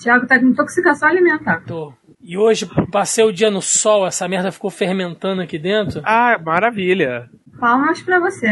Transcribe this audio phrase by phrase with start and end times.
[0.00, 1.62] Tiago tá com intoxicação alimentar.
[1.66, 1.92] Tô.
[2.22, 6.02] E hoje passei o dia no sol, essa merda ficou fermentando aqui dentro.
[6.04, 7.28] Ah, maravilha.
[7.58, 8.48] Palmas pra você.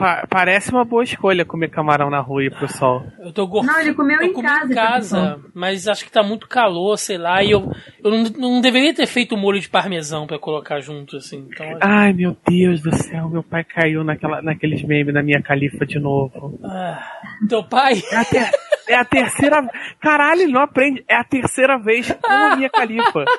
[0.00, 3.04] Pa parece uma boa escolha comer camarão na rua e ir pro sol.
[3.18, 3.72] Eu tô gorfando.
[3.74, 4.72] Não, ele comeu eu em casa.
[4.72, 7.70] em casa, mas acho que tá muito calor, sei lá, e eu,
[8.02, 8.22] eu não,
[8.54, 11.46] não deveria ter feito molho de parmesão pra colocar junto, assim.
[11.52, 15.84] Então, Ai, meu Deus do céu, meu pai caiu naquela, naqueles memes da minha califa
[15.84, 16.58] de novo.
[16.64, 17.06] ah,
[17.48, 18.02] teu pai?
[18.10, 18.50] É a, ter-
[18.88, 19.62] é a terceira.
[20.00, 21.04] Caralho, ele não aprende.
[21.06, 23.24] É a terceira vez com a minha califa.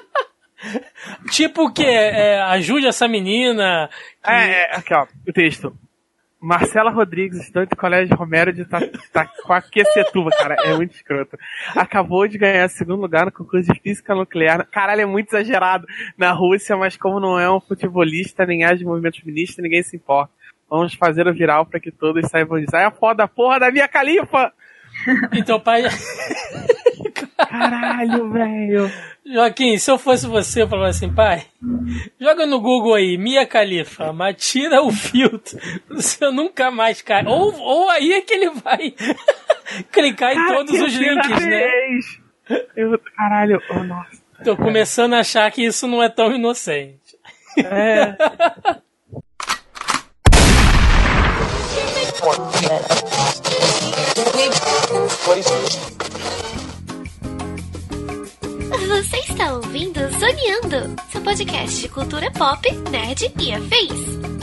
[1.32, 3.90] Tipo que é, ajude essa menina.
[4.24, 5.76] que- É, é, aqui ó, o texto.
[6.42, 11.38] Marcela Rodrigues, estudante do Colégio Romero de Itaquaquecetuba, cara, é muito escroto.
[11.76, 14.68] Acabou de ganhar segundo lugar no concurso de Física Nuclear.
[14.72, 15.86] Caralho, é muito exagerado
[16.18, 19.96] na Rússia, mas como não é um futebolista, nem age de movimento feminista, ninguém se
[19.96, 20.34] importa.
[20.68, 22.76] Vamos fazer o viral pra que todos saibam disso.
[22.76, 24.52] Ai, a foda, porra da minha califa!
[25.34, 25.84] E teu pai.
[27.38, 28.92] Caralho, velho.
[29.26, 31.46] Joaquim, se eu fosse você, eu falava assim, pai,
[32.20, 37.24] joga no Google aí, Mia Khalifa, mas tira o filtro, você nunca mais cai.
[37.26, 38.94] Ou, ou aí é que ele vai
[39.92, 41.68] clicar em Cara, todos os links, né?
[42.76, 44.22] Eu, caralho, oh, nossa.
[44.44, 47.16] Tô começando a achar que isso não é tão inocente.
[47.58, 48.18] É.
[58.88, 64.41] Você está ouvindo Zoneando, seu podcast de cultura pop, nerd e afins.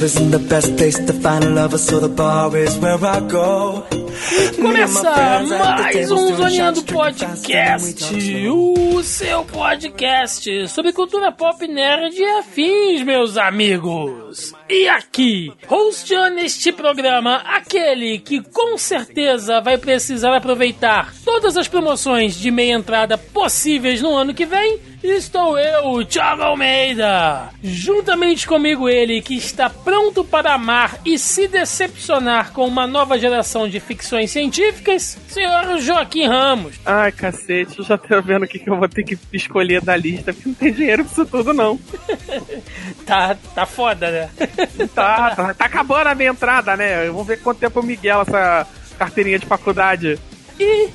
[0.00, 3.20] Club isn't the best place to find a lover, so the bar is where I
[3.20, 3.84] go.
[4.56, 5.10] Começa
[5.42, 8.06] mais um Zoneando Podcast,
[8.48, 14.54] o seu podcast sobre cultura pop nerd e afins, meus amigos.
[14.72, 22.36] E aqui, hosteando este programa, aquele que com certeza vai precisar aproveitar todas as promoções
[22.36, 27.48] de meia entrada possíveis no ano que vem, estou eu, Thiago Almeida.
[27.62, 33.68] Juntamente comigo ele, que está pronto para amar e se decepcionar com uma nova geração
[33.68, 36.76] de ficções científicas, senhor Joaquim Ramos.
[36.86, 39.96] Ai, cacete, eu já tô vendo o que, que eu vou ter que escolher da
[39.96, 41.78] lista, porque não tem dinheiro pra isso tudo, não.
[43.06, 44.30] Tá, tá foda, né?
[44.94, 47.06] Tá, tá, tá acabando a minha entrada, né?
[47.06, 48.66] Vamos ver quanto tempo o Miguel essa
[48.98, 50.18] carteirinha de faculdade.
[50.58, 50.88] E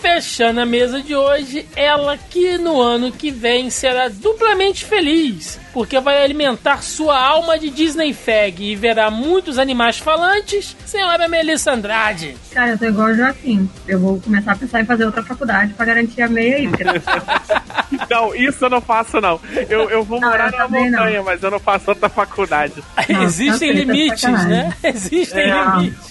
[0.00, 5.98] fechando a mesa de hoje, ela que no ano que vem será duplamente feliz, porque
[6.00, 12.36] vai alimentar sua alma de Disney Fag e verá muitos animais falantes, senhora Melissa Andrade.
[12.52, 13.68] Cara, eu tô igual o Joaquim.
[13.86, 16.84] Eu vou começar a pensar em fazer outra faculdade pra garantir a meia porque-
[18.08, 19.40] Não, isso eu não faço, não.
[19.68, 20.98] Eu, eu vou Não, morar eu na também não.
[21.00, 22.82] montanha, mas eu não faço outra faculdade.
[23.08, 24.72] Não, Existem tá limites, né?
[24.84, 25.64] Existem É.
[25.76, 26.10] limites.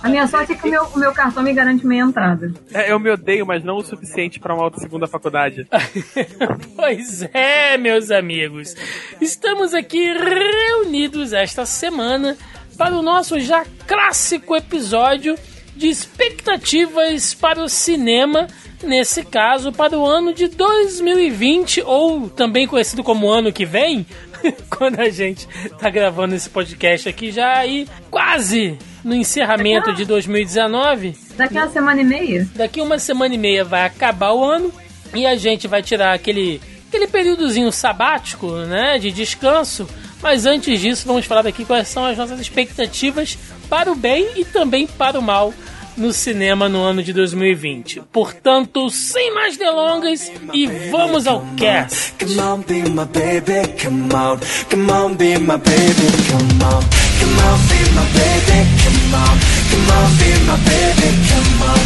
[0.00, 2.52] A minha sorte é que o meu, o meu cartão me garante meia entrada.
[2.72, 5.66] É, eu me odeio, mas não o suficiente pra uma outra segunda faculdade.
[6.74, 8.74] pois é, meus amigos.
[9.20, 12.36] Estamos aqui reunidos esta semana
[12.76, 15.36] para o nosso já clássico episódio
[15.76, 18.46] de expectativas para o cinema.
[18.82, 24.04] Nesse caso, para o ano de 2020, ou também conhecido como ano que vem,
[24.68, 25.46] quando a gente
[25.78, 31.16] tá gravando esse podcast aqui, já aí quase no encerramento de 2019.
[31.36, 32.48] Daqui a uma semana e meia.
[32.54, 34.72] Daqui uma semana e meia vai acabar o ano
[35.14, 36.60] e a gente vai tirar aquele,
[36.92, 39.88] aquele períodozinho sabático, né, de descanso.
[40.22, 43.38] Mas antes disso, vamos falar aqui quais são as nossas expectativas
[43.68, 45.54] para o bem e também para o mal
[45.96, 48.02] no cinema no ano de 2020.
[48.12, 52.12] Portanto, sem mais delongas e vamos ao cast.
[52.18, 52.26] Be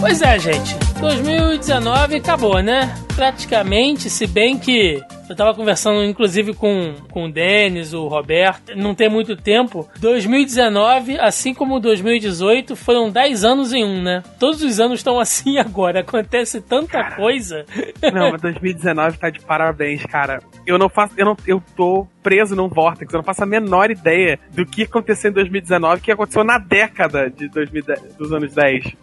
[0.00, 0.76] Pois é, gente.
[1.00, 2.94] 2019 acabou, né?
[3.16, 8.94] Praticamente, se bem que Eu tava conversando, inclusive, com, com o Denis, o Roberto, não
[8.94, 9.88] tem muito tempo.
[9.98, 14.22] 2019, assim como 2018, foram 10 anos em um, né?
[14.38, 16.00] Todos os anos estão assim agora.
[16.00, 17.64] Acontece tanta cara, coisa.
[18.12, 20.40] Não, mas 2019 tá de parabéns, cara.
[20.66, 21.14] Eu não faço.
[21.16, 23.12] Eu, não, eu tô preso num vórtex.
[23.12, 27.30] Eu não faço a menor ideia do que aconteceu em 2019, que aconteceu na década
[27.30, 28.96] de 2010, dos anos 10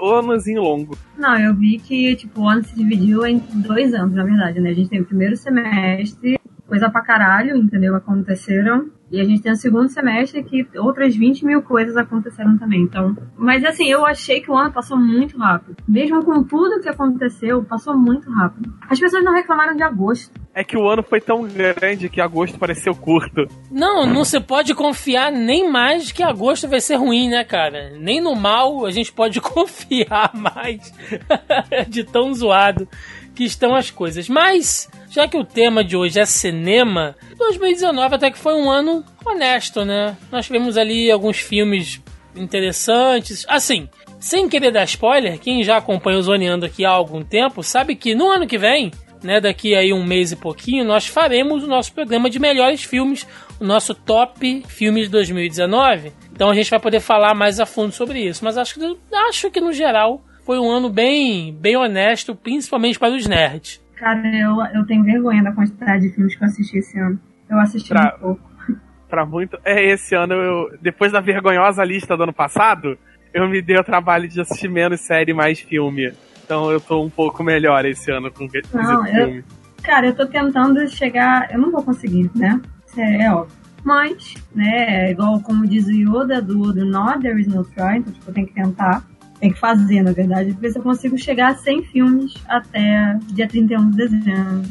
[0.00, 0.98] o anozinho longo.
[1.16, 4.70] Não, eu vi que, tipo, o ano se dividiu em dois anos, na verdade, né?
[4.70, 7.94] A gente tem o primeiro semestre, coisa pra caralho, entendeu?
[7.94, 8.90] Aconteceram.
[9.10, 12.82] E a gente tem o segundo semestre que outras 20 mil coisas aconteceram também.
[12.82, 15.76] Então, mas assim, eu achei que o ano passou muito rápido.
[15.86, 18.72] Mesmo com tudo que aconteceu, passou muito rápido.
[18.88, 20.32] As pessoas não reclamaram de agosto.
[20.54, 23.46] É que o ano foi tão grande que agosto pareceu curto.
[23.70, 27.90] Não, não se pode confiar nem mais que agosto vai ser ruim, né, cara?
[27.98, 30.92] Nem no mal a gente pode confiar mais
[31.88, 32.88] de tão zoado
[33.34, 34.28] que estão as coisas.
[34.28, 39.04] Mas, já que o tema de hoje é cinema, 2019 até que foi um ano
[39.24, 40.16] honesto, né?
[40.30, 42.00] Nós tivemos ali alguns filmes
[42.36, 43.44] interessantes.
[43.48, 43.88] Assim,
[44.20, 48.14] sem querer dar spoiler, quem já acompanha o Zoneando aqui há algum tempo sabe que
[48.14, 48.90] no ano que vem,
[49.22, 53.26] né, daqui aí um mês e pouquinho, nós faremos o nosso programa de melhores filmes,
[53.60, 56.12] o nosso top filmes de 2019.
[56.32, 58.44] Então a gente vai poder falar mais a fundo sobre isso.
[58.44, 58.96] Mas acho que,
[59.28, 63.82] acho que no geral foi um ano bem, bem honesto, principalmente para os nerds.
[63.96, 67.18] Cara, eu, eu tenho vergonha da quantidade de filmes que eu assisti esse ano.
[67.48, 68.54] Eu assisti pra, muito pouco.
[69.08, 69.58] Pra muito.
[69.64, 72.98] É, esse ano, eu, depois da vergonhosa lista do ano passado,
[73.32, 76.12] eu me dei o trabalho de assistir menos série e mais filme.
[76.44, 79.38] Então eu tô um pouco melhor esse ano com esse não, filme.
[79.38, 79.44] Eu,
[79.82, 81.48] cara, eu tô tentando chegar.
[81.50, 82.60] Eu não vou conseguir, né?
[82.96, 83.64] É, é óbvio.
[83.84, 88.12] Mas, né, igual como diz o Yoda do The Not There Is No Try, então
[88.12, 89.04] tipo, eu tenho que tentar
[89.44, 93.46] tem que fazer, na verdade, ver se eu consigo chegar a 100 filmes até dia
[93.46, 94.62] 31 de dezembro.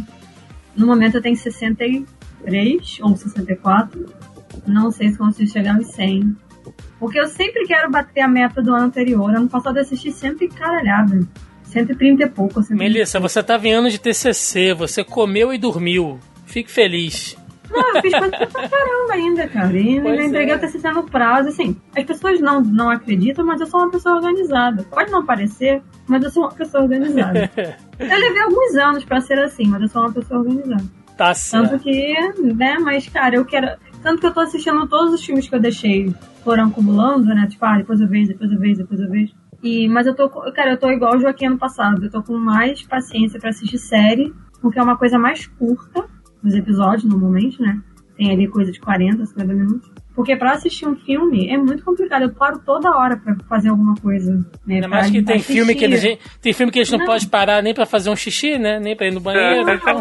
[0.75, 4.03] No momento eu tenho 63 ou 64.
[4.65, 6.35] Não sei se consigo chegar aos 100.
[6.99, 9.29] Porque eu sempre quero bater a meta do ano anterior.
[9.29, 11.19] Ano passado eu assisti sempre caralhada.
[11.65, 12.59] 130 e pouco.
[12.71, 16.19] Melissa, você tá vindo de TCC, você comeu e dormiu.
[16.47, 17.37] Fique feliz.
[17.73, 19.77] Não, eu fiz coisa pra caramba ainda, cara.
[19.77, 20.57] E pois ainda entreguei é.
[20.57, 21.49] o TCC no prazo.
[21.49, 24.83] Assim, as pessoas não, não acreditam, mas eu sou uma pessoa organizada.
[24.83, 27.49] Pode não parecer, mas eu sou uma pessoa organizada.
[27.57, 30.83] eu levei alguns anos pra ser assim, mas eu sou uma pessoa organizada.
[31.17, 31.69] Tá certo.
[31.69, 32.15] Tanto que,
[32.53, 33.77] né, mas, cara, eu quero.
[34.01, 37.47] Tanto que eu tô assistindo todos os filmes que eu deixei, foram acumulando, né?
[37.49, 39.33] Tipo, ah, depois eu vejo, depois eu vejo, depois eu vejo.
[39.63, 42.03] E, mas eu tô, cara, eu tô igual o Joaquim ano passado.
[42.03, 46.05] Eu tô com mais paciência para assistir série, porque é uma coisa mais curta
[46.43, 47.79] os episódios, normalmente, né?
[48.17, 49.91] Tem ali coisa de 40, 50 minutos.
[50.15, 52.21] Porque pra assistir um filme é muito complicado.
[52.21, 54.31] Eu paro toda hora pra fazer alguma coisa.
[54.65, 54.75] Né?
[54.75, 57.63] Ainda mais que tem filme que, eles, tem filme que eles não, não podem parar
[57.63, 58.79] nem pra fazer um xixi, né?
[58.79, 59.65] Nem pra ir no banheiro.
[59.65, 59.99] Não, então,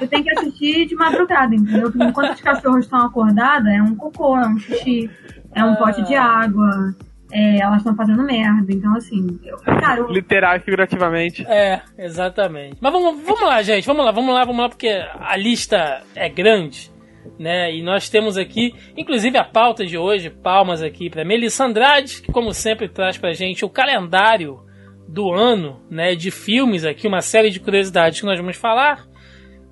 [0.00, 1.92] eu tenho que assistir de madrugada, entendeu?
[1.94, 5.10] Enquanto os cachorros estão acordados, é um cocô, é um xixi,
[5.54, 5.76] é um ah.
[5.76, 6.94] pote de água
[7.32, 8.72] é, elas estão fazendo merda.
[8.72, 10.00] Então, assim, eu, cara.
[10.00, 10.08] Eu...
[10.08, 11.46] Literal e figurativamente.
[11.46, 12.76] É, exatamente.
[12.80, 13.86] Mas vamos, vamos lá, gente.
[13.86, 16.90] Vamos lá, vamos lá, vamos lá, porque a lista é grande.
[17.38, 17.74] Né?
[17.74, 22.32] E nós temos aqui, inclusive a pauta de hoje, palmas aqui para Melissa Andrade, que
[22.32, 24.60] como sempre traz pra gente o calendário
[25.06, 29.06] do ano, né, de filmes aqui, uma série de curiosidades que nós vamos falar.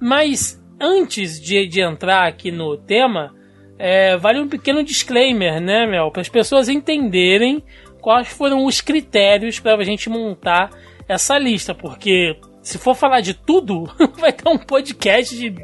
[0.01, 3.35] Mas antes de, de entrar aqui no tema,
[3.79, 6.11] é, vale um pequeno disclaimer, né, Mel?
[6.11, 7.63] Para as pessoas entenderem
[8.01, 10.71] quais foram os critérios para a gente montar
[11.09, 13.85] essa lista, porque se for falar de tudo,
[14.19, 15.55] vai ter um podcast de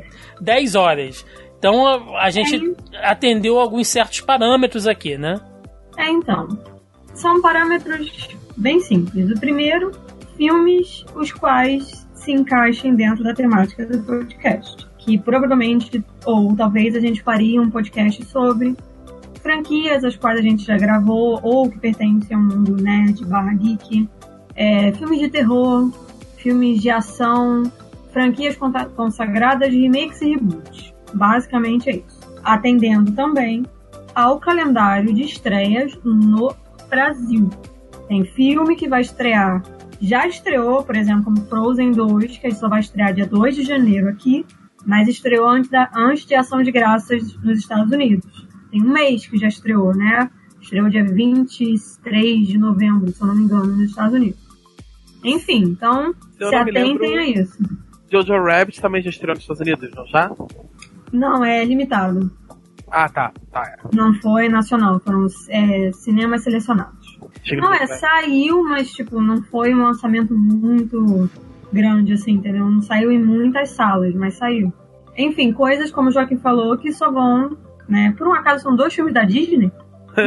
[0.41, 1.25] 10 horas.
[1.59, 3.07] Então a, a gente é.
[3.07, 5.41] atendeu alguns certos parâmetros aqui, né?
[5.97, 6.49] É, então.
[7.15, 9.31] São parâmetros bem simples.
[9.31, 9.93] O primeiro,
[10.37, 17.01] filmes os quais se encaixem dentro da temática do podcast que provavelmente, ou talvez a
[17.01, 18.77] gente faria um podcast sobre
[19.43, 24.09] franquias as quais a gente já gravou, ou que pertencem ao mundo nerd barra geek,
[24.55, 25.91] é, filmes de terror,
[26.37, 27.65] filmes de ação,
[28.13, 28.57] franquias
[28.95, 30.95] consagradas, remakes e reboots.
[31.13, 32.21] Basicamente é isso.
[32.45, 33.65] Atendendo também
[34.15, 36.55] ao calendário de estreias no
[36.89, 37.51] Brasil.
[38.07, 39.63] Tem filme que vai estrear,
[40.01, 44.09] já estreou, por exemplo, como Frozen 2, que só vai estrear dia 2 de janeiro
[44.09, 44.45] aqui,
[44.85, 48.47] mas estreou antes, da, antes de Ação de Graças nos Estados Unidos.
[48.71, 50.31] Tem um mês que já estreou, né?
[50.61, 54.41] Estreou dia 23 de novembro, se eu não me engano, nos Estados Unidos.
[55.25, 57.59] Enfim, então se, se atentem a isso.
[58.11, 60.31] Jojo Rabbit também já estreou nos Estados Unidos, não já?
[61.13, 62.31] Não, é limitado.
[62.91, 63.33] Ah, tá.
[63.51, 63.97] tá é.
[63.97, 67.19] Não foi nacional, foram é, cinemas selecionados.
[67.43, 71.29] Chega não, é, saiu, mas tipo, não foi um lançamento muito
[71.73, 72.69] grande, assim, entendeu?
[72.69, 74.73] Não saiu em muitas salas, mas saiu.
[75.17, 77.57] Enfim, coisas como o Joaquim falou que só vão,
[77.89, 78.15] né?
[78.17, 79.71] Por um acaso são dois filmes da Disney,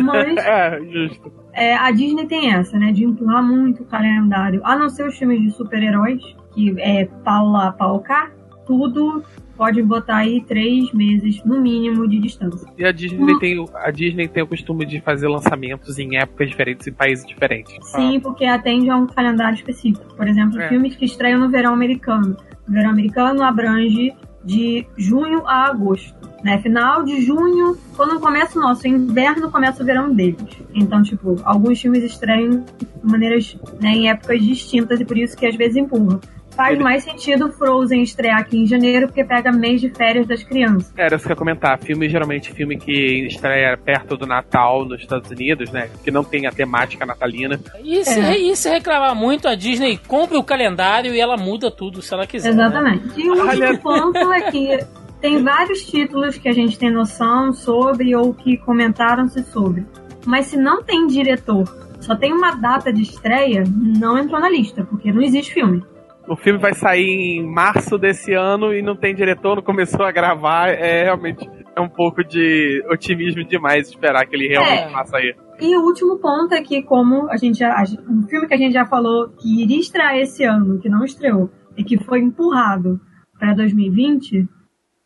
[0.03, 1.31] mas é, justo.
[1.53, 2.91] é, a Disney tem essa, né?
[2.91, 4.61] De empurrar muito o calendário.
[4.63, 6.21] A não ser os filmes de super-heróis,
[6.53, 8.31] que é pau lá, pau cá,
[8.65, 9.23] tudo
[9.55, 12.67] pode botar aí três meses, no mínimo, de distância.
[12.77, 16.49] E a Disney, tem, o- a Disney tem o costume de fazer lançamentos em épocas
[16.49, 17.75] diferentes, em países diferentes.
[17.91, 20.13] Sim, porque atende a um calendário específico.
[20.15, 20.69] Por exemplo, É.
[20.69, 22.35] filmes que estreiam no verão americano.
[22.67, 26.13] O verão americano abrange de junho a agosto.
[26.43, 26.59] Né?
[26.59, 30.45] Final de junho, quando começa o nosso inverno, começa o verão deles.
[30.75, 35.47] Então, tipo, alguns filmes estreiam de maneiras, né, em épocas distintas e por isso que
[35.47, 36.19] às vezes empurra.
[36.55, 40.41] Faz Ele- mais sentido Frozen estrear aqui em janeiro, porque pega mês de férias das
[40.43, 40.93] crianças.
[40.95, 41.77] Era isso que eu ia comentar.
[41.79, 45.89] Filme, geralmente, filme que estreia perto do Natal nos Estados Unidos, né?
[46.03, 47.59] Que não tem a temática natalina.
[47.83, 48.37] E se, É.
[48.37, 52.25] e se reclamar muito, a Disney compra o calendário e ela muda tudo se ela
[52.25, 52.53] quiser.
[52.53, 52.63] né?
[52.63, 53.19] Exatamente.
[53.19, 54.79] E o último ponto é que
[55.19, 59.85] tem vários títulos que a gente tem noção sobre ou que comentaram-se sobre.
[60.25, 61.65] Mas se não tem diretor,
[61.99, 65.83] só tem uma data de estreia, não entrou na lista, porque não existe filme.
[66.27, 70.11] O filme vai sair em março desse ano e não tem diretor, não começou a
[70.11, 70.69] gravar.
[70.69, 74.89] É realmente é um pouco de otimismo demais esperar que ele realmente É.
[74.91, 75.35] vá sair.
[75.59, 77.83] E o último ponto é que, como a gente já.
[78.09, 81.49] Um filme que a gente já falou que iria estrear esse ano, que não estreou,
[81.77, 82.99] e que foi empurrado
[83.39, 84.47] para 2020,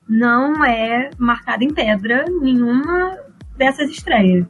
[0.07, 3.17] não é marcado em pedra nenhuma
[3.57, 4.45] dessas estreias.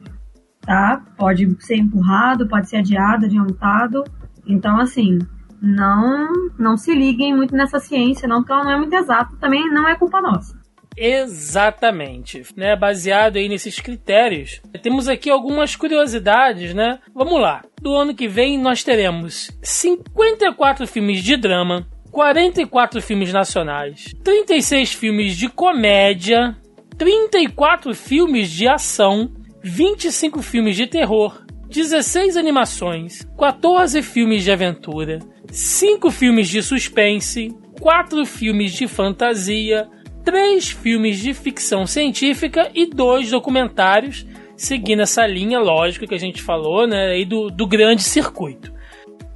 [0.62, 1.02] Tá?
[1.18, 4.04] Pode ser empurrado, pode ser adiado, adiantado.
[4.46, 5.18] Então, assim,
[5.60, 9.68] não, não se liguem muito nessa ciência, não, porque ela não é muito exata, também
[9.70, 10.58] não é culpa nossa.
[10.96, 12.76] Exatamente, né?
[12.76, 16.98] Baseado aí nesses critérios, temos aqui algumas curiosidades, né?
[17.14, 17.62] Vamos lá.
[17.80, 25.36] Do ano que vem nós teremos 54 filmes de drama, 44 filmes nacionais, 36 filmes
[25.36, 26.56] de comédia,
[26.98, 29.30] 34 filmes de ação,
[29.62, 38.24] 25 filmes de terror, 16 animações, 14 filmes de aventura, 5 filmes de suspense, 4
[38.24, 39.88] filmes de fantasia,
[40.24, 44.26] 3 filmes de ficção científica e 2 documentários,
[44.56, 48.72] seguindo essa linha, lógico, que a gente falou, né, aí do, do grande circuito.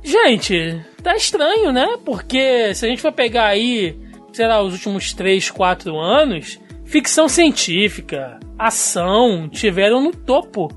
[0.03, 1.97] Gente, tá estranho, né?
[2.05, 3.99] Porque se a gente for pegar aí,
[4.33, 10.69] sei lá, os últimos 3, 4 anos, ficção científica, ação, tiveram no topo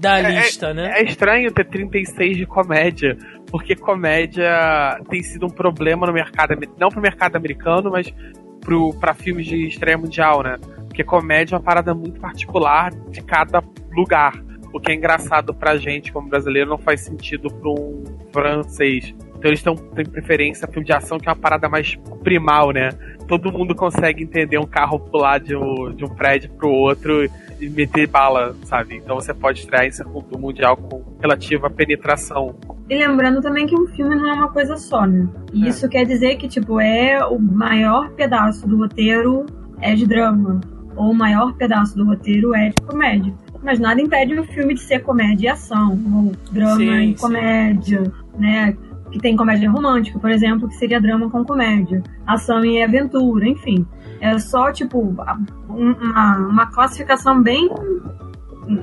[0.00, 0.98] da lista, né?
[0.98, 3.16] É estranho ter 36 de comédia,
[3.52, 8.12] porque comédia tem sido um problema no mercado, não pro mercado americano, mas
[8.60, 10.58] pro, pra filmes de estreia mundial, né?
[10.88, 13.62] Porque comédia é uma parada muito particular de cada
[13.94, 14.32] lugar.
[14.72, 19.14] O que é engraçado pra gente, como brasileiro, não faz sentido pra um francês.
[19.42, 22.70] Então eles tão, têm preferência a filme de ação, que é uma parada mais primal,
[22.70, 22.90] né?
[23.26, 27.28] Todo mundo consegue entender um carro pular de um, de um prédio pro outro
[27.60, 28.98] e meter bala, sabe?
[28.98, 32.54] Então você pode estrear em circuito mundial com relativa penetração.
[32.88, 35.26] E lembrando também que um filme não é uma coisa só, né?
[35.52, 35.70] E É.
[35.70, 39.44] isso quer dizer que, tipo, é o maior pedaço do roteiro
[39.80, 40.60] é de drama.
[40.94, 43.34] Ou o maior pedaço do roteiro é de comédia.
[43.60, 47.14] Mas nada impede o filme de ser comédia e ação, ou drama Sim, e sim.
[47.14, 48.76] comédia, né?
[49.12, 52.02] Que tem comédia romântica, por exemplo, que seria drama com comédia.
[52.26, 53.86] Ação e aventura, enfim.
[54.20, 57.68] É só, tipo, um- uma, uma classificação bem.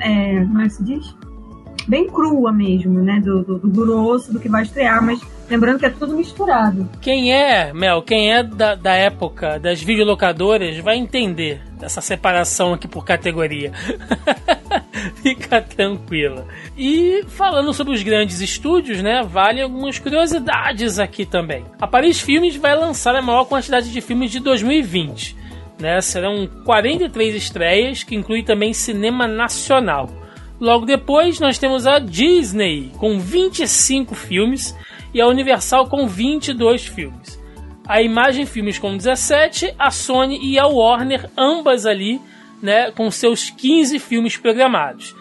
[0.01, 1.17] É, como é que se diz?
[1.89, 3.19] Bem crua mesmo, né?
[3.19, 5.19] Do, do, do grosso, do que vai estrear, mas
[5.49, 6.87] lembrando que é tudo misturado.
[7.01, 12.87] Quem é, Mel, quem é da, da época das videolocadoras vai entender essa separação aqui
[12.87, 13.71] por categoria.
[15.23, 16.45] Fica tranquila.
[16.77, 21.65] E falando sobre os grandes estúdios, né, vale algumas curiosidades aqui também.
[21.81, 25.39] A Paris Filmes vai lançar a maior quantidade de filmes de 2020.
[25.79, 30.09] Né, serão 43 estreias, que inclui também cinema nacional.
[30.59, 34.75] Logo depois, nós temos a Disney com 25 filmes
[35.13, 37.39] e a Universal com 22 filmes.
[37.87, 42.21] A Imagem Filmes com 17, a Sony e a Warner, ambas ali,
[42.61, 45.15] né, com seus 15 filmes programados.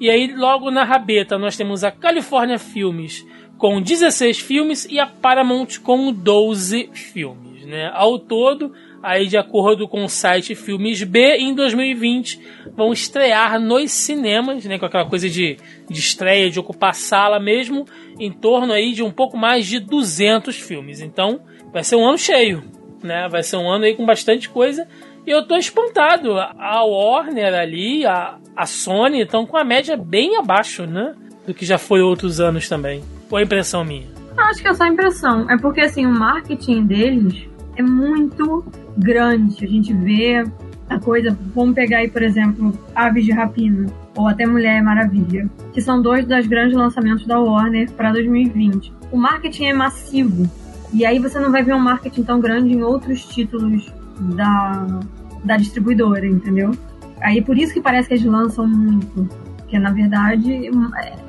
[0.00, 3.24] E aí, logo na rabeta, nós temos a California Filmes
[3.56, 7.64] com 16 filmes e a Paramount com 12 filmes.
[7.64, 7.90] Né?
[7.94, 12.40] Ao todo, aí de acordo com o site Filmes B, em 2020
[12.76, 15.56] vão estrear nos cinemas, né, com aquela coisa de,
[15.88, 17.86] de estreia, de ocupar sala mesmo,
[18.18, 21.00] em torno aí de um pouco mais de 200 filmes.
[21.00, 21.40] Então,
[21.72, 22.62] vai ser um ano cheio,
[23.02, 23.28] né?
[23.28, 24.86] Vai ser um ano aí com bastante coisa.
[25.26, 26.38] E eu tô espantado.
[26.38, 31.14] A Warner ali, a, a Sony estão com a média bem abaixo, né?
[31.46, 33.02] Do que já foi outros anos também.
[33.30, 34.08] Ou é impressão minha?
[34.36, 35.50] Acho que é só impressão.
[35.50, 38.64] É porque, assim, o marketing deles é muito
[38.96, 39.64] grande.
[39.64, 40.44] A gente vê
[40.88, 41.36] a coisa.
[41.54, 43.86] Vamos pegar aí, por exemplo, Aves de Rapina
[44.16, 48.92] ou até Mulher Maravilha, que são dois dos grandes lançamentos da Warner para 2020.
[49.12, 50.50] O marketing é massivo.
[50.92, 53.92] E aí você não vai ver um marketing tão grande em outros títulos
[54.34, 55.00] da,
[55.44, 56.72] da distribuidora, entendeu?
[57.20, 59.28] Aí por isso que parece que eles lançam muito.
[59.70, 60.68] Porque na verdade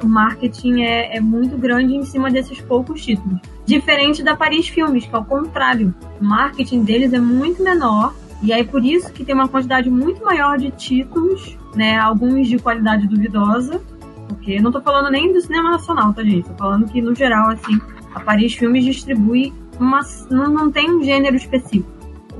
[0.01, 3.39] o marketing é, é muito grande em cima desses poucos títulos.
[3.67, 5.93] Diferente da Paris Filmes, que é o contrário.
[6.19, 8.15] O marketing deles é muito menor.
[8.41, 11.99] E aí por isso que tem uma quantidade muito maior de títulos, né?
[11.99, 13.79] Alguns de qualidade duvidosa.
[14.27, 16.49] Porque não tô falando nem do cinema nacional, tá, gente?
[16.49, 17.79] Tô falando que no geral, assim,
[18.15, 19.99] a Paris Filmes distribui uma.
[20.31, 21.91] não, não tem um gênero específico.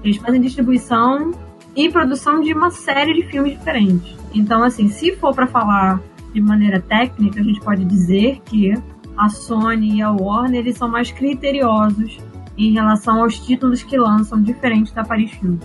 [0.04, 1.30] Eles fazem distribuição
[1.76, 4.21] e produção de uma série de filmes diferentes.
[4.34, 6.02] Então, assim, se for para falar
[6.34, 8.74] de maneira técnica, a gente pode dizer que
[9.18, 12.18] a Sony e a Warner eles são mais criteriosos
[12.58, 15.62] em relação aos títulos que lançam, diferente da Paris Filmes.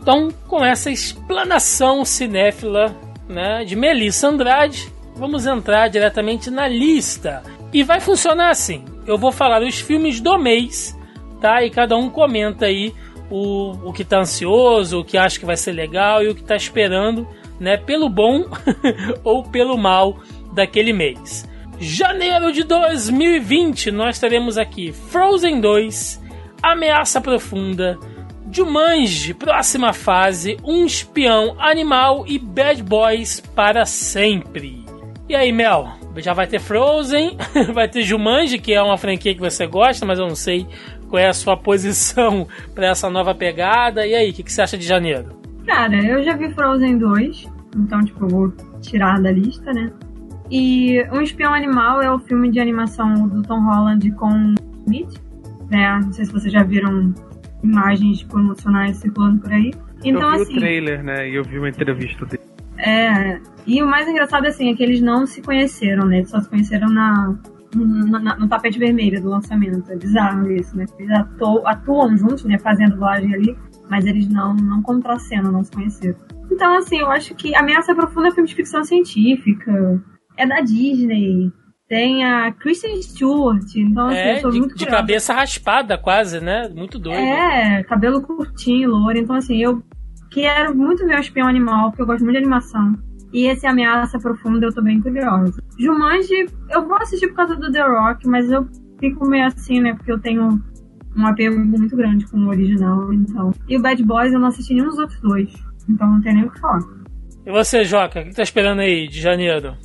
[0.00, 2.94] Então, com essa explanação cinéfila
[3.28, 7.42] né, de Melissa Andrade, vamos entrar diretamente na lista.
[7.72, 10.96] E vai funcionar assim: eu vou falar os filmes do mês,
[11.40, 11.64] tá?
[11.64, 12.94] E cada um comenta aí
[13.30, 16.42] o, o que tá ansioso, o que acha que vai ser legal e o que
[16.42, 17.26] tá esperando,
[17.64, 18.44] né, pelo bom
[19.24, 20.18] ou pelo mal
[20.52, 21.48] daquele mês.
[21.80, 26.22] Janeiro de 2020, nós teremos aqui Frozen 2,
[26.62, 27.98] Ameaça Profunda,
[28.52, 34.84] Jumanji, próxima fase, Um Espião Animal e Bad Boys para sempre.
[35.28, 35.88] E aí, Mel?
[36.18, 37.36] Já vai ter Frozen,
[37.74, 40.66] vai ter Jumanji, que é uma franquia que você gosta, mas eu não sei
[41.08, 44.06] qual é a sua posição para essa nova pegada.
[44.06, 45.36] E aí, o que, que, você acha de janeiro?
[45.66, 49.92] Cara, eu já vi Frozen 2, então, tipo, eu vou tirar da lista, né?
[50.50, 54.54] E Um Espião Animal é o filme de animação do Tom Holland com
[54.86, 55.20] Smith,
[55.70, 56.00] né?
[56.02, 57.14] Não sei se vocês já viram
[57.62, 59.72] imagens promocionais circulando por aí.
[60.04, 61.28] Então, eu vi assim, o trailer, né?
[61.28, 62.42] E eu vi uma entrevista dele.
[62.76, 66.18] É, e o mais engraçado, assim, é que eles não se conheceram, né?
[66.18, 67.34] Eles só se conheceram na,
[67.74, 69.90] no, no, tapete vermelho do lançamento.
[69.90, 70.84] É bizarro isso, né?
[70.98, 72.58] Eles atuam, atuam juntos, né?
[72.58, 73.56] Fazendo dublagem ali,
[73.88, 76.16] mas eles não, não contracenam, não se conheceram.
[76.50, 80.02] Então, assim, eu acho que Ameaça Profunda é filme de ficção científica.
[80.36, 81.52] É da Disney.
[81.88, 83.64] Tem a Kristen Stewart.
[83.76, 84.96] Então, assim, é, eu sou de, muito de curiosa.
[84.96, 86.68] cabeça raspada quase, né?
[86.68, 87.18] Muito doido.
[87.18, 89.18] É, cabelo curtinho, louro.
[89.18, 89.82] Então, assim, eu
[90.30, 92.94] quero muito ver o Espião Animal, porque eu gosto muito de animação.
[93.32, 95.60] E esse Ameaça Profunda eu tô bem curiosa.
[95.78, 98.66] Jumanji, eu vou assistir por causa do The Rock, mas eu
[99.00, 99.92] fico meio assim, né?
[99.94, 100.62] Porque eu tenho
[101.16, 103.52] um apego muito grande com o original, então.
[103.68, 105.52] E o Bad Boys eu não assisti nenhum dos outros dois.
[105.88, 106.80] Então não tem nem o que falar.
[107.46, 109.76] E você, Joca, o que tá esperando aí de janeiro?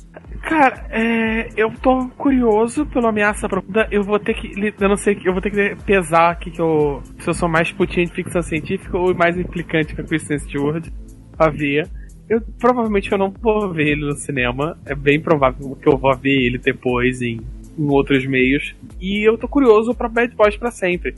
[0.42, 3.86] Cara, é, eu tô curioso pela ameaça profunda.
[3.90, 4.50] Eu vou ter que.
[4.80, 7.02] Eu não sei, eu vou ter que pesar aqui que eu.
[7.18, 10.88] Se eu sou mais putinho de ficção científica ou mais implicante com a Kristen Stewart
[11.36, 11.86] pra ver.
[12.28, 14.78] Eu, provavelmente eu não vou ver ele no cinema.
[14.86, 17.40] É bem provável que eu vou ver ele depois em,
[17.80, 18.74] em outros meios.
[19.00, 21.14] E eu tô curioso pra Bad Boys pra sempre.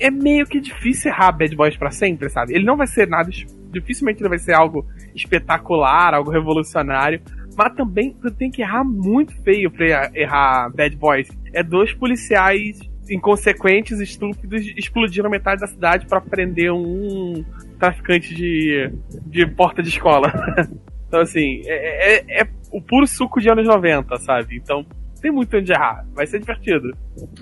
[0.00, 2.54] É meio que difícil errar Bad Boys pra sempre, sabe?
[2.54, 3.30] Ele não vai ser nada.
[3.70, 7.20] Dificilmente ele vai ser algo espetacular, algo revolucionário.
[7.56, 11.28] Mas também tu tem que errar muito feio pra errar Bad Boys.
[11.52, 12.78] É dois policiais
[13.10, 17.44] inconsequentes, estúpidos, explodiram metade da cidade para prender um
[17.78, 18.92] traficante de,
[19.26, 20.32] de porta de escola.
[21.08, 24.56] então, assim, é, é, é, o puro suco de anos 90, sabe?
[24.56, 24.84] Então,
[25.20, 26.04] tem muito onde errar.
[26.14, 26.90] Vai ser divertido.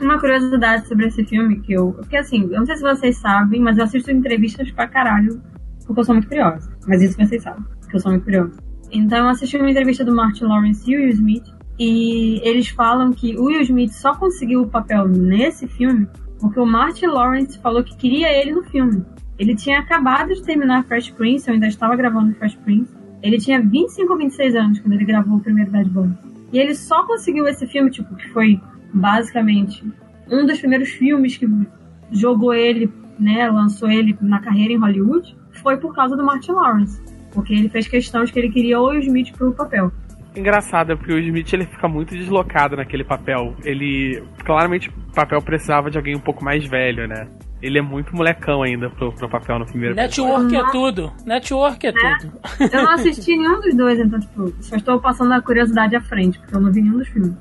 [0.01, 1.93] Uma curiosidade sobre esse filme que eu.
[1.93, 5.41] Porque assim, eu não sei se vocês sabem, mas eu assisto entrevistas pra caralho,
[5.87, 6.71] porque eu sou muito curiosa.
[6.87, 8.53] Mas isso vocês sabem, porque eu sou muito curiosa.
[8.93, 11.45] Então eu assisti uma entrevista do Martin Lawrence e o Will Smith,
[11.79, 16.09] e eles falam que o Will Smith só conseguiu o papel nesse filme
[16.41, 19.05] porque o Martin Lawrence falou que queria ele no filme.
[19.39, 22.95] Ele tinha acabado de terminar Fresh Prince, eu ainda estava gravando Fresh Prince.
[23.23, 26.36] Ele tinha 25 ou 26 anos quando ele gravou o primeiro Bad Boys.
[26.57, 28.59] E ele só conseguiu esse filme, tipo, que foi
[28.95, 29.85] basicamente
[30.27, 31.47] um dos primeiros filmes que
[32.11, 32.91] jogou ele,
[33.21, 36.99] né, lançou ele na carreira em Hollywood, foi por causa do Martin Lawrence.
[37.31, 39.93] Porque ele fez questão de que ele queria o Will Smith pro papel.
[40.35, 43.55] Engraçado, é porque o Smith ele fica muito deslocado naquele papel.
[43.63, 44.23] Ele.
[44.43, 47.29] Claramente o papel precisava de alguém um pouco mais velho, né?
[47.63, 51.13] Ele é muito molecão ainda pro, pro papel no primeiro Network é tudo.
[51.25, 52.33] Network é, tudo.
[52.61, 56.39] Eu não assisti nenhum dos dois, então, tipo, só estou passando a curiosidade à frente,
[56.39, 57.35] porque eu não vi nenhum dos filmes.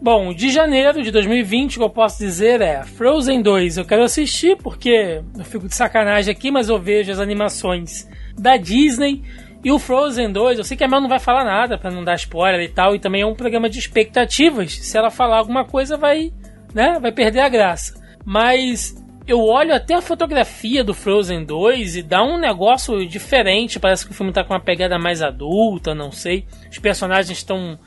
[0.00, 3.78] Bom, de janeiro de 2020, o que eu posso dizer é Frozen 2.
[3.78, 8.56] Eu quero assistir porque eu fico de sacanagem aqui, mas eu vejo as animações da
[8.56, 9.22] Disney.
[9.62, 12.02] E o Frozen 2, eu sei que a Mel não vai falar nada para não
[12.02, 14.74] dar spoiler e tal, e também é um programa de expectativas.
[14.74, 16.32] Se ela falar alguma coisa, vai
[16.74, 16.98] né?
[17.00, 17.94] Vai perder a graça.
[18.24, 18.94] Mas
[19.26, 23.78] eu olho até a fotografia do Frozen 2 e dá um negócio diferente.
[23.78, 26.44] Parece que o filme tá com uma pegada mais adulta, não sei.
[26.70, 27.78] Os personagens estão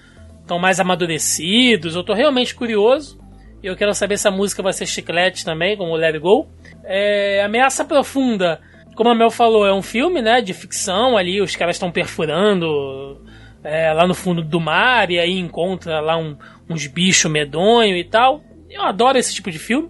[0.41, 1.95] estão mais amadurecidos.
[1.95, 3.19] Eu tô realmente curioso.
[3.62, 6.48] Eu quero saber se a música vai ser chiclete também, como Let It Go.
[6.84, 8.62] É, Ameaça Profunda,
[8.95, 11.17] como a Mel falou, é um filme né, de ficção.
[11.17, 13.19] Ali os caras estão perfurando
[13.63, 16.38] é, lá no fundo do mar e aí encontra lá um,
[16.69, 18.43] uns bichos medonhos e tal.
[18.69, 19.89] Eu adoro esse tipo de filme.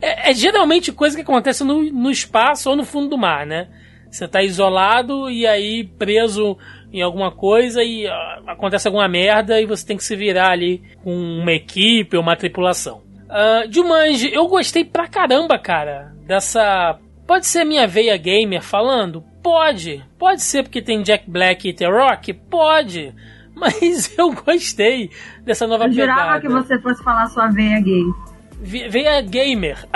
[0.00, 3.68] É, é, geralmente coisa que acontece no, no espaço ou no fundo do mar, né?
[4.10, 6.56] Você tá isolado e aí preso
[6.92, 8.10] em alguma coisa e uh,
[8.46, 12.36] acontece alguma merda e você tem que se virar ali com uma equipe ou uma
[12.36, 13.02] tripulação.
[13.24, 16.96] Uh, Jumanji, eu gostei pra caramba, cara, dessa...
[17.26, 19.24] Pode ser minha veia gamer falando?
[19.42, 20.04] Pode.
[20.18, 22.32] Pode ser porque tem Jack Black e The Rock?
[22.34, 23.12] Pode.
[23.56, 25.10] Mas eu gostei
[25.42, 26.12] dessa nova eu pegada.
[26.12, 28.04] Eu jurava que você fosse falar sua veia gay
[28.64, 29.86] veia gamer.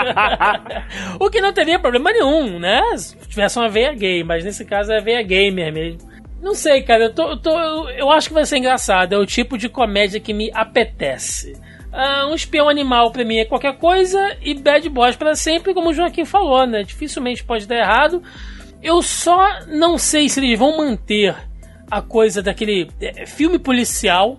[1.18, 2.82] o que não teria problema nenhum, né?
[2.96, 6.10] Se tivesse uma veia gay, mas nesse caso é veia gamer mesmo.
[6.42, 9.14] Não sei, cara, eu, tô, eu, tô, eu acho que vai ser engraçado.
[9.14, 11.52] É o tipo de comédia que me apetece.
[11.92, 15.90] Uh, um espião animal pra mim é qualquer coisa e Bad Boys para sempre, como
[15.90, 16.82] o Joaquim falou, né?
[16.82, 18.22] Dificilmente pode dar errado.
[18.82, 21.34] Eu só não sei se eles vão manter
[21.90, 24.38] a coisa daquele é, filme policial,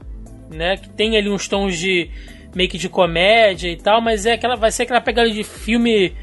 [0.49, 0.77] né?
[0.77, 2.10] Que tem ali uns tons de
[2.56, 6.14] meio que de comédia e tal, mas é aquela, vai ser aquela pegada de filme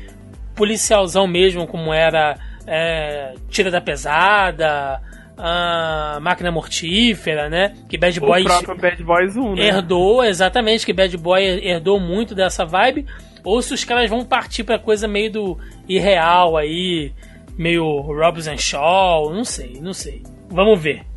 [0.55, 2.37] policialzão mesmo, como era
[2.67, 5.01] é, Tira da Pesada,
[5.37, 7.75] a Máquina Mortífera, né?
[7.88, 8.45] Que Bad Boys.
[8.45, 9.69] O próprio Bad Boys 1, né?
[9.69, 13.07] Herdou, exatamente, que Bad Boy herdou muito dessa vibe.
[13.45, 17.12] Ou se os caras vão partir pra coisa meio do irreal aí,
[17.57, 20.23] meio Robinson Shaw, não sei, não sei.
[20.51, 21.08] Vamos ver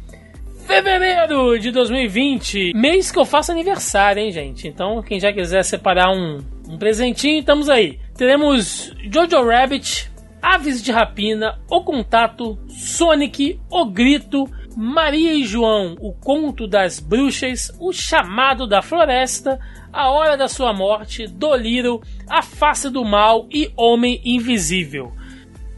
[0.66, 4.68] fevereiro de 2020, mês que eu faço aniversário, hein, gente?
[4.68, 8.00] Então, quem já quiser separar um, um presentinho, estamos aí.
[8.16, 14.46] Teremos Jojo Rabbit, Aves de Rapina, O Contato, Sonic, O Grito,
[14.76, 19.60] Maria e João, O Conto das Bruxas, O Chamado da Floresta,
[19.92, 25.12] A Hora da Sua Morte, Doliro, A Face do Mal e Homem Invisível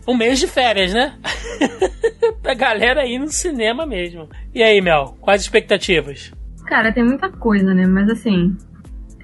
[0.08, 1.13] um mês de férias, né?
[2.42, 4.30] pra galera ir no cinema mesmo.
[4.54, 6.32] E aí, Mel, quais as expectativas?
[6.66, 7.86] Cara, tem muita coisa, né?
[7.86, 8.56] Mas assim,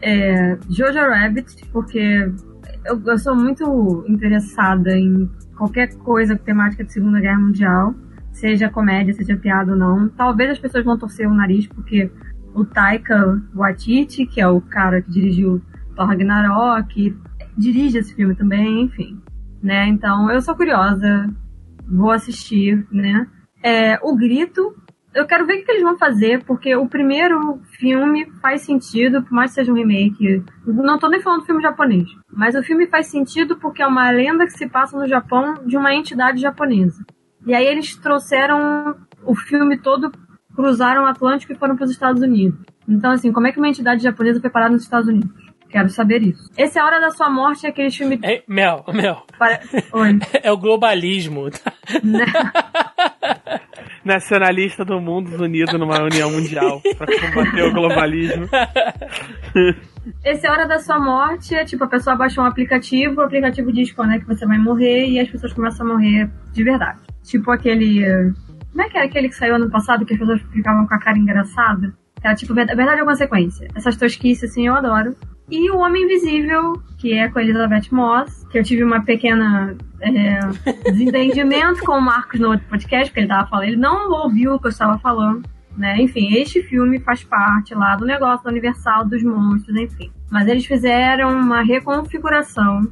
[0.02, 2.00] é, Jojo Rabbit, porque
[2.86, 7.94] eu, eu, sou muito interessada em qualquer coisa temática de Segunda Guerra Mundial,
[8.32, 10.10] seja comédia, seja piada ou não.
[10.10, 12.10] Talvez as pessoas vão torcer o nariz, porque
[12.54, 15.62] o Taika Waititi, que é o cara que dirigiu
[15.96, 17.15] Thor Ragnarok,
[17.58, 19.20] dirige esse filme também, enfim
[19.62, 19.88] né?
[19.88, 21.30] Então eu sou curiosa,
[21.88, 23.28] vou assistir, né?
[23.63, 24.76] É, o Grito,
[25.13, 29.32] eu quero ver o que eles vão fazer, porque o primeiro filme faz sentido, por
[29.32, 30.43] mais que seja um remake.
[30.65, 34.10] Não tô nem falando do filme japonês, mas o filme faz sentido porque é uma
[34.12, 37.04] lenda que se passa no Japão de uma entidade japonesa.
[37.45, 40.12] E aí eles trouxeram o filme todo,
[40.56, 42.60] cruzaram o Atlântico e foram para os Estados Unidos.
[42.88, 45.48] Então, assim, como é que uma entidade japonesa foi parar nos Estados Unidos?
[45.69, 46.49] Quero saber isso.
[46.58, 48.19] Esse é a Hora da Sua Morte é aquele filme.
[48.23, 49.23] É, Mel, Mel.
[49.38, 49.60] Para...
[49.93, 50.17] Oi.
[50.41, 51.49] É o globalismo.
[54.03, 58.47] Nacionalista do mundo unido numa união mundial para combater o globalismo.
[60.25, 63.23] Esse é a Hora da Sua Morte é tipo, a pessoa baixa um aplicativo, o
[63.23, 66.63] aplicativo diz quando é que você vai morrer e as pessoas começam a morrer de
[66.63, 66.99] verdade.
[67.23, 68.34] Tipo aquele.
[68.71, 70.99] Como é que era aquele que saiu ano passado que as pessoas ficavam com a
[70.99, 71.93] cara engraçada?
[72.23, 73.67] Era tipo, verdade ou consequência.
[73.75, 75.15] Essas tosquices, assim, eu adoro.
[75.51, 79.75] E o Homem Invisível, que é com a Elizabeth Moss, que eu tive uma pequena
[79.99, 80.39] é,
[80.91, 84.59] desentendimento com o Marcos no outro podcast, porque ele tava falando, ele não ouviu o
[84.59, 85.43] que eu estava falando.
[85.75, 86.01] Né?
[86.01, 90.12] Enfim, este filme faz parte lá do negócio do Universal dos monstros, enfim.
[90.29, 92.88] Mas eles fizeram uma reconfiguração.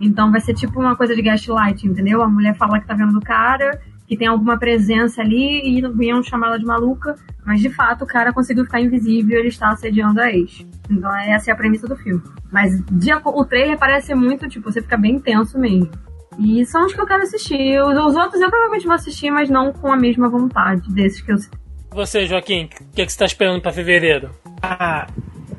[0.00, 2.22] Então vai ser tipo uma coisa de gaslight, entendeu?
[2.22, 6.22] A mulher fala que tá vendo o cara que tem alguma presença ali e iam
[6.22, 10.18] chamá-la de maluca, mas de fato o cara conseguiu ficar invisível e ele está assediando
[10.20, 10.66] a ex.
[10.90, 12.22] Então essa é a premissa do filme.
[12.50, 15.90] Mas de, o trailer parece muito, tipo, você fica bem tenso mesmo.
[16.38, 17.82] E são os que eu quero assistir.
[17.82, 21.30] Os, os outros eu provavelmente vou assistir, mas não com a mesma vontade desses que
[21.30, 21.36] eu
[21.90, 24.30] Você, Joaquim, o que, que, que você está esperando para fevereiro?
[24.62, 25.06] Ah,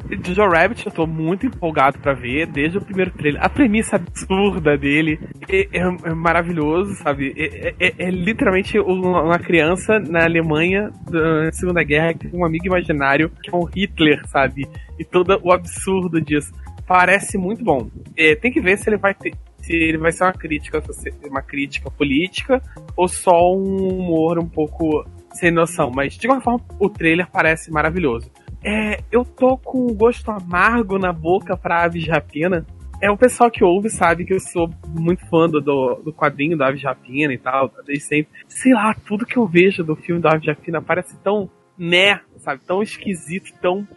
[0.10, 3.44] Jojo Rabbit eu tô muito empolgado para ver desde o primeiro trailer.
[3.44, 7.34] A premissa absurda dele é, é, é maravilhoso, sabe?
[7.38, 12.66] É, é, é, literalmente uma criança na Alemanha da Segunda Guerra que tem um amigo
[12.66, 14.68] imaginário que é um Hitler, sabe?
[14.98, 16.52] E todo o absurdo disso.
[16.88, 17.90] Parece muito bom.
[18.18, 20.82] É, tem que ver se ele vai ter, se ele vai ser uma crítica,
[21.30, 22.60] uma crítica política
[22.98, 25.92] ou só um humor um pouco sem noção.
[25.94, 28.32] Mas de qualquer forma, o trailer parece maravilhoso
[28.64, 32.66] É, eu tô com um gosto amargo na boca pra Aves de Rapina.
[33.02, 36.68] É o pessoal que ouve sabe que eu sou muito fã do, do quadrinho da
[36.68, 38.34] Aves de Rapina e tal, desde sempre.
[38.48, 42.20] Sei lá, tudo que eu vejo do filme da Aves de Rapina parece tão né,
[42.38, 43.88] sabe, tão esquisito, tão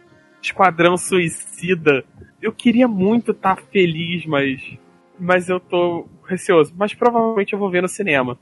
[0.41, 2.05] esquadrão suicida.
[2.41, 4.77] Eu queria muito estar tá feliz, mas
[5.19, 6.73] mas eu tô receoso.
[6.75, 8.37] Mas provavelmente eu vou ver no cinema.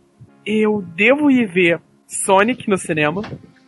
[0.45, 3.21] Eu devo ir ver Sonic no cinema.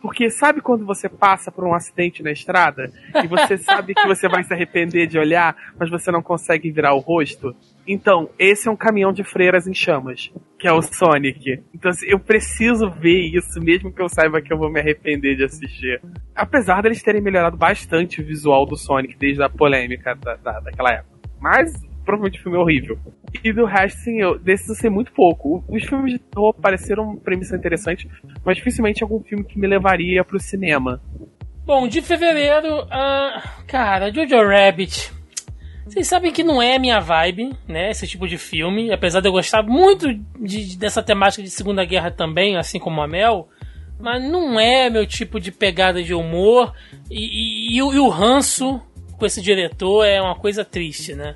[0.04, 2.92] Porque sabe quando você passa por um acidente na estrada
[3.24, 6.92] e você sabe que você vai se arrepender de olhar, mas você não consegue virar
[6.92, 7.56] o rosto?
[7.88, 11.62] Então, esse é um caminhão de freiras em chamas, que é o Sonic.
[11.74, 15.36] Então, assim, eu preciso ver isso, mesmo que eu saiba que eu vou me arrepender
[15.36, 16.02] de assistir.
[16.36, 20.90] Apesar deles terem melhorado bastante o visual do Sonic desde a polêmica da, da daquela
[20.90, 21.18] época.
[21.40, 21.72] Mas
[22.04, 22.98] provavelmente o filme é horrível.
[23.42, 25.64] E do resto, sim, eu, desses eu sei muito pouco.
[25.68, 28.08] Os filmes de terror pareceram premissa interessante,
[28.44, 31.00] mas dificilmente algum filme que me levaria pro cinema.
[31.64, 35.12] Bom, de fevereiro, uh, cara, Jojo Rabbit.
[35.86, 37.90] Vocês sabem que não é minha vibe, né?
[37.90, 38.90] Esse tipo de filme.
[38.92, 43.08] Apesar de eu gostar muito de, dessa temática de Segunda Guerra também, assim como a
[43.08, 43.48] Mel.
[44.00, 46.74] Mas não é meu tipo de pegada de humor.
[47.10, 48.80] E, e, e, o, e o ranço
[49.18, 51.34] com esse diretor é uma coisa triste, né?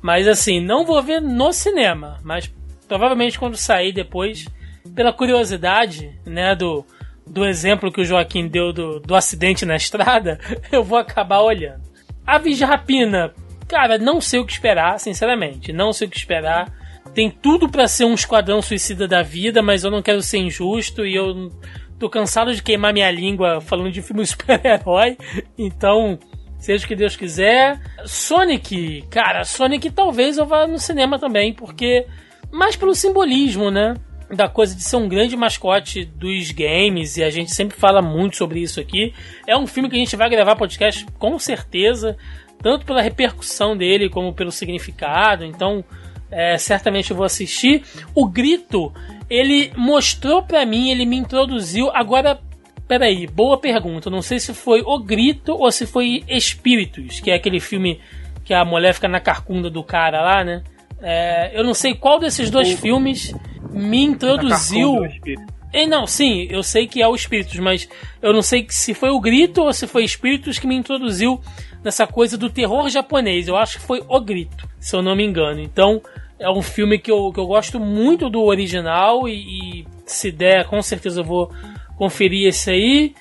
[0.00, 2.52] Mas assim, não vou ver no cinema, mas
[2.86, 4.46] provavelmente quando sair depois,
[4.94, 6.84] pela curiosidade, né, do,
[7.26, 10.38] do exemplo que o Joaquim deu do, do acidente na estrada,
[10.72, 11.82] eu vou acabar olhando.
[12.26, 13.32] Aves de Rapina,
[13.66, 16.72] cara, não sei o que esperar, sinceramente, não sei o que esperar.
[17.14, 21.06] Tem tudo para ser um esquadrão suicida da vida, mas eu não quero ser injusto
[21.06, 21.50] e eu
[21.98, 25.16] tô cansado de queimar minha língua falando de filme super-herói,
[25.58, 26.18] então
[26.58, 27.80] Seja o que Deus quiser.
[28.04, 32.06] Sonic, cara, Sonic talvez eu vá no cinema também, porque.
[32.50, 33.94] Mais pelo simbolismo, né?
[34.30, 38.36] Da coisa de ser um grande mascote dos games, e a gente sempre fala muito
[38.36, 39.14] sobre isso aqui.
[39.46, 42.16] É um filme que a gente vai gravar podcast com certeza,
[42.62, 45.44] tanto pela repercussão dele como pelo significado.
[45.44, 45.84] Então,
[46.30, 47.82] é, certamente eu vou assistir.
[48.14, 48.92] O Grito,
[49.30, 51.90] ele mostrou para mim, ele me introduziu.
[51.94, 52.40] Agora,
[52.88, 54.08] Peraí, boa pergunta.
[54.08, 58.00] Não sei se foi O Grito ou se foi Espíritos, que é aquele filme
[58.42, 60.64] que a mulher fica na carcunda do cara lá, né?
[61.02, 62.76] É, eu não sei qual desses dois o...
[62.78, 63.34] filmes
[63.70, 65.06] me introduziu.
[65.70, 67.86] E não, sim, eu sei que é o Espíritos, mas
[68.22, 71.38] eu não sei se foi o Grito ou se foi Espíritos que me introduziu
[71.84, 73.48] nessa coisa do terror japonês.
[73.48, 75.60] Eu acho que foi o Grito, se eu não me engano.
[75.60, 76.00] Então,
[76.38, 80.66] é um filme que eu, que eu gosto muito do original e, e se der,
[80.66, 81.52] com certeza eu vou
[81.98, 83.14] conferir esse aí.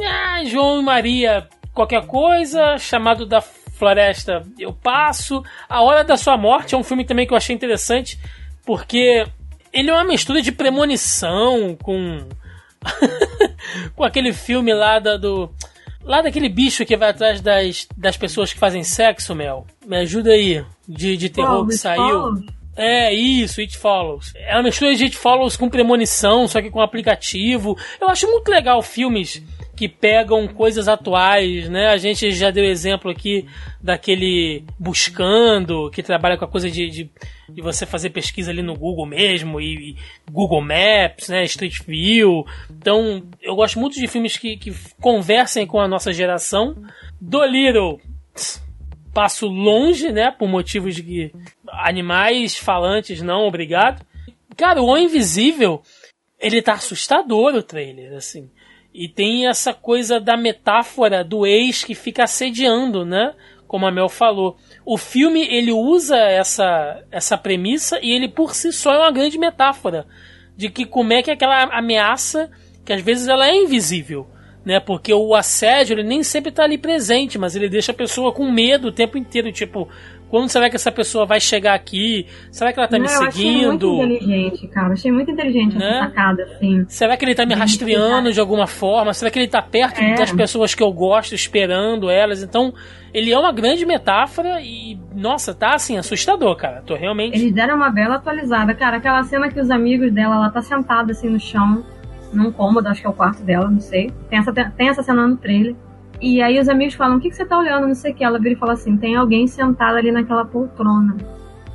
[0.00, 5.42] Ah, João e Maria, qualquer coisa, chamado da floresta, eu passo.
[5.68, 8.18] A Hora da Sua Morte é um filme também que eu achei interessante,
[8.64, 9.26] porque
[9.72, 12.26] ele é uma mistura de premonição com.
[13.94, 15.50] com aquele filme lá da, do.
[16.02, 19.66] Lá daquele bicho que vai atrás das, das pessoas que fazem sexo, Mel.
[19.86, 20.64] Me ajuda aí.
[20.88, 22.36] De, de terror oh, que saiu.
[22.82, 24.32] É, isso, It Follows.
[24.36, 27.76] É uma mistura de It Follows com premonição, só que com aplicativo.
[28.00, 29.42] Eu acho muito legal filmes
[29.76, 31.88] que pegam coisas atuais, né?
[31.88, 33.46] A gente já deu exemplo aqui
[33.82, 37.10] daquele Buscando, que trabalha com a coisa de, de,
[37.50, 39.96] de você fazer pesquisa ali no Google mesmo, e, e,
[40.30, 41.44] Google Maps, né?
[41.44, 42.46] Street View.
[42.70, 46.74] Então, eu gosto muito de filmes que, que conversem com a nossa geração.
[47.20, 48.00] Do Little
[49.12, 50.30] passo longe, né?
[50.30, 51.32] Por motivos de
[51.68, 54.04] animais falantes, não, obrigado.
[54.56, 55.82] Cara, o Invisível,
[56.38, 58.50] ele tá assustador o trailer, assim.
[58.92, 63.34] E tem essa coisa da metáfora do ex que fica assediando, né?
[63.66, 64.56] Como a Mel falou.
[64.84, 69.38] O filme, ele usa essa, essa premissa e ele por si só é uma grande
[69.38, 70.06] metáfora
[70.56, 72.50] de que como é que aquela ameaça,
[72.84, 74.26] que às vezes ela é invisível,
[74.64, 74.80] né?
[74.80, 78.50] Porque o assédio ele nem sempre está ali presente, mas ele deixa a pessoa com
[78.50, 79.88] medo o tempo inteiro, tipo,
[80.30, 82.24] quando será que essa pessoa vai chegar aqui?
[82.52, 83.86] Será que ela tá Não, me seguindo?
[83.86, 84.92] Eu achei muito inteligente, cara.
[84.92, 85.88] Achei muito inteligente né?
[85.88, 86.84] essa sacada, assim.
[86.88, 89.12] Será que ele tá me rastreando de alguma forma?
[89.12, 90.14] Será que ele tá perto é.
[90.14, 92.44] das pessoas que eu gosto, esperando elas?
[92.44, 92.72] Então,
[93.12, 96.80] ele é uma grande metáfora e, nossa, tá assim, assustador, cara.
[96.86, 97.36] Tô realmente.
[97.36, 98.98] Eles deram uma bela atualizada, cara.
[98.98, 101.84] Aquela cena que os amigos dela, ela tá sentada assim no chão
[102.32, 104.10] num cômodo, acho que é o quarto dela, não sei.
[104.28, 105.74] Tem essa, tem essa cena no trailer.
[106.20, 107.86] E aí os amigos falam, o que, que você tá olhando?
[107.86, 108.22] Não sei o que.
[108.22, 111.16] Ela vira e fala assim, tem alguém sentado ali naquela poltrona.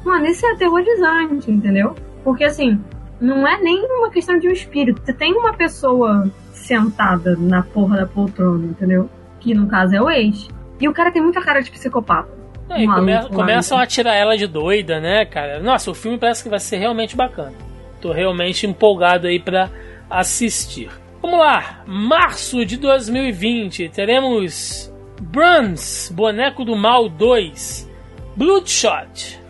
[0.03, 1.95] Mano, isso é aterrorizante, entendeu?
[2.23, 2.79] Porque assim,
[3.19, 5.01] não é nem uma questão de um espírito.
[5.03, 9.09] Você tem uma pessoa sentada na porra da poltrona, entendeu?
[9.39, 10.47] Que no caso é o ex.
[10.79, 12.29] E o cara tem muita cara de psicopata.
[12.69, 15.59] É, e come começam a tirar ela de doida, né, cara?
[15.59, 17.53] Nossa, o filme parece que vai ser realmente bacana.
[18.01, 19.69] Tô realmente empolgado aí pra
[20.09, 20.89] assistir.
[21.21, 27.89] Vamos lá, março de 2020, teremos Bruns, Boneco do Mal 2,
[28.35, 29.41] Bloodshot,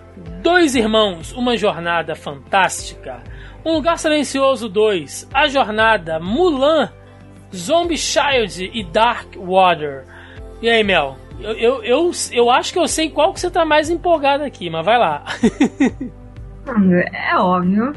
[0.41, 3.21] Dois Irmãos, Uma Jornada Fantástica,
[3.65, 6.89] Um Lugar Silencioso 2, A Jornada, Mulan,
[7.53, 10.05] Zombie Child e Dark Water.
[10.61, 11.17] E aí, Mel?
[11.41, 14.69] Eu, eu, eu, eu acho que eu sei qual que você tá mais empolgado aqui,
[14.69, 15.25] mas vai lá.
[17.11, 17.93] é óbvio,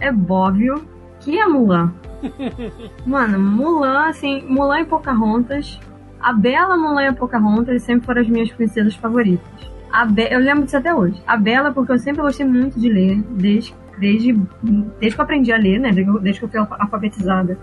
[0.00, 0.91] é óbvio
[1.22, 1.92] que é Mulan.
[3.06, 5.80] Mano, Mulan, assim, Mulan e Pocahontas.
[6.20, 9.72] A Bela Mulan e Pocahontas sempre foram as minhas princesas favoritas.
[9.92, 11.20] A Be eu lembro disso até hoje.
[11.26, 15.52] A Bela, porque eu sempre gostei muito de ler, desde, desde, desde que eu aprendi
[15.52, 15.92] a ler, né?
[15.92, 17.58] Desde, desde que eu fui alfabetizada.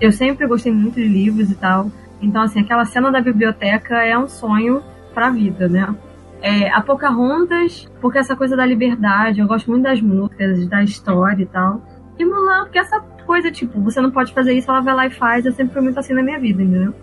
[0.00, 1.90] Eu sempre gostei muito de livros e tal.
[2.20, 5.94] Então, assim, aquela cena da biblioteca é um sonho pra vida, né?
[6.40, 11.42] É, a Pocahontas, porque essa coisa da liberdade, eu gosto muito das músicas, da história
[11.42, 11.82] e tal.
[12.18, 15.10] E Mulan, porque essa coisa, tipo, você não pode fazer isso, ela vai lá e
[15.10, 15.44] faz.
[15.44, 16.94] Eu sempre fui muito assim na minha vida, entendeu?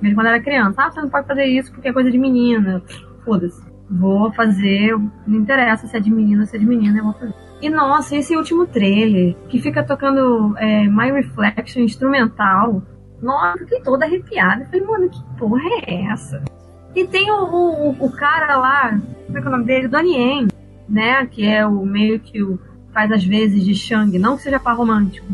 [0.00, 0.82] Mesmo quando era criança.
[0.82, 2.82] Ah, você não pode fazer isso porque é coisa de menina.
[3.24, 3.64] Foda-se.
[3.88, 7.12] Vou fazer, não interessa se é de menina ou se é de menina, eu vou
[7.12, 7.34] fazer.
[7.62, 12.82] E nossa, esse último trailer, que fica tocando é, My Reflection instrumental.
[13.22, 14.64] Nossa, fiquei toda arrepiada.
[14.66, 16.42] Falei, mano, que porra é essa?
[16.94, 19.88] E tem o, o, o cara lá, como é que é o nome dele?
[19.88, 20.48] Donnie Yen,
[20.88, 21.26] né?
[21.26, 22.58] Que é o meio que o
[22.96, 25.26] faz às vezes de Shang, não que seja par romântico,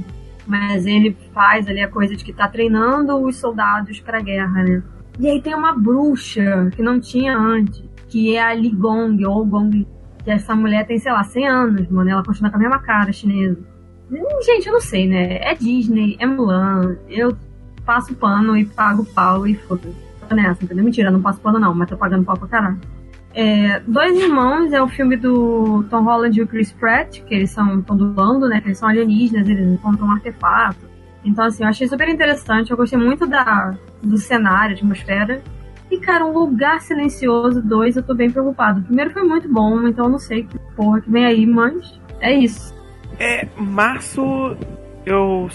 [0.44, 4.83] mas ele faz ali a coisa de que tá treinando os soldados pra guerra, né?
[5.20, 9.46] E aí tem uma bruxa que não tinha antes, que é a Li Gong, ou
[9.46, 9.87] Gong,
[10.25, 13.12] que essa mulher tem, sei lá, 100 anos, mano, ela continua com a mesma cara
[13.12, 13.61] chinesa.
[14.44, 15.37] Gente, eu não sei, né?
[15.37, 17.37] É Disney, é Mulan, eu
[17.87, 19.94] passo pano e pago pau e foda-se.
[20.29, 20.85] Tô nessa, entendeu?
[20.85, 22.81] Mentira, não passo pano não, mas tô pagando pau pra caralho.
[23.35, 27.51] É, Dois Irmãos é o filme do Tom Holland e o Chris Pratt, que eles
[27.51, 28.61] são estão do né?
[28.61, 30.90] Que eles são alienígenas, eles encontram um artefato.
[31.25, 32.71] Então, assim, eu achei super interessante.
[32.71, 35.42] Eu gostei muito da, do cenário, atmosfera.
[35.90, 38.81] E, cara, um lugar silencioso, dois, eu tô bem preocupado.
[38.81, 42.01] O primeiro foi muito bom, então eu não sei que porra que vem aí, mas
[42.21, 42.75] é isso.
[43.18, 44.23] É, março,
[45.05, 45.49] eu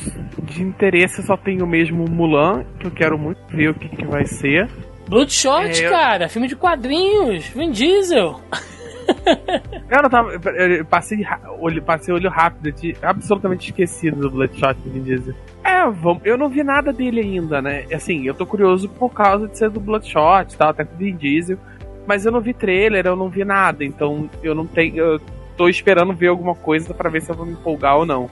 [0.44, 4.26] de interesse só tenho mesmo Mulan, que eu quero muito ver o que, que vai
[4.26, 4.70] ser.
[5.08, 8.40] Bloodshot, é, cara, filme de quadrinhos, Vin Diesel.
[9.90, 10.32] Eu não tava.
[10.34, 11.26] Eu passei,
[11.60, 15.34] olho, passei olho rápido, de, absolutamente esquecido do Bloodshot do Vin Diesel.
[15.64, 17.86] É, vamos, eu não vi nada dele ainda, né?
[17.94, 21.16] Assim, eu tô curioso por causa de ser do Bloodshot e tal, até com Vin
[21.16, 21.58] Diesel.
[22.06, 24.98] Mas eu não vi trailer, eu não vi nada, então eu não tenho.
[24.98, 25.22] Eu
[25.56, 28.30] tô esperando ver alguma coisa para ver se eu vou me empolgar ou não.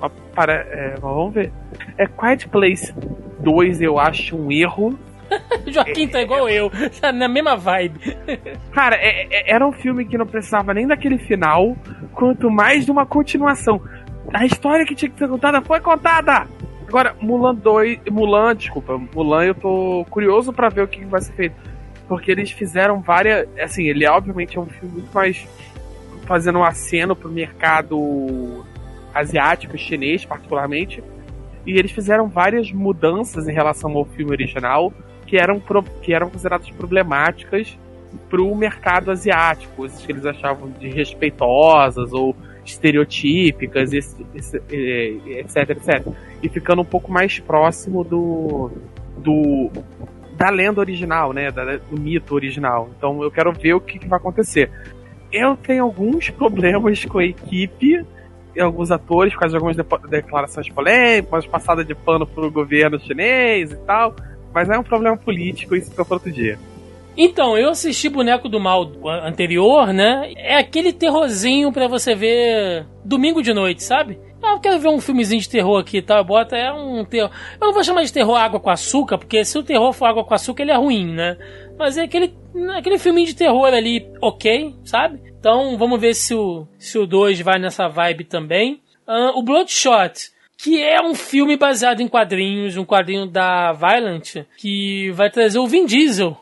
[0.00, 1.52] Mas para, é, vamos ver.
[1.96, 2.94] É Quiet Place
[3.40, 4.98] 2 eu acho um erro
[5.66, 8.16] Joaquim tá igual eu, tá na mesma vibe.
[8.72, 11.76] Cara, é, é, era um filme que não precisava nem daquele final,
[12.12, 13.80] quanto mais de uma continuação.
[14.32, 16.46] A história que tinha que ser contada foi contada!
[16.86, 18.00] Agora, Mulan 2.
[18.10, 21.56] Mulan, desculpa, Mulan, eu tô curioso para ver o que vai ser feito.
[22.08, 23.46] Porque eles fizeram várias.
[23.60, 25.46] Assim, ele obviamente é um filme muito mais
[26.26, 28.64] fazendo um aceno pro mercado
[29.14, 31.04] asiático, chinês, particularmente.
[31.66, 34.90] E eles fizeram várias mudanças em relação ao filme original
[35.28, 35.62] que eram,
[36.02, 37.78] que eram consideradas problemáticas
[38.30, 46.06] para o mercado asiático, coisas que eles achavam de respeitosas ou estereotípicas, etc, etc.
[46.42, 48.70] E ficando um pouco mais próximo do,
[49.18, 49.70] do
[50.34, 52.88] da lenda original, né, do mito original.
[52.96, 54.70] Então eu quero ver o que, que vai acontecer.
[55.30, 58.02] Eu tenho alguns problemas com a equipe,
[58.58, 63.72] alguns atores, por causa de algumas de declarações polêmicas, passada de pano pro governo chinês
[63.72, 64.14] e tal.
[64.58, 66.58] Mas é um problema político, isso fica para outro dia.
[67.16, 68.90] Então, eu assisti Boneco do Mal
[69.24, 70.32] anterior, né?
[70.34, 74.18] É aquele terrorzinho para você ver domingo de noite, sabe?
[74.42, 76.20] Ah, eu quero ver um filmezinho de terror aqui, tá?
[76.24, 77.30] Bota, é um terror.
[77.60, 80.24] Eu não vou chamar de terror água com açúcar, porque se o terror for água
[80.24, 81.36] com açúcar, ele é ruim, né?
[81.78, 82.34] Mas é aquele,
[82.76, 85.20] aquele filminho de terror ali, ok, sabe?
[85.38, 86.66] Então, vamos ver se o
[87.06, 88.82] 2 se o vai nessa vibe também.
[89.06, 95.08] Uh, o Bloodshot que é um filme baseado em quadrinhos, um quadrinho da Violent, que
[95.12, 96.36] vai trazer o Vin Diesel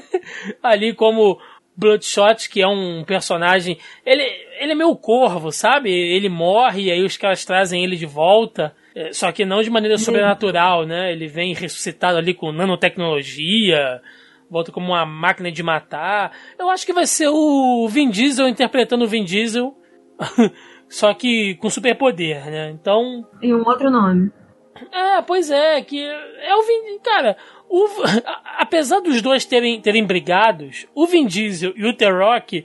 [0.62, 1.40] ali como
[1.74, 3.78] Bloodshot, que é um personagem.
[4.04, 4.22] Ele,
[4.60, 5.90] ele é meio corvo, sabe?
[5.90, 8.74] Ele morre e aí os caras trazem ele de volta.
[8.94, 11.10] É, só que não de maneira sobrenatural, né?
[11.10, 14.02] Ele vem ressuscitado ali com nanotecnologia,
[14.50, 16.30] volta como uma máquina de matar.
[16.58, 19.74] Eu acho que vai ser o Vin Diesel interpretando o Vin Diesel.
[20.88, 22.70] só que com superpoder, né?
[22.70, 23.26] Então.
[23.42, 24.30] E um outro nome.
[24.92, 26.98] É, pois é, que é o Vin.
[27.02, 27.36] Cara,
[27.68, 27.86] o,
[28.58, 32.64] apesar dos dois terem, terem brigados, o Vin Diesel e o The Rock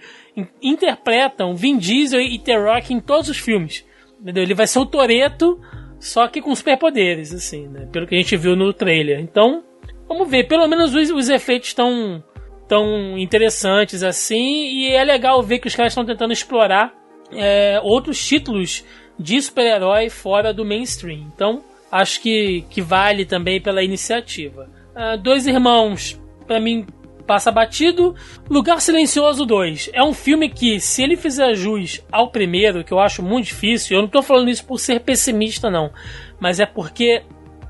[0.61, 3.85] interpretam Vin Diesel e The Rock em todos os filmes.
[4.19, 4.43] Entendeu?
[4.43, 5.59] Ele vai ser o Toreto,
[5.99, 7.87] só que com superpoderes, assim, né?
[7.91, 9.19] Pelo que a gente viu no trailer.
[9.19, 9.63] Então,
[10.07, 10.47] vamos ver.
[10.47, 12.23] Pelo menos os, os efeitos estão
[12.67, 14.65] tão interessantes assim.
[14.67, 17.00] E é legal ver que os caras estão tentando explorar
[17.33, 18.83] é, outros títulos
[19.17, 21.27] de super-herói fora do mainstream.
[21.33, 24.69] Então, acho que, que vale também pela iniciativa.
[24.95, 26.85] Uh, Dois Irmãos, para mim,
[27.31, 28.15] passa batido.
[28.49, 32.99] Lugar Silencioso 2 é um filme que, se ele fizer jus ao primeiro, que eu
[32.99, 35.91] acho muito difícil, eu não tô falando isso por ser pessimista, não,
[36.39, 37.23] mas é porque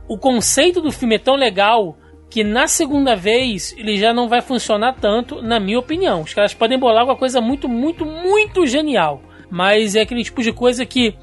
[0.08, 1.98] o conceito do filme é tão legal
[2.30, 6.22] que na segunda vez ele já não vai funcionar tanto, na minha opinião.
[6.22, 10.54] Os caras podem bolar uma coisa muito, muito, muito genial, mas é aquele tipo de
[10.54, 11.14] coisa que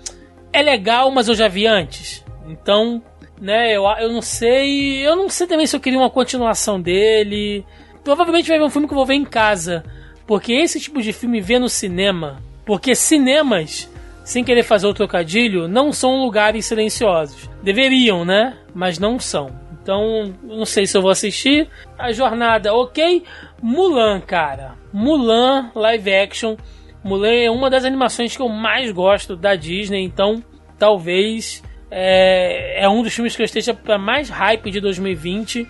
[0.53, 2.23] é legal, mas eu já vi antes.
[2.47, 3.03] Então,
[3.41, 5.07] né, eu, eu não sei.
[5.07, 7.65] Eu não sei também se eu queria uma continuação dele.
[8.05, 9.83] Provavelmente vai ver um filme que eu vou ver em casa.
[10.27, 12.43] Porque esse tipo de filme vê no cinema.
[12.67, 13.91] Porque cinemas,
[14.25, 17.49] sem querer fazer o trocadilho, não são lugares silenciosos.
[17.63, 18.59] Deveriam, né?
[18.75, 19.51] Mas não são.
[19.83, 21.67] Então, não sei se eu vou assistir.
[21.99, 23.25] A jornada, ok.
[23.63, 24.75] Mulan, cara.
[24.93, 26.57] Mulan live action.
[27.03, 30.03] Mulan é uma das animações que eu mais gosto da Disney.
[30.03, 30.43] Então,
[30.79, 35.67] talvez é, é um dos filmes que eu esteja para mais hype de 2020.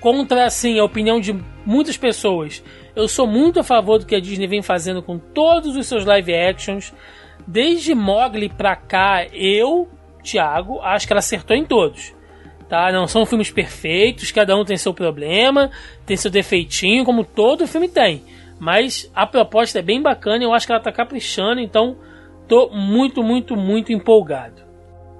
[0.00, 2.62] Contra, assim, a opinião de muitas pessoas.
[2.94, 6.04] Eu sou muito a favor do que a Disney vem fazendo com todos os seus
[6.04, 6.92] live actions.
[7.46, 9.88] Desde Mogli pra cá, eu,
[10.22, 12.14] Thiago, acho que ela acertou em todos.
[12.68, 12.92] Tá?
[12.92, 15.70] Não são filmes perfeitos, cada um tem seu problema,
[16.04, 18.22] tem seu defeitinho, como todo filme tem.
[18.64, 21.98] Mas a proposta é bem bacana, eu acho que ela tá caprichando, então
[22.48, 24.62] tô muito, muito, muito empolgado.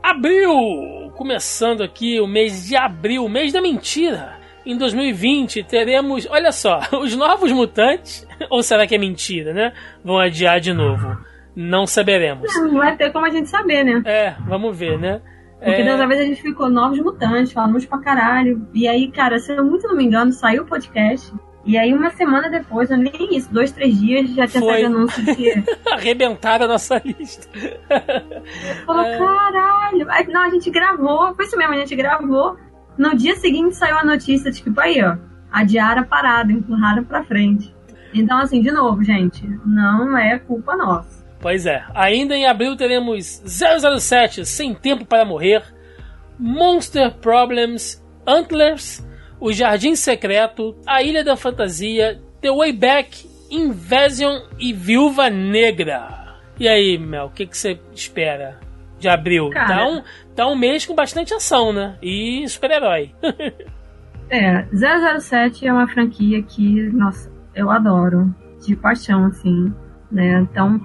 [0.02, 1.12] Abril!
[1.14, 4.38] Começando aqui o mês de abril, mês da mentira.
[4.64, 9.74] Em 2020 teremos, olha só, os novos mutantes, ou será que é mentira, né?
[10.02, 11.14] Vão adiar de novo.
[11.54, 12.50] Não saberemos.
[12.56, 14.02] Não vai ter como a gente saber, né?
[14.06, 15.20] É, vamos ver, né?
[15.58, 18.66] Porque É, dessa vez a gente ficou novos mutantes, falamos pra caralho.
[18.72, 21.30] E aí, cara, se eu muito não me engano, saiu o podcast.
[21.66, 24.72] E aí, uma semana depois, ou nem isso, dois, três dias, já tinha Foi.
[24.74, 25.64] saído anúncio de que.
[25.90, 27.48] arrebentaram a nossa lista.
[28.84, 29.18] Falou, É.
[29.18, 30.10] caralho.
[30.10, 32.56] Aí, não, a gente gravou, foi isso mesmo, a gente gravou.
[32.98, 35.16] No dia seguinte saiu a notícia, tipo, aí, ó,
[35.50, 37.74] adiaram a parada, empurraram pra frente.
[38.12, 41.24] Então, assim, de novo, gente, não é culpa nossa.
[41.40, 41.82] Pois é.
[41.94, 45.62] Ainda em abril teremos 007 Sem Tempo para Morrer,
[46.38, 49.04] Monster Problems, Antlers,
[49.44, 56.38] O Jardim Secreto, A Ilha da Fantasia, The Way Back, Invasion e Viúva Negra.
[56.58, 58.58] E aí, Mel, o que que você espera
[58.98, 59.50] de abril?
[59.50, 60.00] Cara.
[60.34, 61.98] Tá, um, um mês com bastante ação, né?
[62.02, 63.12] E super-herói.
[64.30, 64.64] É,
[65.20, 68.34] 007 é uma franquia que, nossa, eu adoro.
[68.66, 69.70] De paixão, assim,
[70.10, 70.40] né?
[70.40, 70.80] Então,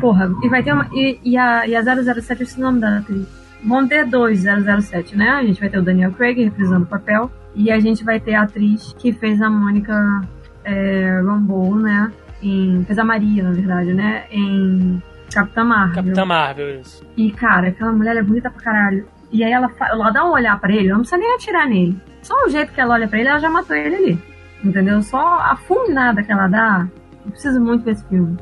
[0.00, 0.88] porra, e vai ter uma.
[0.94, 3.28] E, e a, e a 007, esse nome da atriz.
[3.62, 5.28] Vão ter dois 007, né?
[5.28, 7.30] A gente vai ter o Daniel Craig reprisando o papel.
[7.54, 10.22] E a gente vai ter a atriz que fez a Mônica
[10.64, 12.12] é, Rambeau, né?
[12.42, 14.24] Em, fez a Maria, na verdade, né?
[14.30, 15.02] Em
[15.32, 15.94] Capitã Marvel.
[15.94, 17.04] Capitã Marvel, isso.
[17.16, 19.06] E, cara, aquela mulher é bonita pra caralho.
[19.30, 22.00] E aí ela, ela dá um olhar pra ele, ela não precisa nem atirar nele.
[22.22, 24.18] Só o jeito que ela olha pra ele, ela já matou ele ali.
[24.64, 25.02] Entendeu?
[25.02, 26.86] Só a fulminada que ela dá.
[27.24, 28.36] Eu preciso muito desse filme.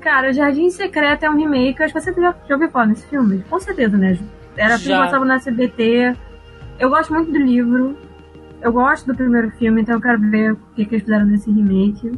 [0.00, 1.82] Cara, o Jardim Secreto é um remake.
[1.82, 3.44] Acho que você já, já ouviu falar nesse filme?
[3.50, 4.14] Com certeza, né?
[4.14, 4.24] Ju?
[4.56, 6.16] Era filme que passava no SBT.
[6.78, 7.96] Eu gosto muito do livro.
[8.66, 11.48] Eu gosto do primeiro filme, então eu quero ver o que, que eles fizeram nesse
[11.48, 12.10] remake.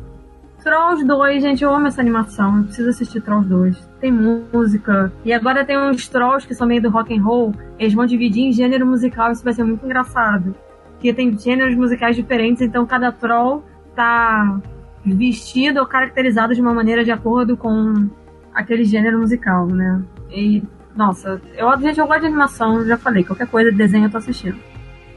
[0.64, 2.56] Trolls 2, gente, eu amo essa animação.
[2.56, 3.90] Eu preciso assistir Trolls 2.
[4.00, 5.12] Tem música.
[5.26, 7.54] E agora tem uns Trolls que são meio do rock and roll.
[7.78, 9.30] Eles vão dividir em gênero musical.
[9.30, 10.54] Isso vai ser muito engraçado.
[10.92, 13.62] Porque tem gêneros musicais diferentes, então cada Troll
[13.94, 14.58] tá
[15.04, 18.08] vestido ou caracterizado de uma maneira de acordo com
[18.54, 20.02] aquele gênero musical, né?
[20.30, 20.62] E,
[20.96, 24.16] nossa, eu, gente, eu gosto de animação, já falei, qualquer coisa de desenho eu tô
[24.16, 24.58] assistindo.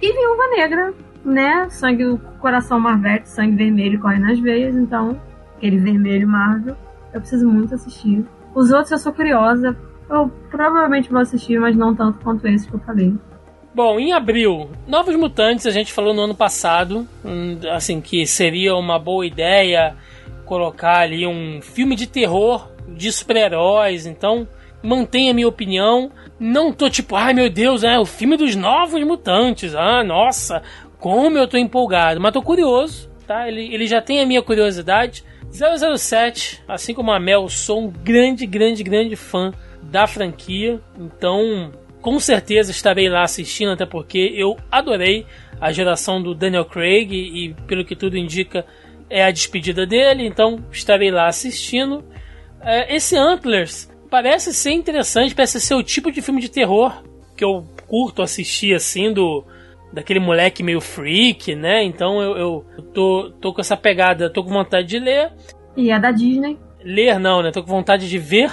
[0.02, 0.94] E Viúva Negra,
[1.24, 1.70] né?
[1.70, 5.20] Sangue, o coração Marvete, sangue vermelho corre nas veias, então,
[5.58, 6.76] aquele vermelho Marvel,
[7.14, 8.26] eu preciso muito assistir.
[8.54, 9.78] Os outros eu sou curiosa,
[10.10, 13.14] eu provavelmente vou assistir, mas não tanto quanto esse que eu falei.
[13.74, 18.76] Bom, em abril, Novos Mutantes, a gente falou no ano passado, hum, assim, que seria
[18.76, 19.96] uma boa ideia
[20.44, 24.46] colocar ali um filme de terror de super-heróis, então
[24.84, 26.12] mantenha a minha opinião.
[26.38, 30.62] Não tô tipo, ai meu Deus, é o filme dos Novos Mutantes, ah, nossa,
[31.02, 33.48] como eu tô empolgado, mas tô curioso, tá?
[33.48, 35.26] Ele, ele já tem a minha curiosidade.
[35.52, 41.72] 007, assim como a Mel, sou um grande, grande, grande fã da franquia, então
[42.02, 45.26] com certeza estarei lá assistindo, até porque eu adorei
[45.60, 48.66] a geração do Daniel Craig e, pelo que tudo indica,
[49.10, 52.04] é a despedida dele, então estarei lá assistindo.
[52.62, 57.04] É, esse Antlers parece ser interessante, parece ser o tipo de filme de terror
[57.36, 59.44] que eu curto assistir assim, do,
[59.92, 61.84] daquele moleque meio freak, né?
[61.84, 65.32] Então eu, eu tô, tô com essa pegada, tô com vontade de ler.
[65.76, 66.60] E é da Disney.
[66.84, 67.52] Ler não, né?
[67.52, 68.52] Tô com vontade de ver.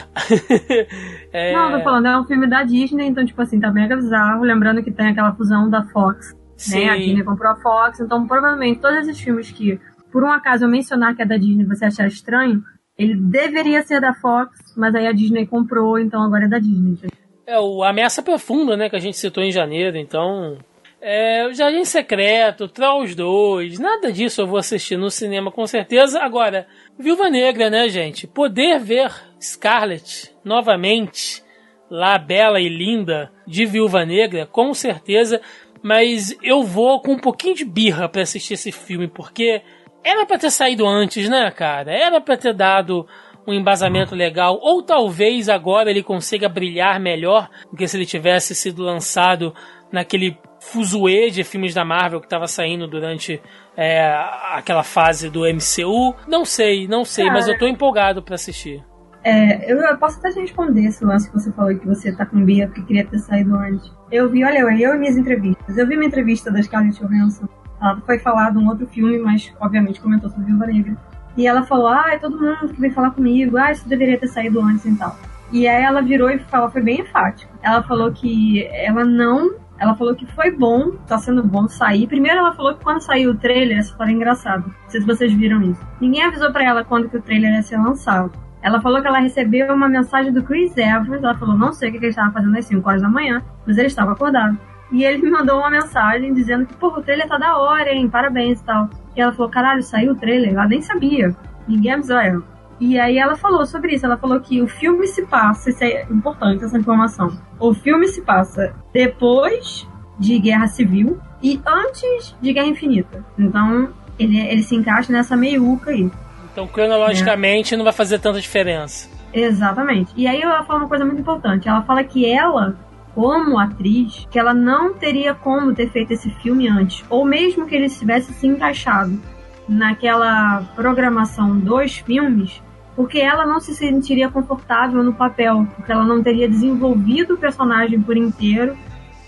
[1.33, 1.55] é...
[1.55, 4.45] Não, tô falando, é um filme da Disney, então, tipo assim, tá mega bizarro.
[4.45, 6.37] Lembrando que tem aquela fusão da Fox.
[6.57, 6.85] Sim.
[6.85, 6.91] Né?
[6.91, 9.81] A Disney comprou a Fox, então provavelmente todos esses filmes que,
[10.13, 12.63] por um acaso, eu mencionar que é da Disney você achar estranho,
[12.99, 16.99] ele deveria ser da Fox, mas aí a Disney comprou, então agora é da Disney.
[17.47, 20.59] É, o Ameaça Profunda, né, que a gente citou em janeiro, então
[21.01, 26.21] é, o Jardim Secreto, Trolls 2, nada disso eu vou assistir no cinema com certeza.
[26.21, 26.67] Agora,
[26.99, 28.27] Viúva Negra, né, gente?
[28.27, 31.43] Poder ver Scarlett novamente,
[31.89, 35.41] lá bela e linda, de Viúva Negra, com certeza.
[35.81, 39.63] Mas eu vou com um pouquinho de birra para assistir esse filme, porque
[40.03, 41.93] era para ter saído antes, né, cara?
[41.93, 43.07] Era para ter dado
[43.47, 48.55] um embasamento legal, ou talvez agora ele consiga brilhar melhor do que se ele tivesse
[48.55, 49.55] sido lançado
[49.91, 53.41] naquele fuzuê de filmes da Marvel que estava saindo durante
[53.77, 54.13] é,
[54.53, 56.15] aquela fase do MCU.
[56.27, 58.85] Não sei, não sei, Cara, mas eu tô empolgado para assistir.
[59.25, 62.25] É, eu, eu, posso até te responder esse lance que você falou que você tá
[62.25, 63.91] com Bia porque queria ter saído antes.
[64.11, 65.77] Eu vi, olha, eu, eu e minhas entrevistas.
[65.77, 67.49] Eu vi uma entrevista da Scarlett Johansson.
[67.81, 70.97] Ela foi falar de um outro filme, mas obviamente comentou sobre Viúva Negra.
[71.37, 74.27] E ela falou, ah, é todo mundo que vem falar comigo, ah, isso deveria ter
[74.29, 75.17] saído antes e tal.
[75.53, 77.51] E aí ela virou e falou, foi bem enfática.
[77.63, 82.07] Ela falou que ela não ela falou que foi bom, tá sendo bom sair.
[82.07, 84.65] Primeiro ela falou que quando saiu o trailer, essa história é engraçada.
[84.67, 85.81] Não sei se vocês viram isso.
[86.01, 88.33] Ninguém avisou para ela quando que o trailer ia ser lançado.
[88.61, 91.23] Ela falou que ela recebeu uma mensagem do Chris Evans.
[91.23, 93.79] Ela falou, não sei o que ele estava fazendo às 5 horas da manhã, mas
[93.79, 94.59] ele estava acordado.
[94.91, 98.09] E ele me mandou uma mensagem dizendo que, pô, o trailer tá da hora, hein?
[98.09, 98.91] Parabéns e tal.
[99.17, 100.55] E ela falou, caralho, saiu o trailer?
[100.55, 101.35] Ela nem sabia.
[101.69, 102.43] Ninguém avisou ela.
[102.81, 104.07] E aí ela falou sobre isso.
[104.07, 107.37] Ela falou que o filme se passa, isso é importante essa informação.
[107.59, 109.87] O filme se passa depois
[110.19, 113.25] de Guerra Civil e antes de Guerra Infinita.
[113.39, 116.11] Então ele, ele se encaixa nessa meiuca aí.
[116.53, 117.77] Então cronologicamente é.
[117.77, 119.09] não vai fazer tanta diferença.
[119.33, 120.13] Exatamente.
[120.17, 121.69] E aí ela fala uma coisa muito importante.
[121.69, 122.77] Ela fala que ela
[123.15, 127.75] como atriz, que ela não teria como ter feito esse filme antes, ou mesmo que
[127.75, 129.21] ele tivesse se encaixado
[129.69, 132.63] naquela programação dos filmes,
[132.99, 138.03] porque ela não se sentiria confortável no papel, porque ela não teria desenvolvido o personagem
[138.03, 138.77] por inteiro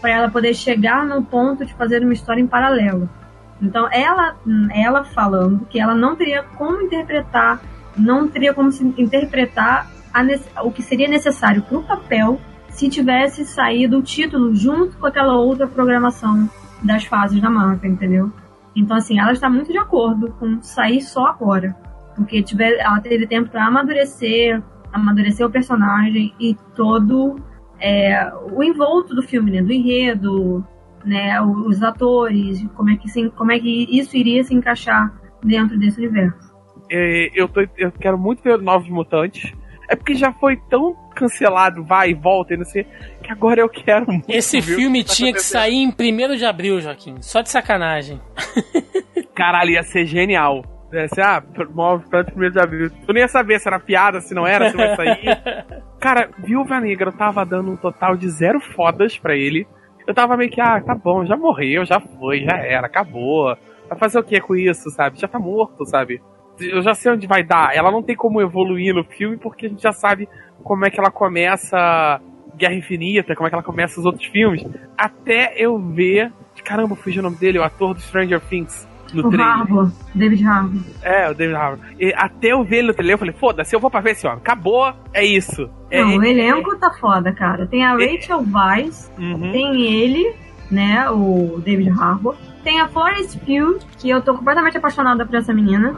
[0.00, 3.08] para ela poder chegar no ponto de fazer uma história em paralelo.
[3.62, 4.34] Então ela,
[4.74, 7.62] ela falando que ela não teria como interpretar,
[7.96, 12.40] não teria como se interpretar a, o que seria necessário para o papel
[12.70, 16.50] se tivesse saído o título junto com aquela outra programação
[16.82, 18.32] das fases da Marvel, entendeu?
[18.74, 21.88] Então assim, ela está muito de acordo com sair só agora
[22.20, 24.62] porque tiver, ela teve tempo para amadurecer,
[24.92, 27.40] amadurecer o personagem e todo
[27.80, 29.62] é, o envolto do filme, né?
[29.62, 30.62] Do enredo,
[31.02, 31.40] né?
[31.40, 35.10] Os atores, como é que se, como é que isso iria se encaixar
[35.42, 36.54] dentro desse universo.
[36.90, 39.50] É, eu, tô, eu quero muito ver Novos Mutantes.
[39.88, 42.86] É porque já foi tão cancelado, vai e volta, e não sei,
[43.22, 44.30] que agora eu quero muito.
[44.30, 47.16] Esse filme que tinha que sair em 1 de abril, Joaquim.
[47.20, 48.20] Só de sacanagem.
[49.34, 50.62] Caralho, ia ser genial.
[50.93, 52.91] É, assim, ah, move para primeiro de abril.
[52.91, 55.22] Tu nem ia saber se era piada, se não era, se vai sair.
[56.01, 59.66] Cara, Viúva Negra tava dando um total de zero fodas pra ele.
[60.07, 63.57] Eu tava meio que, ah, tá bom, já morreu, já foi, já era, acabou.
[63.88, 65.20] Vai fazer o que com isso, sabe?
[65.20, 66.20] Já tá morto, sabe?
[66.59, 67.74] Eu já sei onde vai dar.
[67.74, 70.28] Ela não tem como evoluir no filme porque a gente já sabe
[70.64, 72.20] como é que ela começa
[72.57, 74.64] Guerra Infinita, como é que ela começa os outros filmes.
[74.99, 76.32] Até eu ver.
[76.64, 79.46] Caramba, fugiu o nome dele, o ator do Stranger Things no o trailer.
[79.46, 80.80] Harbour, David Harbour.
[81.02, 81.86] É, o David Harbour.
[81.98, 84.26] E até eu ver ele no trailer, eu falei, foda-se, eu vou pra ver esse
[84.26, 84.38] homem.
[84.38, 85.68] Acabou, é isso.
[85.90, 87.66] É, Não, o elenco é, tá foda, cara.
[87.66, 88.14] Tem a é.
[88.14, 89.52] Rachel Weisz, uhum.
[89.52, 90.34] tem ele,
[90.70, 92.36] né, o David Harbour.
[92.62, 95.94] Tem a Florence Pugh, que eu tô completamente apaixonada por essa menina.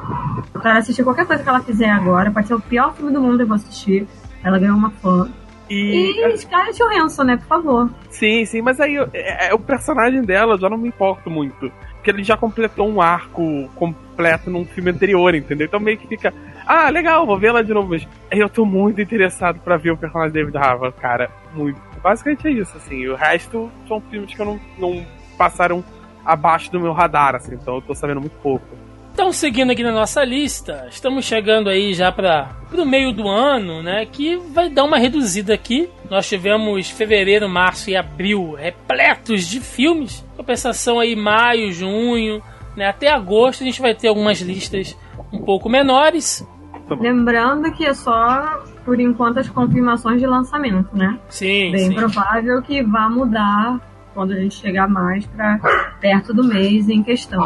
[0.52, 2.30] Pra assistir qualquer coisa que ela fizer agora.
[2.30, 4.06] Pode ser o pior filme do mundo, eu vou assistir.
[4.44, 5.28] Ela ganhou uma fã.
[5.68, 7.90] E, e Scarlett Johansson, né, por favor.
[8.10, 11.72] Sim, sim, mas aí é, é, o personagem dela eu já não me importo muito
[12.02, 15.66] que ele já completou um arco completo num filme anterior, entendeu?
[15.66, 16.34] Então meio que fica,
[16.66, 17.90] ah, legal, vou ver ela de novo.
[17.90, 21.30] Mas eu tô muito interessado para ver o personagem David Harbour, cara.
[21.54, 21.80] Muito.
[22.02, 23.06] Basicamente é isso, assim.
[23.06, 25.06] O resto são filmes que eu não, não
[25.38, 25.84] passaram
[26.24, 28.66] abaixo do meu radar, assim, então eu tô sabendo muito pouco.
[29.12, 33.82] Então, seguindo aqui na nossa lista, estamos chegando aí já para o meio do ano,
[33.82, 34.06] né?
[34.06, 35.88] Que vai dar uma reduzida aqui.
[36.10, 40.24] Nós tivemos fevereiro, março e abril repletos de filmes.
[40.34, 42.42] Compensação aí maio, junho,
[42.74, 42.86] né?
[42.86, 44.96] Até agosto a gente vai ter algumas listas
[45.30, 46.46] um pouco menores.
[46.88, 51.18] Lembrando que é só por enquanto as confirmações de lançamento, né?
[51.28, 51.70] Sim.
[51.70, 51.94] Bem sim.
[51.94, 53.78] provável que vá mudar
[54.14, 55.58] quando a gente chegar mais pra
[56.00, 57.42] perto do mês em questão.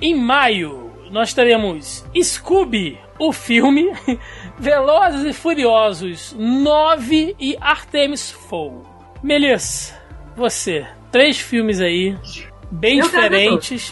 [0.00, 3.92] Em maio, nós teremos Scooby, o filme,
[4.56, 8.84] Velozes e Furiosos 9 e Artemis Fowl.
[9.22, 10.00] Melissa,
[10.36, 12.16] você, três filmes aí,
[12.70, 13.90] bem Eu diferentes.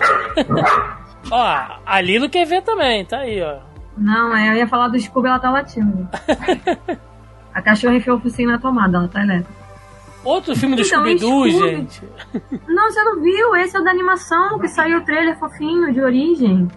[1.30, 3.58] ó, a Lilo quer ver também, tá aí, ó.
[3.98, 6.08] Não, é, eu ia falar do Scooby, ela tá latindo.
[7.52, 9.65] A cachorra enfiou o focinho na tomada, ela tá elétrica.
[10.26, 11.50] Outro filme do Então, Scooby-Doo, Scooby.
[11.76, 12.02] gente.
[12.68, 13.54] Não, você não viu?
[13.56, 16.68] Esse é o da animação que saiu o trailer fofinho de origem.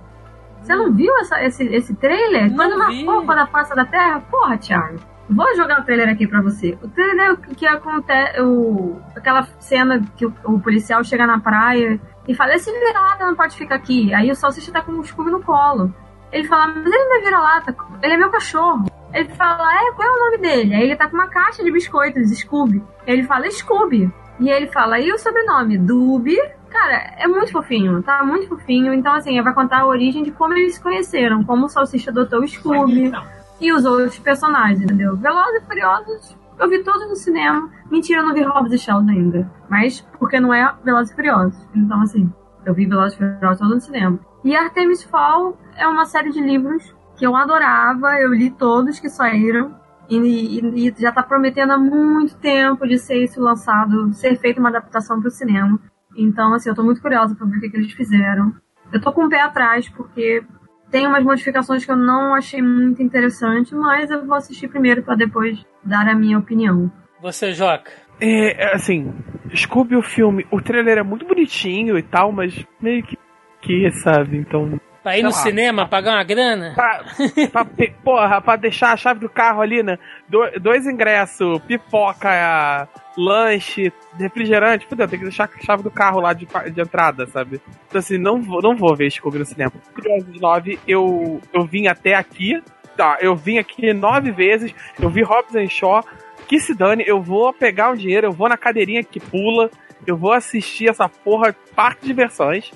[0.61, 2.49] Você não viu essa- esse, esse trailer?
[2.49, 3.05] Não Quando uma vi.
[3.05, 4.19] fofa da face da terra?
[4.29, 4.99] Porra, Thiago.
[5.29, 6.77] Vou jogar o trailer aqui pra você.
[6.81, 8.41] O trailer é o que acontece.
[8.41, 13.35] O, aquela cena que o, o policial chega na praia e fala: Esse vira-lata não
[13.35, 14.11] pode ficar aqui.
[14.13, 15.93] Aí o salsicha tá com o Scooby no colo.
[16.31, 18.85] Ele fala: Mas ele não é vira-lata, ele é meu cachorro.
[19.13, 20.75] Ele fala: É, qual é o nome dele?
[20.75, 22.83] Aí ele tá com uma caixa de biscoitos, Scooby.
[23.05, 24.11] Ele fala: Scooby.
[24.39, 25.77] E ele fala: E o sobrenome?
[25.77, 26.37] Dubi.
[26.69, 28.23] Cara, é muito fofinho, tá?
[28.23, 28.93] Muito fofinho.
[28.93, 32.41] Então, assim, vai contar a origem de como eles se conheceram, como o Salsicha adotou
[32.41, 33.11] o Scooby
[33.59, 35.17] e os outros personagens, entendeu?
[35.17, 37.69] Velozes e Furiosos, eu vi todos no cinema.
[37.89, 39.51] Mentira, eu não vi Hobbs e Shaw ainda.
[39.67, 41.67] Mas porque não é Velozes e Furiosos.
[41.75, 42.31] Então, assim,
[42.65, 44.19] eu vi Velozes e Furiosos todo no cinema.
[44.43, 48.17] E Artemis Fall é uma série de livros que eu adorava.
[48.19, 49.77] Eu li todos que saíram.
[50.09, 54.59] E, e- e já tá prometendo há muito tempo de ser isso lançado, ser feita
[54.59, 55.79] uma adaptação pro cinema.
[56.17, 58.51] Então, assim, eu tô muito curiosa pra ver o que, que eles fizeram.
[58.91, 60.41] Eu tô com o pé atrás, porque
[60.89, 65.13] tem umas modificações que eu não achei muito interessante, mas eu vou assistir primeiro pra
[65.13, 66.91] depois dar a minha opinião.
[67.21, 67.91] Você, Joca.
[68.19, 69.13] É, é, assim,
[69.55, 73.15] Scooby o filme, o trailer é muito bonitinho e tal, mas meio que,
[73.61, 74.79] que sabe, então...
[75.01, 75.35] Pra ir no lá.
[75.35, 76.73] cinema, pagar uma grana?
[76.75, 77.03] Pra,
[77.51, 77.65] pra,
[78.03, 79.97] porra, pra deixar a chave do carro ali, né?
[80.27, 82.87] Do- dois ingressos, pipoca,
[83.17, 87.61] lanche, refrigerante, fudeu, tem que deixar a chave do carro lá de, de entrada, sabe?
[87.87, 89.71] Então assim, não vou, não vou ver Scooby no cinema.
[89.93, 92.61] Curiosos 9, eu, eu vim até aqui,
[92.97, 96.03] tá, eu vim aqui nove vezes, eu vi Hobbs and Shaw,
[96.47, 99.69] que se dane, eu vou pegar um dinheiro, eu vou na cadeirinha que pula,
[100.07, 102.71] eu vou assistir essa porra, parque de diversões.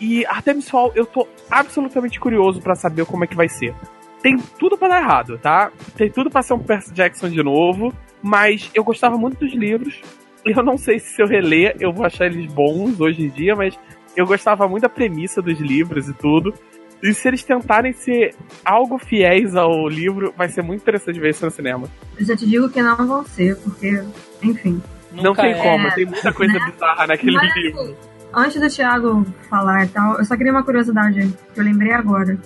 [0.00, 3.74] E Artemis Fall, eu tô absolutamente curioso pra saber como é que vai ser.
[4.22, 5.70] Tem tudo pra dar errado, tá?
[5.96, 7.92] Tem tudo pra ser um Percy Jackson de novo,
[8.22, 10.00] mas eu gostava muito dos livros.
[10.44, 13.78] Eu não sei se eu reler eu vou achar eles bons hoje em dia, mas
[14.16, 16.54] eu gostava muito da premissa dos livros e tudo.
[17.02, 21.44] E se eles tentarem ser algo fiéis ao livro, vai ser muito interessante ver isso
[21.44, 21.88] no cinema.
[22.18, 24.02] Eu já te digo que não vão ser, porque,
[24.42, 24.82] enfim.
[25.12, 25.62] não tem é.
[25.62, 27.96] como, tem muita coisa bizarra naquele Mas, livro.
[28.34, 32.38] Antes do Thiago falar e tal, eu só queria uma curiosidade que eu lembrei agora,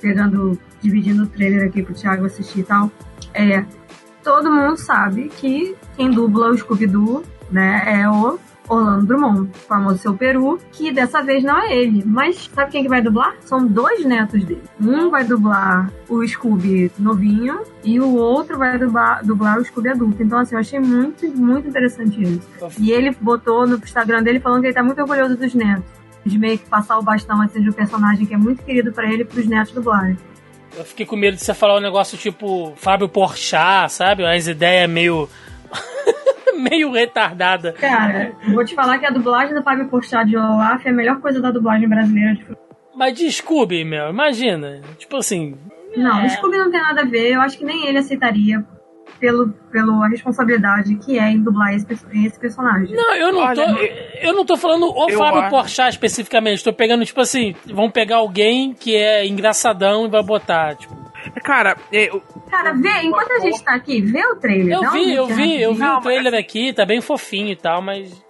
[0.00, 2.90] pegando, dividindo o trailer aqui pro Thiago assistir e tal.
[3.32, 3.64] É,
[4.22, 8.38] todo mundo sabe que quem dubla o Scooby-Doo, né, é o
[8.68, 12.02] Orlando Drummond, famoso seu peru, que dessa vez não é ele.
[12.04, 13.36] Mas sabe quem que vai dublar?
[13.40, 14.62] São dois netos dele.
[14.80, 20.22] Um vai dublar o Scooby novinho e o outro vai dublar, dublar o Scooby adulto.
[20.22, 22.48] Então, assim, eu achei muito, muito interessante isso.
[22.78, 25.84] E ele botou no Instagram dele falando que ele tá muito orgulhoso dos netos.
[26.24, 29.06] De meio que passar o bastão assim de um personagem que é muito querido pra
[29.12, 30.16] ele pros netos dublarem.
[30.76, 34.24] Eu fiquei com medo de você falar um negócio tipo Fábio Porchat, sabe?
[34.24, 35.28] As ideias meio.
[36.58, 37.72] Meio retardada.
[37.72, 40.92] Cara, eu vou te falar que a dublagem do Fábio Porchat de Olaf é a
[40.92, 42.46] melhor coisa da dublagem brasileira de
[42.94, 44.80] Mas de Scooby, meu, imagina.
[44.98, 45.56] Tipo assim.
[45.96, 46.28] Não, É.
[46.28, 47.32] Scooby não tem nada a ver.
[47.32, 48.64] Eu acho que nem ele aceitaria
[49.20, 52.94] pelo, pela responsabilidade que é em dublar esse, esse personagem.
[52.96, 53.80] Não, eu não Olha, tô.
[54.20, 56.64] eu- não tô falando o Fábio acho- Porchat especificamente.
[56.64, 61.03] Tô pegando, tipo assim, vão pegar alguém que é engraçadão e vai botar, tipo.
[61.42, 64.74] Cara, é, eu- Cara, vê, enquanto a gente tá aqui, vê o trailer.
[64.78, 65.98] Eu vi, eu vi, eu vi rapidinho.
[65.98, 68.22] o trailer aqui, tá bem fofinho e tal, mas.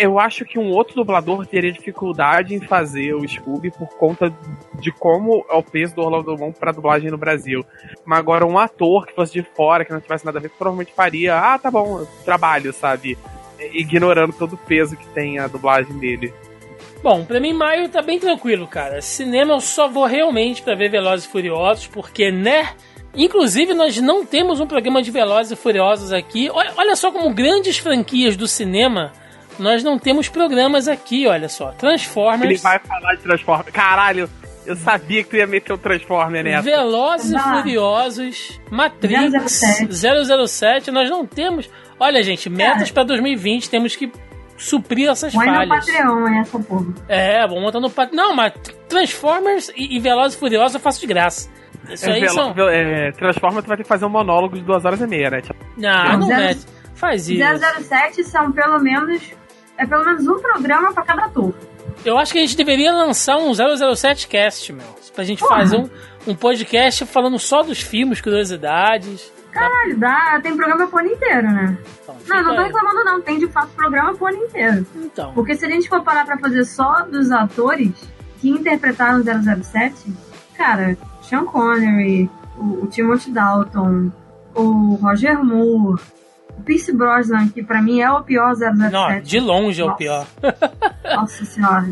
[0.00, 4.32] eu acho que um outro dublador teria dificuldade em fazer o Scooby por conta
[4.80, 7.64] de como é o peso do Orlando Drummond pra dublagem no Brasil.
[8.04, 10.94] Mas agora um ator que fosse de fora, que não tivesse nada a ver, provavelmente
[10.94, 13.18] faria, ah, tá bom, trabalho, sabe?
[13.72, 16.32] Ignorando todo o peso que tem a dublagem dele.
[17.02, 19.00] Bom, pra mim maio tá bem tranquilo, cara.
[19.00, 22.70] Cinema eu só vou realmente pra ver Velozes e Furiosos, porque, né?
[23.14, 26.50] Inclusive, nós não temos um programa de Velozes e Furiosos aqui.
[26.52, 29.12] Olha, olha só como grandes franquias do cinema,
[29.58, 31.68] nós não temos programas aqui, olha só.
[31.68, 33.70] Ele Transformers, vai falar de Transformers.
[33.70, 34.28] Caralho,
[34.66, 36.62] eu sabia que tu ia meter um Transformer nessa.
[36.62, 37.38] Velozes e.
[37.38, 40.48] Furiosos, Matrix, 007.
[40.48, 41.70] 007, nós não temos...
[41.98, 44.12] Olha, gente, metas pra 2020, temos que
[44.56, 45.86] suprir essas Põe no falhas.
[45.86, 46.86] Patreon essa porra.
[47.08, 48.12] É, vamos montar no pat...
[48.12, 48.52] Não, mas
[48.88, 51.48] Transformers e, e Velozes e Furiosos eu faço de graça.
[51.90, 52.54] Isso É, aí Velo- são.
[52.68, 55.40] É, Transformers tu vai ter que fazer um monólogo de duas horas e meia, né?
[55.40, 56.60] Tipo, Ah, não Zero- mete.
[56.94, 57.42] Faz isso.
[57.82, 59.22] 007 são pelo menos
[59.78, 61.54] é pelo menos um programa pra cada ator.
[62.04, 64.86] Eu acho que a gente deveria lançar um 007 Cast, meu.
[65.14, 65.58] Pra gente Porra.
[65.60, 65.88] fazer um,
[66.26, 69.32] um podcast falando só dos filmes, curiosidades.
[69.58, 71.78] Caralho, dá, tem programa pro ano inteiro, né?
[72.02, 74.86] Então, Não, não tô reclamando não, tem de fato programa pro ano inteiro.
[74.96, 77.92] Então, Porque se a gente for parar pra fazer só dos atores
[78.40, 80.12] que interpretaram 007,
[80.56, 84.10] cara, Sean Connery, o, o Timothy Dalton,
[84.54, 86.00] o Roger Moore,
[86.58, 88.92] o Pierce Brosnan, que pra mim é o pior 007.
[88.92, 89.98] não, de longe é o Nossa.
[89.98, 90.26] pior.
[91.14, 91.88] Nossa senhora.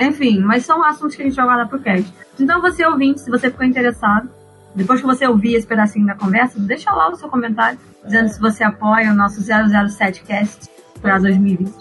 [0.00, 2.12] Enfim, mas são assuntos que a gente vai guardar pro cast.
[2.38, 4.30] Então você ouvinte, se você ficou interessado,
[4.74, 8.40] depois que você ouvir esse pedacinho da conversa, deixa lá o seu comentário, dizendo se
[8.40, 10.68] você apoia o nosso 007 cast
[11.00, 11.72] pra 2020.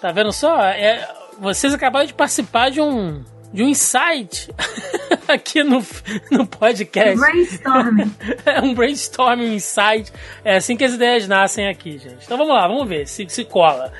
[0.00, 0.60] Tá vendo só?
[0.62, 1.06] É,
[1.38, 3.22] vocês acabaram de participar de um,
[3.52, 4.50] de um insight
[5.28, 5.84] aqui no,
[6.30, 7.18] no podcast.
[7.18, 8.14] Brainstorming.
[8.46, 10.12] É um brainstorming insight.
[10.44, 12.24] É assim que as ideias nascem aqui, gente.
[12.24, 13.92] Então vamos lá, vamos ver se se cola.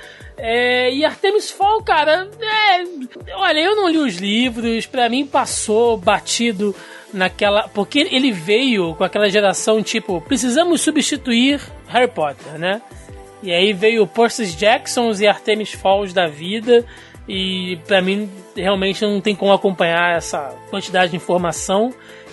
[0.42, 5.98] É, e Artemis Fall, cara, é, olha, eu não li os livros, pra mim passou
[5.98, 6.74] batido
[7.12, 7.68] naquela.
[7.68, 12.80] Porque ele veio com aquela geração tipo, precisamos substituir Harry Potter, né?
[13.42, 16.84] E aí veio Percy Jacksons e Artemis Falls da vida.
[17.28, 21.92] E pra mim realmente não tem como acompanhar essa quantidade de informação.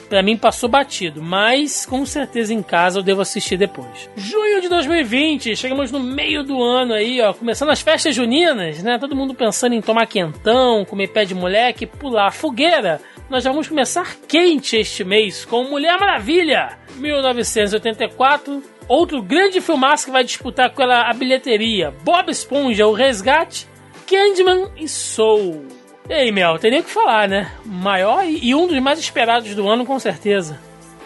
[0.09, 4.09] Pra mim passou batido, mas com certeza em casa eu devo assistir depois.
[4.15, 8.97] Junho de 2020, chegamos no meio do ano aí, ó, começando as festas juninas, né?
[8.97, 13.01] Todo mundo pensando em tomar quentão, comer pé de moleque, pular fogueira.
[13.29, 18.63] Nós já vamos começar quente este mês com Mulher Maravilha, 1984.
[18.87, 23.67] Outro grande filmaço que vai disputar com ela a bilheteria: Bob Esponja, O Resgate,
[24.09, 25.65] Candyman e Soul.
[26.09, 27.51] E aí, Mel, tem nem o que falar, né?
[27.65, 30.57] Maior e um dos mais esperados do ano, com certeza.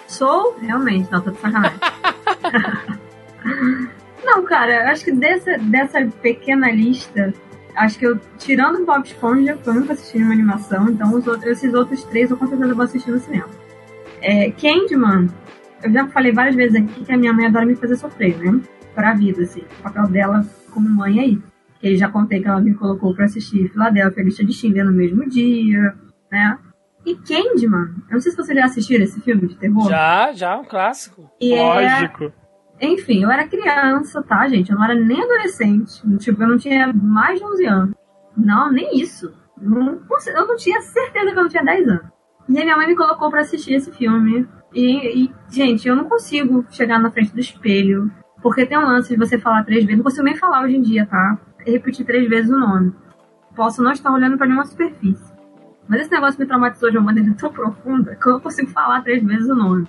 [0.07, 1.79] Sou, realmente, não, tô de sacanagem.
[4.23, 7.33] não, cara, acho que dessa, dessa pequena lista,
[7.75, 11.25] acho que eu, tirando o Bob Esponja, que eu nunca assisti uma animação, então os
[11.27, 13.47] outros, esses outros três eu com certeza vou assistir no cinema.
[14.21, 15.27] É, Candyman,
[15.83, 18.59] eu já falei várias vezes aqui que a minha mãe adora me fazer sofrer, né?
[18.93, 19.61] Pra vida, assim.
[19.79, 21.43] O papel dela como mãe é isso.
[21.79, 25.27] Que já contei que ela me colocou pra assistir Philadelphia, lista de Schindler no mesmo
[25.27, 25.95] dia,
[26.31, 26.57] né?
[27.03, 29.89] E Candyman, eu não sei se vocês já assistiram esse filme de terror.
[29.89, 31.27] Já, já, um clássico.
[31.41, 32.31] E é- Lógico.
[32.81, 34.71] Enfim, eu era criança, tá, gente?
[34.71, 36.01] Eu não era nem adolescente.
[36.17, 37.95] Tipo, eu não tinha mais de 11 anos.
[38.35, 39.31] Não, nem isso.
[39.61, 42.05] Eu não tinha certeza que eu não tinha 10 anos.
[42.49, 44.47] E aí minha mãe me colocou pra assistir esse filme.
[44.73, 48.11] E, e, gente, eu não consigo chegar na frente do espelho.
[48.41, 49.97] Porque tem um lance de você falar três vezes.
[49.97, 51.37] Não consigo nem falar hoje em dia, tá?
[51.59, 52.93] Repetir três vezes o nome.
[53.55, 55.31] Posso não estar olhando pra nenhuma superfície.
[55.87, 59.01] Mas esse negócio me traumatizou de uma maneira tão profunda que eu não consigo falar
[59.01, 59.87] três vezes o nome.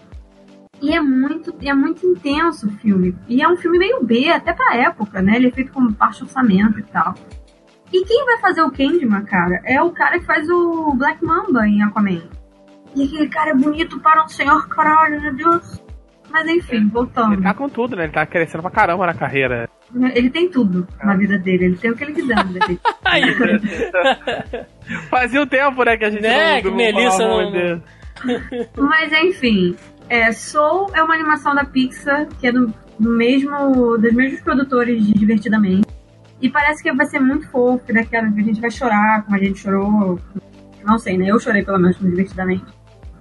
[0.83, 3.17] E é muito, é muito intenso o filme.
[3.29, 5.37] E é um filme meio B, até pra época, né?
[5.37, 7.15] Ele é feito com baixo orçamento e tal.
[7.93, 11.69] E quem vai fazer o Candyman, cara, é o cara que faz o Black Mamba
[11.69, 12.23] em Aquaman.
[12.97, 15.83] E aquele cara é bonito para um senhor, caralho, meu Deus.
[16.31, 17.43] Mas enfim, Ele voltando.
[17.43, 18.05] tá com tudo, né?
[18.05, 19.69] Ele tá crescendo pra caramba na carreira.
[20.15, 21.67] Ele tem tudo na vida dele.
[21.67, 22.81] Ele tem o que ele quiser na vida dele.
[23.05, 23.23] Aí,
[25.11, 27.83] Fazia um tempo, né, que a gente Né, não, que não Melissa não-.
[28.77, 29.77] Mas enfim,
[30.13, 32.67] é, Soul é uma animação da Pixar, que é do,
[32.99, 35.89] do mesmo, dos mesmos produtores de Divertidamente.
[36.39, 39.39] E parece que vai ser muito fofo, que daqui a gente vai chorar, como a
[39.39, 40.21] gente chorou.
[40.85, 41.29] Não sei, né?
[41.29, 42.67] Eu chorei pelo menos Divertidamente.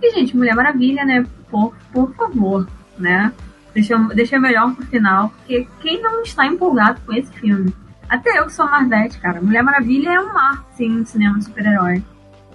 [0.02, 1.26] E, gente, Mulher Maravilha, né?
[1.50, 2.68] Por, por favor,
[3.00, 3.32] né?
[3.74, 7.74] Deixa, deixa melhor pro final, porque quem não está empolgado com esse filme?
[8.10, 9.42] Até eu que sou Marvete, cara.
[9.42, 12.04] Mulher Maravilha é um mar, sim, no cinema de super-herói.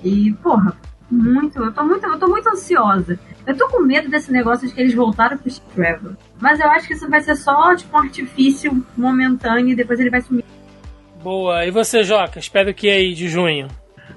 [0.04, 0.76] E, porra,
[1.10, 3.18] muito, eu tô muito, eu tô muito ansiosa.
[3.46, 6.16] Eu tô com medo desse negócio de que eles voltaram pro Steve Trevor.
[6.40, 10.10] Mas eu acho que isso vai ser só, tipo, um artifício momentâneo e depois ele
[10.10, 10.44] vai sumir.
[11.22, 11.64] Boa.
[11.64, 12.40] E você, Joca?
[12.40, 13.68] Espero que aí de junho.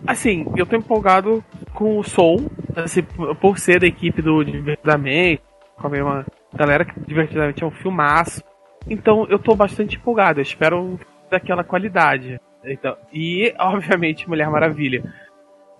[0.08, 3.04] Assim, eu tô empolgado com o Soul, assim,
[3.40, 5.44] por ser da equipe do Divertidamente,
[5.76, 8.44] com a mesma galera que Divertidamente é um filmaço.
[8.90, 11.00] Então eu tô bastante empolgado, eu espero
[11.30, 12.40] daquela qualidade.
[12.64, 15.04] Então, e, obviamente, Mulher Maravilha.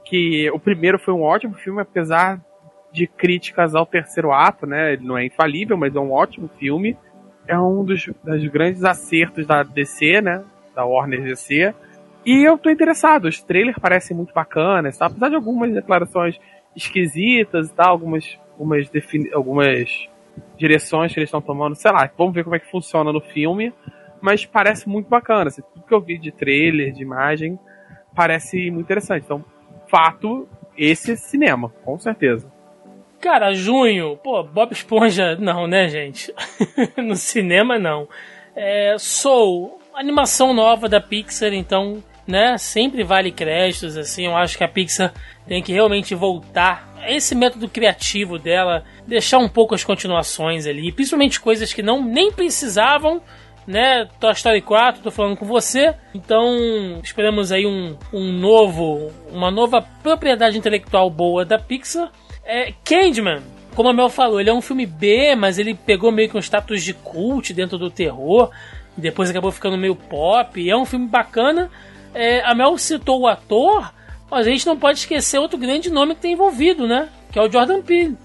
[0.06, 2.42] Que o primeiro foi um ótimo filme, apesar
[2.92, 4.94] de críticas ao terceiro ato, né?
[4.94, 6.98] Ele não é infalível, mas é um ótimo filme.
[7.48, 10.44] É um dos, dos grandes acertos da DC, né?
[10.76, 11.74] Da Warner DC.
[12.26, 15.06] E eu tô interessado, os trailers parecem muito bacanas, tá?
[15.06, 16.38] apesar de algumas declarações
[16.76, 18.90] esquisitas e tal, algumas, algumas,
[19.34, 20.10] algumas
[20.58, 23.74] direções que eles estão tomando, sei lá, vamos ver como é que funciona no filme,
[24.22, 27.58] mas parece muito bacana, assim, tudo que eu vi de trailer, de imagem,
[28.14, 29.24] parece muito interessante.
[29.24, 29.44] Então,
[29.88, 32.52] fato, esse é cinema, com certeza.
[33.22, 36.34] Cara, junho, pô, Bob Esponja, não, né, gente?
[36.98, 38.08] no cinema, não.
[38.56, 44.64] É, Soul, animação nova da Pixar, então, né, sempre vale créditos, assim, eu acho que
[44.64, 45.14] a Pixar
[45.46, 51.42] tem que realmente voltar esse método criativo dela, deixar um pouco as continuações ali, principalmente
[51.42, 53.22] coisas que não nem precisavam,
[53.68, 59.52] né, Toy Story 4, tô falando com você, então esperamos aí um, um novo, uma
[59.52, 62.12] nova propriedade intelectual boa da Pixar.
[62.52, 63.44] É, Candyman,
[63.76, 66.42] como a Mel falou, ele é um filme B, mas ele pegou meio que um
[66.42, 68.50] status de cult dentro do terror,
[68.98, 70.68] depois acabou ficando meio pop.
[70.68, 71.70] É um filme bacana.
[72.12, 73.94] É, a Mel citou o ator,
[74.32, 77.10] mas a gente não pode esquecer outro grande nome que tem envolvido, né?
[77.32, 78.18] Que é o Jordan Peele.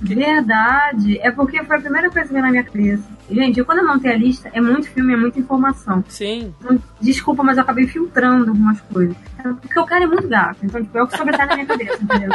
[0.00, 1.18] Verdade.
[1.20, 3.04] É porque foi a primeira coisa que veio na minha cabeça.
[3.30, 6.04] Gente, eu, quando eu montei a lista, é muito filme, é muita informação.
[6.08, 6.54] Sim.
[7.00, 9.16] Desculpa, mas eu acabei filtrando algumas coisas.
[9.60, 12.02] Porque o cara é muito gato, então tipo, é o que sobressai na minha cabeça,
[12.02, 12.30] entendeu?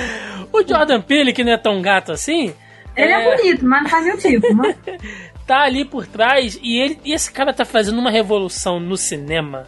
[0.52, 2.54] o Jordan Peele, que não é tão gato assim.
[2.96, 4.54] Ele é, é bonito, mas não faz meu tipo.
[4.54, 4.76] Mas...
[5.46, 9.66] tá ali por trás e, ele, e esse cara tá fazendo uma revolução no cinema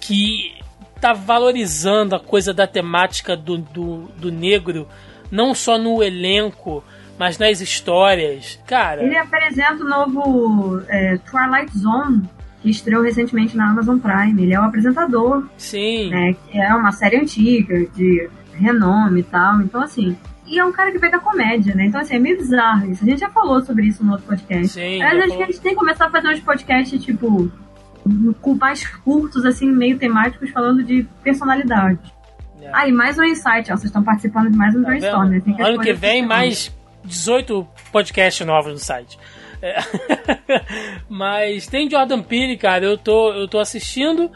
[0.00, 0.54] que
[1.00, 4.88] tá valorizando a coisa da temática do, do, do negro,
[5.30, 6.82] não só no elenco,
[7.18, 8.60] mas nas histórias.
[8.66, 9.02] Cara.
[9.02, 12.22] Ele apresenta o novo é, Twilight Zone,
[12.60, 14.42] que estreou recentemente na Amazon Prime.
[14.42, 15.46] Ele é o apresentador.
[15.56, 16.10] Sim.
[16.10, 19.60] Né, que é uma série antiga, de renome e tal.
[19.60, 20.16] Então, assim.
[20.46, 21.86] E é um cara que veio da comédia, né?
[21.86, 23.02] Então, assim, é meio bizarro isso.
[23.02, 24.68] A gente já falou sobre isso no outro podcast.
[24.68, 24.98] Sim.
[24.98, 27.50] Mas acho que a gente tem que começar a fazer uns podcasts, tipo,
[28.42, 31.98] com mais curtos, assim, meio temáticos, falando de personalidade.
[32.72, 33.76] Ah, e mais um insight, ó.
[33.76, 35.28] Vocês estão participando de mais um tá brainstorm.
[35.30, 35.42] Né?
[35.58, 39.18] Ano que vem, mais 18 podcasts novos no site.
[39.62, 39.78] É.
[41.08, 44.30] Mas tem Jordan Peele, cara, eu tô, eu tô assistindo.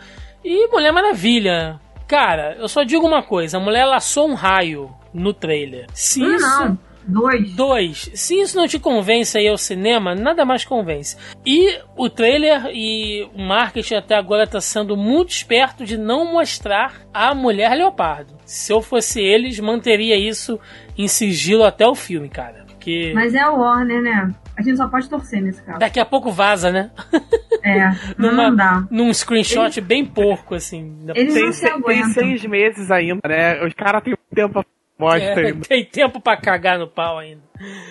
[0.45, 1.81] E Mulher Maravilha.
[2.07, 5.87] Cara, eu só digo uma coisa: a mulher laçou um raio no trailer.
[5.93, 6.65] Se não, isso.
[6.65, 6.79] Não.
[7.09, 7.53] Dois.
[7.55, 8.11] Dois.
[8.15, 11.17] Se isso não te convence aí ao cinema, nada mais convence.
[11.45, 17.01] E o trailer e o marketing até agora tá sendo muito esperto de não mostrar
[17.13, 18.35] a mulher leopardo.
[18.45, 20.61] Se eu fosse eles, manteria isso
[20.97, 22.67] em sigilo até o filme, cara.
[22.67, 23.13] Porque...
[23.15, 24.35] Mas é o Warner, né?
[24.57, 25.79] A gente só pode torcer nesse caso.
[25.79, 26.91] Daqui a pouco vaza, né?
[27.61, 28.87] É, Numa, não dá.
[28.89, 30.97] Num screenshot bem porco, assim.
[31.13, 33.65] Eles tem, não se tem seis meses ainda, né?
[33.67, 34.65] Os caras têm tempo
[34.99, 37.43] Mostra é, Tem tempo pra cagar no pau ainda.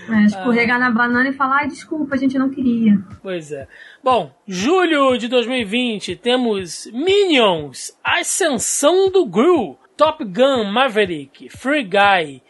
[0.10, 0.80] É, escorregar ah.
[0.80, 2.98] na banana e falar, ai, desculpa, a gente não queria.
[3.22, 3.66] Pois é.
[4.04, 12.42] Bom, julho de 2020 temos Minions, Ascensão do Gru, Top Gun Maverick, Free Guy,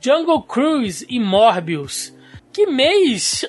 [0.00, 2.16] Jungle Cruise e Morbius.
[2.52, 3.44] Que mês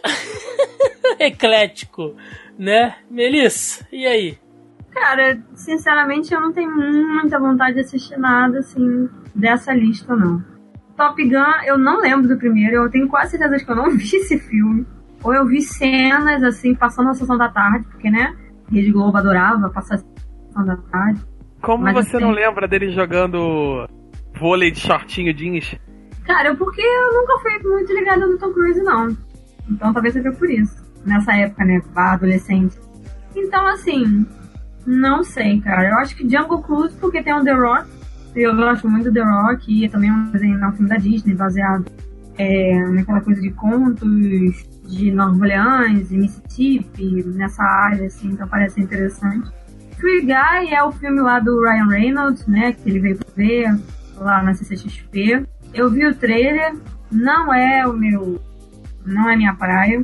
[1.19, 2.15] eclético,
[2.57, 2.97] né?
[3.09, 4.40] Melissa, e aí?
[4.91, 10.43] Cara, sinceramente eu não tenho muita vontade de assistir nada assim dessa lista, não.
[10.97, 13.89] Top Gun, eu não lembro do primeiro, eu tenho quase certeza de que eu não
[13.97, 14.85] vi esse filme.
[15.23, 18.35] Ou eu vi cenas, assim, passando na sessão da tarde, porque, né,
[18.71, 21.21] Rede Globo adorava passar a sessão da tarde.
[21.61, 23.87] Como Mas, você assim, não lembra dele jogando
[24.39, 25.75] vôlei de shortinho jeans?
[26.25, 29.15] Cara, porque eu nunca fui muito ligada no Tom Cruise, não.
[29.69, 30.75] Então talvez seja por isso.
[31.05, 32.79] Nessa época, né, adolescente.
[33.35, 34.25] Então, assim,
[34.85, 35.89] não sei, cara.
[35.89, 37.87] Eu acho que Jungle Cruise, porque tem um The Rock,
[38.35, 41.35] eu gosto muito do The Rock e é também um desenho um filme da Disney
[41.35, 41.85] baseado
[42.37, 48.81] é, naquela coisa de contos de Nova Orleans e Mississippi, nessa área, assim, então parece
[48.81, 49.49] interessante.
[49.97, 53.77] Free Guy é o filme lá do Ryan Reynolds, né, que ele veio ver
[54.17, 55.45] lá na CCXP.
[55.73, 56.75] Eu vi o trailer,
[57.11, 58.41] não é o meu,
[59.05, 60.03] não é minha praia,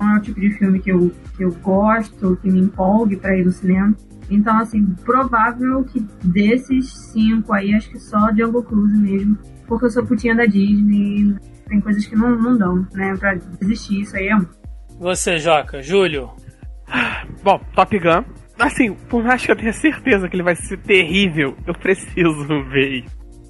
[0.00, 3.36] não é o tipo de filme que eu, que eu gosto, que me empolgue para
[3.36, 3.94] ir no cinema.
[4.30, 9.38] Então, assim, provável que desses cinco aí, acho que só Jungle Cruise mesmo.
[9.66, 11.34] Porque eu sou putinha da Disney.
[11.68, 13.14] Tem coisas que não, não dão, né?
[13.18, 14.46] Pra desistir, isso aí é um.
[14.98, 16.30] Você, Joca, Júlio.
[17.42, 18.24] Bom, Top Gun.
[18.58, 23.04] Assim, por mais que eu tenha certeza que ele vai ser terrível, eu preciso ver.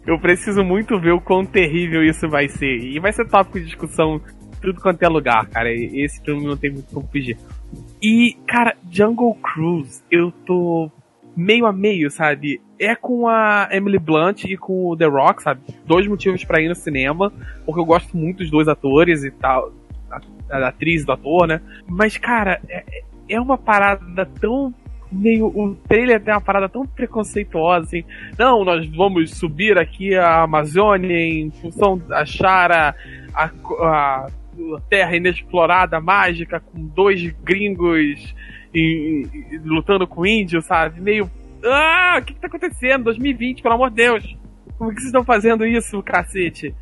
[0.07, 2.79] Eu preciso muito ver o quão terrível isso vai ser.
[2.79, 4.21] E vai ser tópico de discussão
[4.61, 5.71] tudo quanto é lugar, cara.
[5.71, 7.37] Esse filme não tem muito como fugir.
[8.03, 10.91] E, cara, Jungle Cruise, eu tô
[11.37, 12.61] meio a meio, sabe?
[12.79, 15.61] É com a Emily Blunt e com o The Rock, sabe?
[15.87, 17.33] Dois motivos para ir no cinema,
[17.65, 19.73] porque eu gosto muito dos dois atores e tal,
[20.11, 20.21] a,
[20.51, 21.61] a atriz do ator, né?
[21.87, 24.73] Mas, cara, é, é uma parada tão
[25.11, 25.47] meio.
[25.47, 28.05] O trailer tem uma parada tão preconceituosa assim.
[28.39, 32.95] Não, nós vamos subir aqui a Amazônia em função de achar a,
[33.35, 33.51] a,
[33.81, 34.27] a
[34.89, 38.35] terra inexplorada, mágica, com dois gringos
[39.65, 41.01] lutando com índios, sabe?
[41.01, 41.31] Meio.
[41.65, 43.05] Ah, o que, que tá acontecendo?
[43.05, 44.37] 2020, pelo amor de Deus!
[44.77, 46.75] Como que vocês estão fazendo isso, cacete?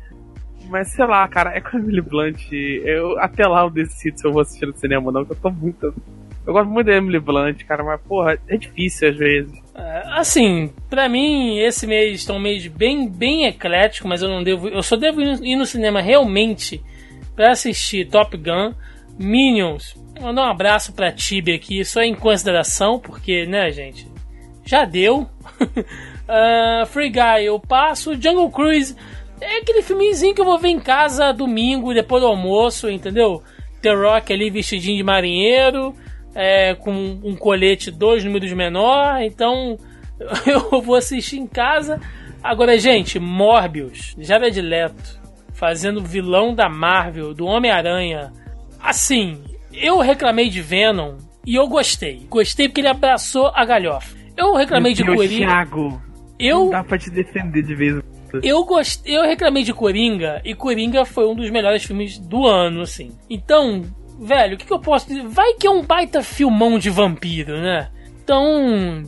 [0.69, 2.51] Mas sei lá, cara, é com a Emily Blunt.
[2.51, 5.35] Eu, até lá eu decido se eu vou assistir no cinema ou não, que eu
[5.35, 5.93] tô muito
[6.45, 9.53] Eu gosto muito da Emily Blunt, cara, mas porra, é difícil às vezes.
[9.75, 14.43] É, assim, pra mim, esse mês tá um mês bem, bem eclético, mas eu não
[14.43, 14.67] devo.
[14.67, 16.83] Eu só devo ir no cinema realmente
[17.35, 18.73] pra assistir Top Gun,
[19.17, 19.95] Minions.
[20.19, 24.07] Mandar um abraço pra Tibia aqui, só em consideração, porque, né, gente,
[24.65, 25.21] já deu.
[25.61, 28.13] uh, Free Guy, eu passo.
[28.13, 28.95] Jungle Cruise
[29.41, 33.43] é aquele filmezinho que eu vou ver em casa domingo, depois do almoço, entendeu?
[33.81, 35.93] The Rock ali vestidinho de marinheiro,
[36.33, 39.77] é, com um colete dois números menor, então
[40.47, 41.99] eu vou assistir em casa.
[42.41, 45.22] Agora, gente, Morbius, Jared Leto,
[45.63, 48.33] fazendo vilão da Marvel, do Homem-Aranha.
[48.81, 49.41] Assim,
[49.71, 51.15] eu reclamei de Venom
[51.47, 52.27] e eu gostei.
[52.29, 54.13] Gostei porque ele abraçou a galhofa.
[54.35, 55.45] Eu reclamei de Coringa.
[55.45, 56.01] Thiago,
[56.37, 58.01] eu não dá pra te defender de vez
[58.43, 62.81] eu gostei, eu reclamei de Coringa e Coringa foi um dos melhores filmes do ano,
[62.81, 63.11] assim.
[63.29, 63.83] Então,
[64.19, 65.25] velho, o que, que eu posso dizer?
[65.27, 67.89] Vai que é um baita filmão de vampiro, né?
[68.21, 69.03] Então,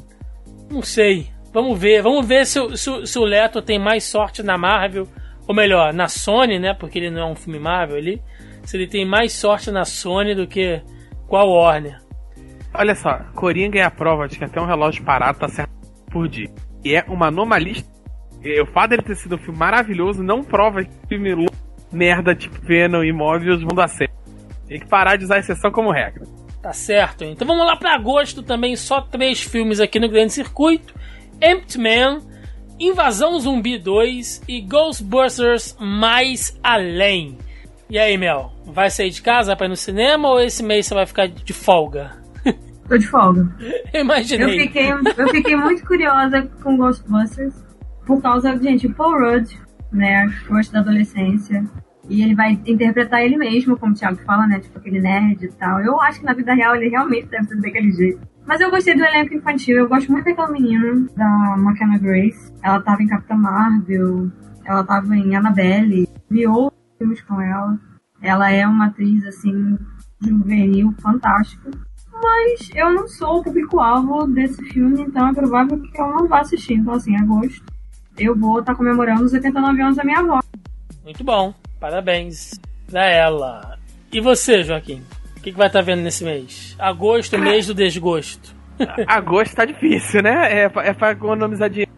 [0.71, 1.27] não sei.
[1.51, 5.05] Vamos ver, vamos ver se, o- se, se o Leto tem mais sorte na Marvel,
[5.47, 6.73] ou melhor, na Sony, né?
[6.73, 8.21] Porque ele não é um filme Marvel ali.
[8.63, 10.81] Se ele tem mais sorte na Sony do que
[11.27, 11.99] com a Warner.
[12.73, 15.71] Olha só, Coringa é a prova de que até um relógio parado tá certo
[16.11, 16.49] por dia.
[16.83, 17.89] E é uma anomalista.
[18.43, 21.55] E O fato dele ter sido um filme maravilhoso não prova que filme louco,
[21.91, 24.13] merda tipo Venom e Morbius vão dar certo.
[24.67, 26.23] Tem que parar de usar a exceção como regra.
[26.61, 27.23] Tá certo?
[27.23, 30.93] Então vamos lá para agosto também, só três filmes aqui no Grande Circuito:
[31.41, 32.19] Empty Man,
[32.79, 37.37] Invasão Zumbi 2 e Ghostbusters Mais Além.
[37.89, 40.93] E aí, Mel, vai sair de casa pra ir no cinema ou esse mês você
[40.93, 42.11] vai ficar de folga?
[42.87, 43.47] Tô de folga.
[43.93, 44.45] Eu imaginei.
[44.45, 47.53] Eu fiquei, eu fiquei muito curiosa com Ghostbusters
[48.05, 49.49] por causa, gente, Paul Rudd,
[49.91, 51.65] né, gosto da adolescência.
[52.07, 54.59] E ele vai interpretar ele mesmo, como o Thiago fala, né?
[54.59, 55.81] Tipo, aquele nerd e tal.
[55.81, 58.19] Eu acho que na vida real ele realmente deve ser daquele jeito.
[58.45, 59.77] Mas eu gostei do elenco infantil.
[59.77, 62.53] Eu gosto muito daquela menina, da McKenna Grace.
[62.61, 64.31] Ela tava em Capitã Marvel.
[64.63, 66.07] Ela tava em Annabelle.
[66.29, 67.77] Vi outros filmes com ela.
[68.21, 69.77] Ela é uma atriz, assim,
[70.21, 71.71] juvenil, fantástica.
[72.13, 76.39] Mas eu não sou o público-alvo desse filme, então é provável que eu não vá
[76.39, 76.75] assistir.
[76.75, 77.63] Então, assim, em agosto,
[78.17, 80.39] eu vou estar comemorando os 89 anos da minha avó.
[81.03, 83.77] Muito bom, parabéns pra ela.
[84.11, 85.03] E você, Joaquim?
[85.45, 86.75] Que, que vai estar vendo nesse mês?
[86.79, 88.55] Agosto, mês do desgosto.
[89.05, 90.63] Agosto tá difícil, né?
[90.63, 91.91] É, pra- é pra economizar dinheiro.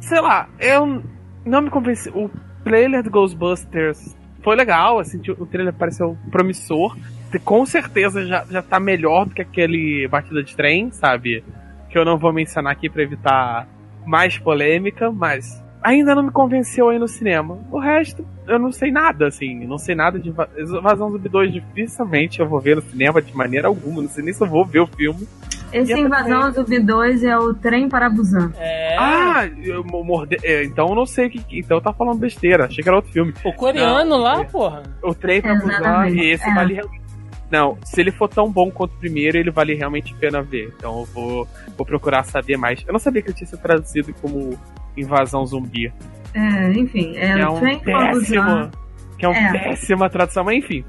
[0.00, 1.02] Sei lá, eu
[1.44, 2.08] não me convenci.
[2.10, 2.28] O
[2.64, 6.96] trailer do Ghostbusters foi legal, assim, o trailer pareceu promissor.
[7.44, 11.44] Com certeza já, já tá melhor do que aquele batida de trem, sabe?
[11.90, 13.68] Que eu não vou mencionar aqui pra evitar
[14.04, 17.58] mais polêmica, mas ainda não me convenceu aí no cinema.
[17.70, 21.52] O resto, eu não sei nada, assim, não sei nada de Va- Invasão Zumbi 2
[21.52, 24.64] dificilmente eu vou ver no cinema de maneira alguma, não sei nem se eu vou
[24.64, 25.26] ver o filme.
[25.72, 28.50] Esse E Invasão Zumbi 2 é o Trem para Busan.
[28.58, 28.96] É.
[28.98, 30.36] Ah, eu mo- morde...
[30.42, 31.58] é, então eu não sei o que.
[31.58, 32.64] Então tá falando besteira.
[32.64, 33.34] Achei que era outro filme.
[33.44, 34.44] o coreano Não, lá, é.
[34.44, 34.82] porra.
[35.02, 36.54] O trem pra Busan e esse é.
[36.54, 36.97] vale realmente.
[37.50, 40.72] Não, se ele for tão bom quanto o primeiro, ele vale realmente a pena ver.
[40.76, 42.84] Então eu vou, vou procurar saber mais.
[42.86, 44.58] Eu não sabia que ele tinha sido traduzido como
[44.96, 45.92] Invasão Zumbi.
[46.34, 48.70] É, enfim, é, Que é um péssimo.
[49.18, 49.52] Que é uma É.
[49.70, 50.84] péssima tradução, mas enfim.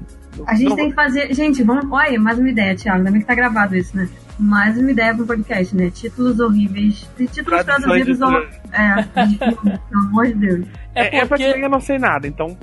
[0.46, 1.34] A gente Não- tem que fazer.
[1.34, 1.86] Gente, vamos.
[1.90, 2.98] Olha, mais uma ideia, Thiago.
[2.98, 4.08] Ainda bem que tá gravado isso, né?
[4.38, 5.90] Mais uma ideia pro podcast, né?
[5.90, 7.08] Títulos horríveis.
[7.18, 8.40] Títulos Traduções de traduzidos ao.
[8.72, 10.66] É, de filme, pelo amor de Deus.
[10.94, 12.56] É É, é pra porque, dizer que eu não sei nada, então.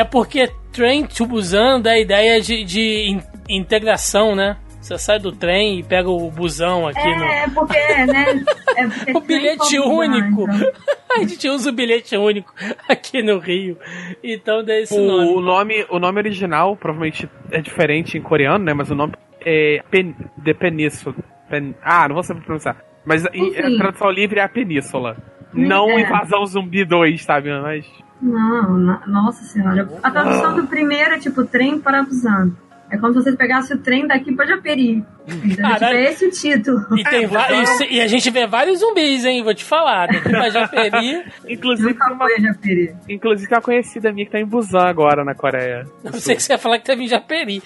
[0.00, 4.56] É porque Train to Busan dá a ideia de, de in- integração, né?
[4.80, 7.24] Você sai do trem e pega o busão aqui no.
[7.24, 8.44] É, porque, né?
[8.76, 10.42] É porque O bilhete Trem único.
[10.42, 10.72] então.
[11.16, 12.52] A gente usa o bilhete único
[12.88, 13.78] aqui no Rio.
[14.22, 15.40] Então dá esse O nome.
[15.42, 18.74] nome, o nome original provavelmente é diferente em coreano, né?
[18.74, 21.16] Mas o nome é Pen, The Peninsula.
[21.48, 22.76] Pen- ah, não vou saber pronunciar.
[23.04, 25.16] Mas em- a tradução livre é a Península.
[25.56, 26.02] Não é.
[26.02, 27.50] Invasão Zumbi 2, sabe?
[27.60, 27.86] Mas.
[28.20, 29.88] Não, nossa senhora.
[30.02, 32.52] A tradução do primeiro é tipo trem para Busan.
[32.90, 35.04] É como se você pegasse o trem daqui pra Japeri.
[35.26, 35.50] Entendeu?
[35.56, 35.96] Tipo, Caralho.
[35.98, 36.78] é esse o título.
[36.96, 39.42] E, tem É, então- e, e a gente vê vários zumbis, hein?
[39.42, 40.06] Vou te falar.
[40.06, 41.24] Daqui pra Japeri.
[41.48, 42.94] Inclusive, Nunca uma, foi a Japeri.
[43.08, 45.84] inclusive tem uma conhecida minha que tá em Busan agora na Coreia.
[46.04, 47.60] Não sei que você ia falar que teve em Japeri.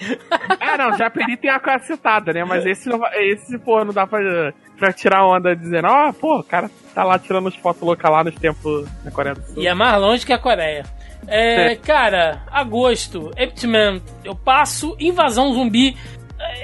[0.59, 2.43] Ah, não, Japeri tem a cacetada, né?
[2.43, 6.67] Mas esse, esse pô, não dá pra, pra tirar onda dizendo, ó, pô, o cara
[6.95, 9.61] tá lá tirando as fotos loucas lá nos tempos na Coreia do Sul.
[9.61, 10.83] E é mais longe que a Coreia.
[11.27, 11.75] É, É.
[11.75, 15.95] cara, agosto, Eptman, eu passo Invasão Zumbi.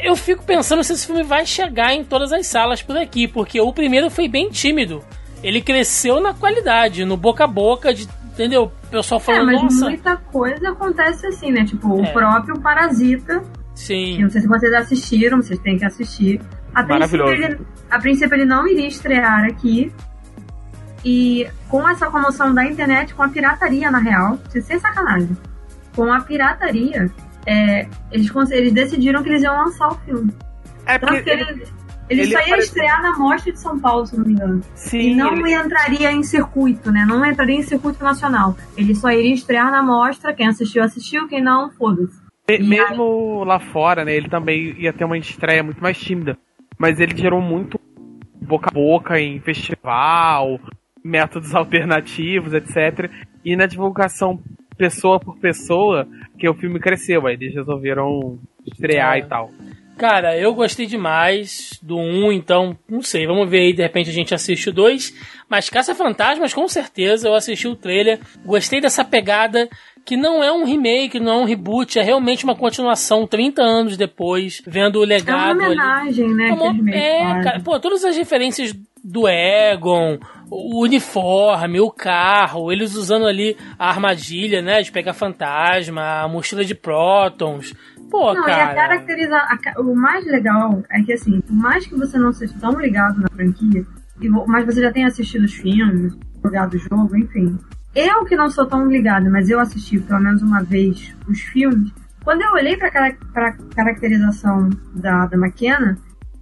[0.04, 3.62] Eu fico pensando se esse filme vai chegar em todas as salas por aqui, porque
[3.62, 5.04] o primeiro foi bem tímido.
[5.44, 8.72] Ele cresceu na qualidade, no boca a boca, de, entendeu?
[8.84, 9.86] O pessoal É, falando, mas nossa.
[9.86, 11.64] muita coisa acontece assim, né?
[11.64, 12.10] Tipo, É.
[12.10, 13.44] o próprio Parasita
[13.76, 14.24] Sim.
[14.24, 16.42] Não sei se vocês assistiram, vocês têm que assistir.
[16.74, 17.32] A princípio, Maravilhoso.
[17.34, 17.60] ele,
[17.92, 19.94] a princípio ele não iria estrear aqui.
[21.10, 25.38] E com essa comoção da internet, com a pirataria na real, sem sacanagem,
[25.96, 27.10] com a pirataria,
[27.46, 30.34] é, eles, eles decidiram que eles iam lançar o filme.
[30.86, 31.64] É Tanto que ele, ele,
[32.10, 34.62] ele, só ia apareceu- estrear na Mostra de São Paulo, se não me engano.
[34.76, 37.06] sim, E não ele- entraria em circuito, né?
[37.08, 38.58] Não entraria em circuito nacional.
[38.76, 40.34] Ele só iria estrear na mostra.
[40.34, 41.26] Quem assistiu, assistiu.
[41.30, 42.20] Quem não, foda-se.
[42.50, 46.38] me- mesmo lá fora, né, ele também ia ter uma estreia muito mais tímida.
[46.78, 47.80] Mas ele gerou muito
[48.42, 50.60] boca a boca em festival,
[51.04, 53.10] métodos alternativos, etc.
[53.44, 54.40] E na divulgação
[54.78, 57.26] pessoa por pessoa, que o filme cresceu.
[57.26, 59.20] Aí eles resolveram estrear É.
[59.20, 59.50] e tal.
[59.98, 64.14] Cara, eu gostei demais do 1, então, não sei, vamos ver aí, de repente a
[64.14, 65.12] gente assiste o 2.
[65.50, 69.68] Mas Caça Fantasmas, com certeza, eu assisti o trailer, gostei dessa pegada
[70.06, 73.98] que não é um remake, não é um reboot, é realmente uma continuação 30 anos
[73.98, 75.66] depois, vendo o É uma legado ali.
[75.66, 76.50] homenagem, né?
[76.50, 77.44] É, uma- que eles meio que é, fazem.
[77.44, 78.74] cara, pô, todas as referências
[79.04, 80.20] do Egon,
[80.50, 86.64] o uniforme, o carro, eles usando ali a armadilha, né, de pegar fantasma, a mochila
[86.64, 87.74] de prótons.
[88.10, 88.58] Pô, Não, cara.
[88.58, 89.36] e a caracteriza...
[89.38, 93.20] a o mais legal é que, assim, por mais que você não seja tão ligado
[93.20, 93.86] na franquia,
[94.48, 97.58] mas você já tenha assistido os filmes, jogado o jogo, enfim.
[97.94, 101.92] Eu que não sou tão ligado, mas eu assisti pelo menos uma vez os filmes,
[102.24, 105.98] quando eu olhei pra, cara- pra caracterização da, da McKenna,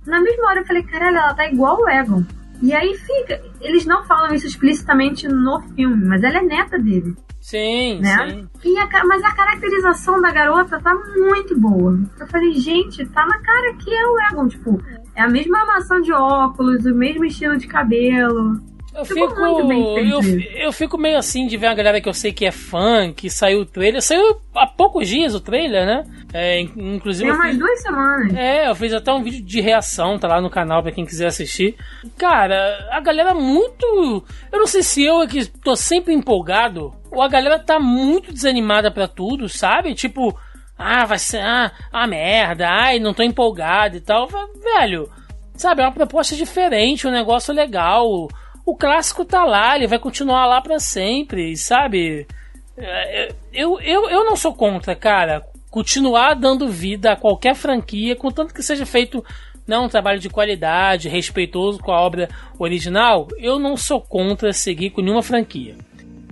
[0.05, 2.23] na mesma hora eu falei, caralho, ela tá igual o Egon.
[2.61, 3.41] E aí fica.
[3.61, 8.27] Eles não falam isso explicitamente no filme, mas ela é neta dele Sim, né?
[8.27, 8.49] sim.
[8.63, 11.99] E a mas a caracterização da garota tá muito boa.
[12.19, 14.81] Eu falei, gente, tá na cara que é o Egon, tipo,
[15.15, 18.59] é a mesma armação de óculos, o mesmo estilo de cabelo.
[18.95, 19.41] Eu Ficou fico,
[19.99, 20.21] eu,
[20.67, 23.29] eu fico meio assim de ver a galera que eu sei que é fã, que
[23.29, 24.01] saiu o trailer.
[24.01, 26.03] Saiu há poucos dias o trailer, né?
[26.33, 28.35] É, in- inclusive Tem umas fiz, duas semanas.
[28.35, 31.27] é, eu fiz até um vídeo de reação, tá lá no canal pra quem quiser
[31.27, 31.75] assistir.
[32.17, 34.23] Cara, a galera muito.
[34.51, 38.31] Eu não sei se eu é que tô sempre empolgado, ou a galera tá muito
[38.33, 39.93] desanimada pra tudo, sabe?
[39.93, 40.37] Tipo,
[40.77, 44.27] ah, vai ser ah, uma merda, ai, não tô empolgado e tal.
[44.63, 45.09] Velho,
[45.55, 48.27] sabe, é uma proposta diferente, um negócio legal.
[48.65, 52.25] O clássico tá lá, ele vai continuar lá pra sempre, sabe?
[52.77, 58.53] É, Eu, eu, eu não sou contra, cara, continuar dando vida a qualquer franquia, contanto
[58.53, 59.23] que seja feito
[59.67, 63.27] né, um trabalho de qualidade, respeitoso com a obra original.
[63.37, 65.75] Eu não sou contra seguir com nenhuma franquia.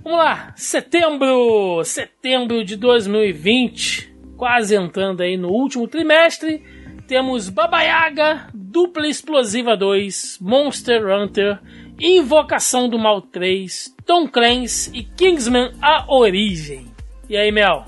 [0.02, 6.62] Vamos lá, setembro, setembro de 2020, quase entrando aí no último trimestre,
[7.06, 11.58] temos Baba Yaga, Dupla Explosiva 2, Monster Hunter,
[11.98, 16.88] Invocação do Mal 3, Tom Clancy e Kingsman A Origem.
[17.28, 17.84] E aí, Mel?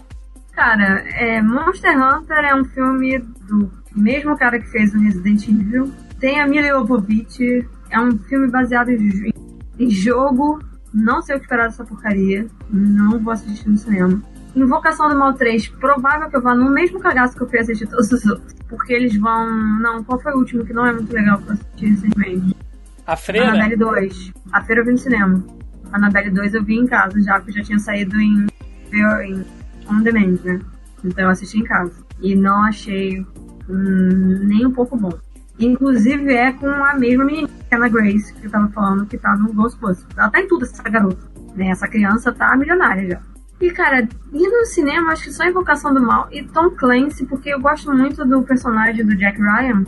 [0.53, 5.93] Cara, é, Monster Hunter é um filme do mesmo cara que fez o Resident Evil.
[6.21, 7.67] Tem a Mila Jovovich.
[7.91, 9.33] É um filme baseado em,
[9.79, 10.61] em jogo.
[10.95, 12.47] Não sei o que esperar dessa porcaria.
[12.71, 14.23] Não vou assistir no cinema.
[14.55, 17.87] Invocação do Mal 3, provável que eu vá no mesmo cagaço que eu fui assistir
[17.89, 18.55] todos os outros.
[18.69, 19.47] Porque eles vão.
[19.81, 22.66] Não, qual foi o último que não é muito legal que eu assisti recentemente?
[23.07, 23.51] A Freira?
[23.51, 24.33] Annabelle 2.
[24.53, 25.45] A feira eu vi no cinema.
[25.93, 28.47] Annabelle 2 eu vi em casa já, porque já tinha saído em,
[28.93, 29.45] em
[29.89, 30.61] on demand, né?
[31.05, 31.93] Então eu assisti em casa.
[32.21, 33.25] E não achei
[33.69, 35.13] hum, nem um pouco bom.
[35.59, 39.53] Inclusive é com a mesma menina, Anna Grace, que eu tava falando que tá no
[39.53, 40.07] Ghostbusters.
[40.17, 41.23] Ela tá em tudo, essa garota.
[41.55, 41.69] Né?
[41.69, 43.23] Essa criança tá milionária já.
[43.61, 47.49] E, cara, ir no cinema, acho que só Invocação do Mal e Tom Clancy, porque
[47.49, 49.85] eu gosto muito do personagem do Jack Ryan,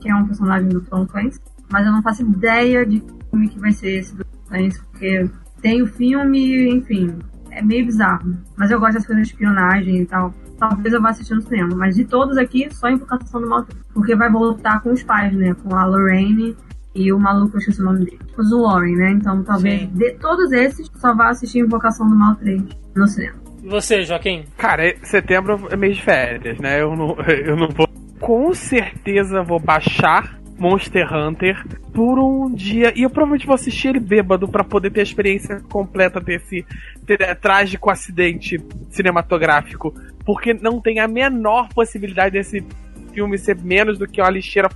[0.00, 1.40] que é um personagem do Tom Clancy,
[1.70, 5.28] mas eu não faço ideia de que filme que vai ser esse do Clancy, porque
[5.60, 7.18] tem o filme, enfim,
[7.50, 8.36] é meio bizarro.
[8.56, 10.32] Mas eu gosto das coisas de espionagem e tal.
[10.58, 14.16] Talvez eu vá assistir no cinema, mas de todos aqui, só Invocação do Mal, porque
[14.16, 15.54] vai voltar com os pais, né?
[15.54, 16.56] Com a Lorraine
[16.94, 18.18] e o maluco, eu esqueci o nome dele.
[18.38, 19.10] Os Warren, né?
[19.10, 19.88] Então talvez Sim.
[19.88, 22.62] de todos esses, só vá assistir Invocação do Mal 3
[22.94, 23.36] no cinema.
[23.62, 24.44] E você, Joaquim?
[24.56, 26.80] Cara, é- setembro é mês de férias, né?
[26.80, 27.86] Eu não, eu não vou.
[28.18, 32.92] Com certeza vou baixar Monster Hunter por um dia.
[32.96, 36.64] E eu provavelmente vou assistir ele bêbado pra poder ter a experiência completa desse
[37.06, 38.58] ter- trágico acidente
[38.90, 39.94] cinematográfico.
[40.24, 42.64] Porque não tem a menor possibilidade desse
[43.12, 44.68] filme ser menos do que uma lixeira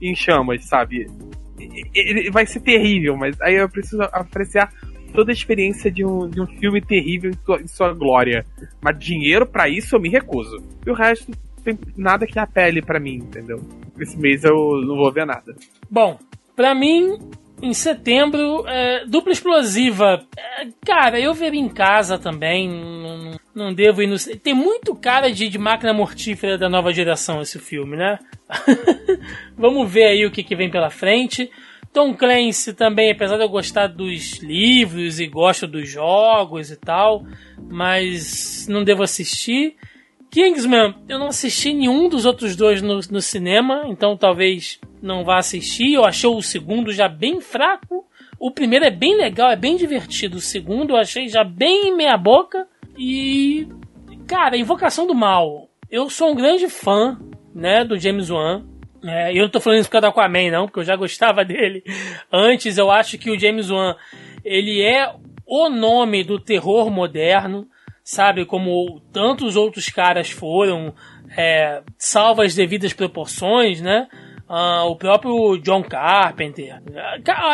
[0.00, 1.06] em chamas, sabe?
[1.94, 4.72] Ele vai ser terrível, mas aí eu preciso apreciar
[5.12, 8.46] toda a experiência de um, de um filme terrível em sua, em sua glória.
[8.80, 10.62] Mas dinheiro pra isso eu me recuso.
[10.86, 11.32] E o resto
[11.76, 13.60] tem nada que apele pra mim, entendeu?
[13.98, 14.54] Esse mês eu
[14.86, 15.54] não vou ver nada.
[15.90, 16.18] Bom,
[16.54, 17.18] pra mim,
[17.62, 20.24] em setembro, é, dupla explosiva.
[20.36, 22.68] É, cara, eu veria em casa também.
[22.68, 24.16] Não, não- não devo ir no.
[24.40, 28.16] Tem muito cara de, de máquina mortífera da nova geração esse filme, né?
[29.56, 31.50] Vamos ver aí o que, que vem pela frente.
[31.92, 37.24] Tom Clancy também, apesar de eu gostar dos livros e gosto dos jogos e tal,
[37.68, 39.74] mas não devo assistir.
[40.30, 45.38] Kingsman, eu não assisti nenhum dos outros dois no, no cinema, então talvez não vá
[45.38, 45.94] assistir.
[45.94, 48.06] Eu achei o segundo já bem fraco.
[48.38, 50.36] O primeiro é bem legal, é bem divertido.
[50.36, 52.66] O segundo eu achei já bem meia boca.
[52.96, 53.66] E.
[54.26, 55.68] Cara, Invocação do Mal.
[55.90, 57.18] Eu sou um grande fã,
[57.54, 58.64] né, do James Wan.
[59.02, 61.42] É, eu não tô falando isso por causa do Aquaman, não, porque eu já gostava
[61.46, 61.82] dele.
[62.30, 63.96] Antes, eu acho que o James Wan,
[64.44, 65.10] ele é
[65.46, 67.66] o nome do terror moderno
[68.08, 68.46] sabe?
[68.46, 70.94] Como tantos outros caras foram,
[71.36, 74.08] é, salvo as devidas proporções, né?
[74.48, 76.82] Uh, o próprio John Carpenter.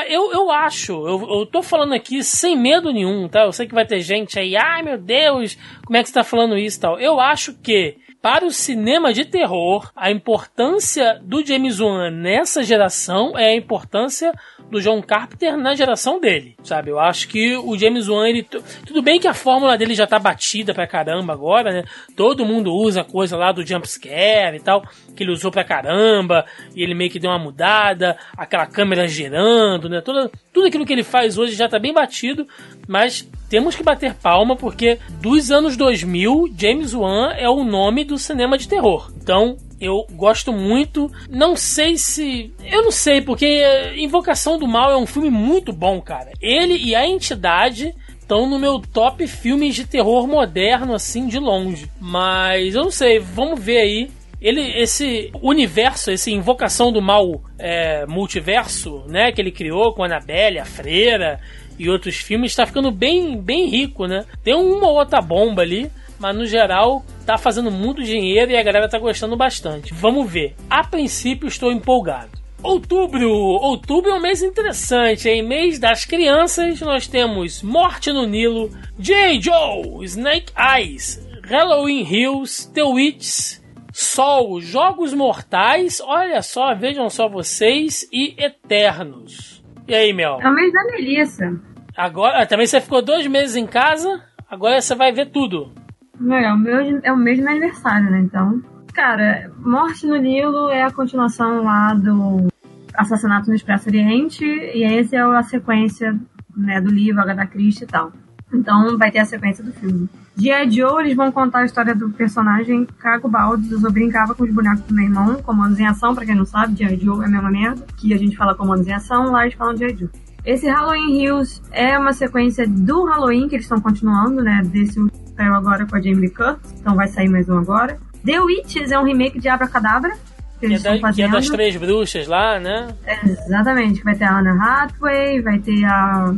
[0.09, 3.43] Eu, eu acho, eu, eu tô falando aqui sem medo nenhum, tá?
[3.43, 6.23] Eu sei que vai ter gente aí, ai meu Deus, como é que você tá
[6.23, 7.01] falando isso tal.
[7.01, 13.39] Eu acho que para o cinema de terror, a importância do James Wan nessa geração
[13.39, 14.33] é a importância
[14.71, 16.91] do John Carpenter na geração dele, sabe?
[16.91, 18.43] Eu acho que o James Wan, ele,
[18.87, 21.85] tudo bem que a fórmula dele já tá batida pra caramba agora, né?
[22.17, 24.83] Todo mundo usa a coisa lá do jump scare e tal,
[25.15, 29.87] que ele usou pra caramba, e ele meio que deu uma mudada, aquela câmera girando,
[29.87, 30.01] né?
[30.01, 32.47] Tudo, tudo aquilo que ele faz hoje já tá bem batido,
[32.87, 38.19] mas temos que bater palma porque dos anos 2000, James Wan é o nome do
[38.19, 39.13] cinema de terror.
[39.17, 41.11] Então, eu gosto muito.
[41.29, 42.53] Não sei se.
[42.65, 43.63] Eu não sei, porque
[43.97, 46.33] Invocação do Mal é um filme muito bom, cara.
[46.41, 51.91] Ele e a entidade estão no meu top filmes de terror moderno, assim, de longe.
[52.01, 54.11] Mas eu não sei, vamos ver aí.
[54.41, 60.07] Ele, esse universo, esse Invocação do Mal é, multiverso, né, que ele criou com a
[60.07, 61.41] Annabelle, a Freira
[61.79, 64.25] e outros filmes, está ficando bem, bem rico, né?
[64.43, 68.89] Tem uma outra bomba ali, mas no geral tá fazendo muito dinheiro e a galera
[68.89, 69.93] tá gostando bastante.
[69.95, 70.55] Vamos ver.
[70.69, 72.45] A princípio estou empolgado.
[72.63, 73.31] Outubro!
[73.31, 79.39] Outubro é um mês interessante, em mês das crianças nós temos Morte no Nilo, J.
[79.39, 83.59] Joe, Snake Eyes, Halloween Hills, The Witch,
[83.93, 89.63] Sol, Jogos Mortais, olha só, vejam só vocês, e Eternos.
[89.87, 90.41] E aí, Mel?
[90.41, 91.61] É o mês da Melissa.
[91.97, 95.73] Agora, ah, também você ficou dois meses em casa, agora você vai ver tudo.
[96.21, 98.21] É, o meu é o mês do meu aniversário, né?
[98.21, 98.63] Então.
[98.93, 102.47] Cara, Morte no Nilo é a continuação lá do
[102.95, 106.17] Assassinato no Expresso Oriente, e essa é a sequência
[106.57, 108.13] né, do livro Agatha Christie e tal.
[108.53, 110.09] Então vai ter a sequência do filme.
[110.37, 110.71] G.I.
[110.71, 113.71] Joe, eles vão contar a história do personagem Cago Baldes.
[113.83, 116.77] Eu brincava com os bonecos do meu irmão, comandos em ação, pra quem não sabe,
[116.77, 116.99] G.I.
[116.99, 117.87] Joe é a mesma merda.
[117.97, 119.97] Que a gente fala comandos em ação, lá eles falam G.I.
[119.97, 120.11] Joe.
[120.45, 124.61] Esse Halloween Hills é uma sequência do Halloween que eles estão continuando, né?
[124.65, 125.01] Desse
[125.37, 127.99] saiu agora com a Jamie Lee Curtis, então vai sair mais um agora.
[128.25, 130.17] The Witches é um remake de Abracadabra.
[130.61, 132.95] Que, eles é da, que é das três bruxas lá, né?
[133.05, 136.35] É, exatamente, vai ter a Anna Hathaway, vai ter a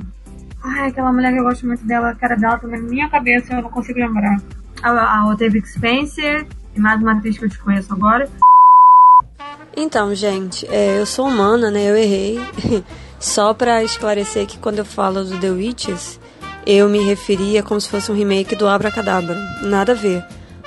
[0.69, 3.55] Ai, aquela mulher que eu gosto muito dela, a cara dela também na minha cabeça,
[3.55, 4.37] eu não consigo lembrar.
[4.83, 6.45] A, a Otavia Spencer
[6.75, 8.29] e mais uma atriz que eu desconheço agora.
[9.77, 11.89] Então, gente, é, eu sou humana, né?
[11.89, 12.41] Eu errei.
[13.21, 16.19] Só pra esclarecer que quando eu falo do The Witches,
[16.67, 19.39] eu me referia como se fosse um remake do Abracadabra.
[19.63, 20.25] Nada a ver.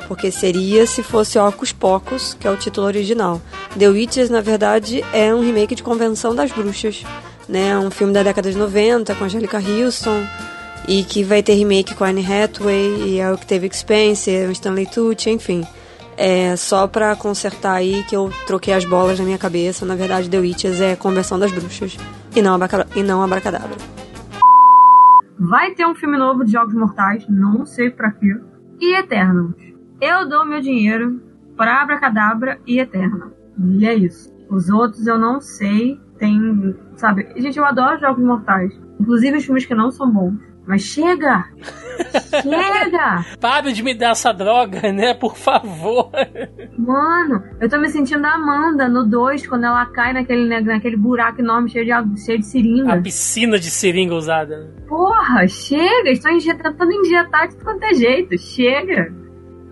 [0.08, 3.42] Porque seria se fosse Ocus Pocos, que é o título original.
[3.78, 7.04] The Witches, na verdade, é um remake de Convenção das Bruxas
[7.50, 7.78] né?
[7.78, 10.24] Um filme da década de 90 com Angelica Houston
[10.88, 15.32] e que vai ter remake com Anne Hathaway e a Octavia Spencer, o Stanley Tucci,
[15.32, 15.66] enfim.
[16.16, 19.86] É só pra consertar aí que eu troquei as bolas na minha cabeça.
[19.86, 21.98] Na verdade, The Witches é Conversão das Bruxas
[22.36, 22.60] e não,
[22.96, 23.78] e não Abracadabra.
[25.40, 28.36] Vai ter um filme novo de Jogos Mortais, não sei pra quê.
[28.82, 29.56] E Eternos.
[30.02, 31.22] Eu dou meu dinheiro
[31.56, 33.32] pra Abracadabra e Eterno.
[33.58, 34.34] E é isso.
[34.50, 37.28] Os outros eu não sei tem, sabe?
[37.38, 38.72] Gente, eu adoro jogos mortais.
[39.00, 40.50] Inclusive os filmes que não são bons.
[40.68, 41.46] Mas chega!
[42.44, 43.26] chega!
[43.42, 45.16] Para de me dar essa droga, né?
[45.16, 46.12] Por favor.
[46.78, 50.96] Mano, eu tô me sentindo a Amanda no 2, quando ela cai naquele, né, naquele
[50.96, 52.94] buraco enorme cheio de, cheio de seringa.
[52.94, 54.72] A piscina de seringa usada.
[54.88, 56.12] Porra, chega!
[56.12, 58.38] Estou tentando injetar de quanto é jeito.
[58.38, 59.12] Chega!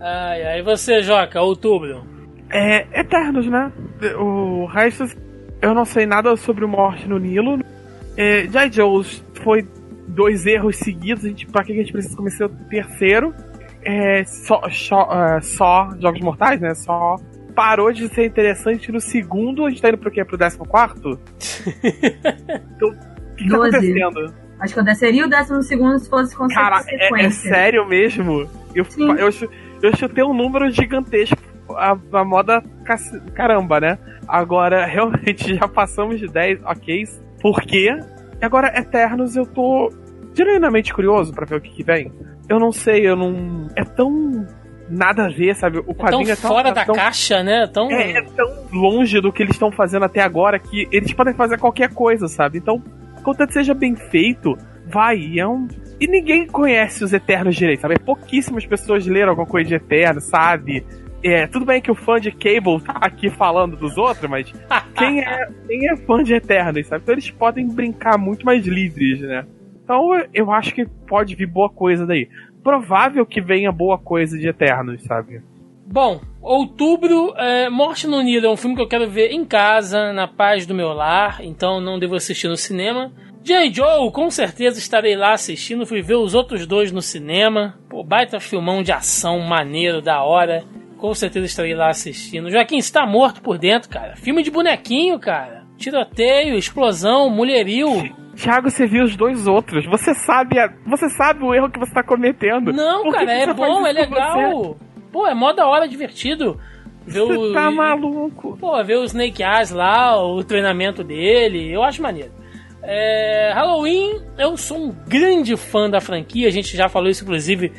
[0.00, 2.02] Ai, ai, você, Joca, outubro.
[2.50, 3.70] É, Eternos, né?
[4.18, 5.04] O resto
[5.60, 7.58] eu não sei nada sobre o Morte no Nilo.
[8.16, 9.66] É, Jai Joe's foi
[10.08, 11.24] dois erros seguidos.
[11.24, 13.34] A gente, pra que a gente precisa começar o terceiro?
[13.82, 16.74] É, só, só, uh, só Jogos Mortais, né?
[16.74, 17.16] Só
[17.54, 19.66] parou de ser interessante no segundo.
[19.66, 20.24] A gente tá indo pro quê?
[20.24, 21.18] Pro décimo quarto?
[22.76, 24.34] então, o que tá acontecendo?
[24.60, 28.48] Acho que eu desceria o décimo segundo se fosse com Cara, é, é sério mesmo?
[28.74, 29.10] Eu, Sim.
[29.12, 29.28] eu,
[29.82, 31.47] eu chutei um número gigantesco.
[31.78, 32.62] A, a moda
[33.34, 33.98] caramba, né?
[34.26, 37.04] Agora, realmente, já passamos de 10, ok.
[37.40, 37.98] Por quê?
[38.40, 39.92] E agora, Eternos, eu tô
[40.34, 42.12] genuinamente curioso pra ver o que, que vem.
[42.48, 43.68] Eu não sei, eu não.
[43.76, 44.46] É tão.
[44.90, 45.80] Nada a ver, sabe?
[45.80, 46.50] O Tão quadrinho é tão.
[46.50, 47.66] fora da tão, caixa, né?
[47.66, 47.90] Tão.
[47.90, 51.58] é, é tão longe do que eles estão fazendo até agora que eles podem fazer
[51.58, 52.56] qualquer coisa, sabe?
[52.56, 52.82] Então,
[53.22, 54.56] contanto seja bem feito,
[54.86, 55.18] vai.
[55.18, 55.68] e É um...
[56.00, 57.98] E ninguém conhece os Eternos direito, sabe?
[57.98, 60.86] Pouquíssimas pessoas leram alguma coisa de Eterno, sabe?
[61.22, 64.52] É, tudo bem que o fã de Cable tá aqui falando dos outros, mas
[64.96, 67.02] quem é, quem é fã de Eternos, sabe?
[67.02, 69.44] Então eles podem brincar muito mais livres, né?
[69.82, 72.28] Então eu acho que pode vir boa coisa daí.
[72.62, 75.40] Provável que venha boa coisa de Eternos, sabe?
[75.90, 80.12] Bom, outubro, é, Morte no Nilo é um filme que eu quero ver em casa,
[80.12, 83.10] na paz do meu lar, então não devo assistir no cinema.
[83.42, 83.72] J.
[83.72, 87.78] Joe, com certeza estarei lá assistindo, fui ver os outros dois no cinema.
[87.88, 90.62] Pô, baita filmão de ação, maneiro, da hora.
[90.98, 92.50] Com certeza estarei lá assistindo.
[92.50, 94.16] Joaquim, está morto por dentro, cara.
[94.16, 95.62] Filme de bonequinho, cara.
[95.76, 97.88] Tiroteio, explosão, mulherio.
[98.36, 99.86] Thiago, você viu os dois outros.
[99.86, 102.72] Você sabe, a- você sabe o erro que você tá cometendo.
[102.72, 104.76] Não, que cara, que é faz bom, é legal.
[105.12, 106.60] Pô, é mó da hora, divertido.
[107.06, 108.56] Ver Você, o, tá maluco.
[108.58, 112.32] Pô, ver o Snake Eyes lá, o treinamento dele, eu acho maneiro.
[112.82, 117.72] É, Halloween, eu sou um grande fã da franquia, a gente já falou isso inclusive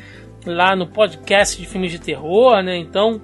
[0.46, 2.76] lá no podcast de filmes de terror, né?
[2.76, 3.20] Então,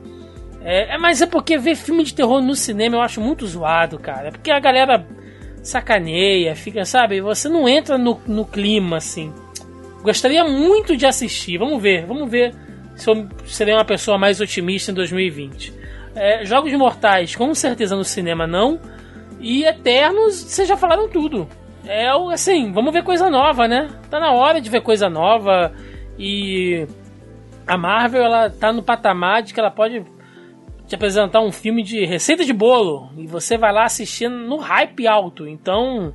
[0.63, 3.99] é, é- mas é porque ver filme de terror no cinema eu acho muito zoado,
[3.99, 4.29] cara.
[4.29, 5.07] É porque a galera
[5.63, 7.21] sacaneia, fica, sabe?
[7.21, 9.33] Você não entra no, no clima assim.
[10.03, 12.55] Gostaria muito de assistir, vamos ver, vamos ver
[12.95, 15.73] se eu serei uma pessoa mais otimista em 2020.
[16.15, 18.81] É, Jogos Mortais, com certeza no cinema não.
[19.41, 21.49] E Eternos, vocês já falaram tudo.
[21.85, 23.89] É assim, vamos ver coisa nova, né?
[24.11, 25.73] Tá na hora de ver coisa nova.
[26.19, 26.87] E
[27.67, 30.05] a Marvel, ela tá no patamar de que ela pode
[30.87, 33.11] te apresentar um filme de receita de bolo.
[33.17, 35.47] E você vai lá assistindo no hype alto.
[35.47, 36.15] Então,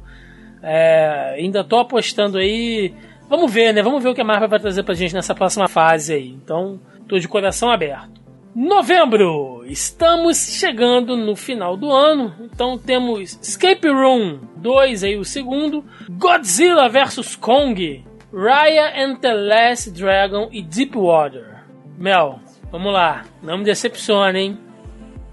[0.63, 2.93] é, ainda tô apostando aí.
[3.29, 3.81] Vamos ver, né?
[3.81, 6.29] Vamos ver o que a Marvel vai trazer pra gente nessa próxima fase aí.
[6.29, 8.21] Então, tô de coração aberto.
[8.53, 9.63] Novembro!
[9.65, 16.89] Estamos chegando no final do ano, então temos Escape Room 2 aí o segundo, Godzilla
[16.89, 21.63] vs Kong, Raya and the Last Dragon e Deep Water.
[21.97, 22.39] Mel,
[22.71, 24.59] vamos lá, não me decepcione, hein?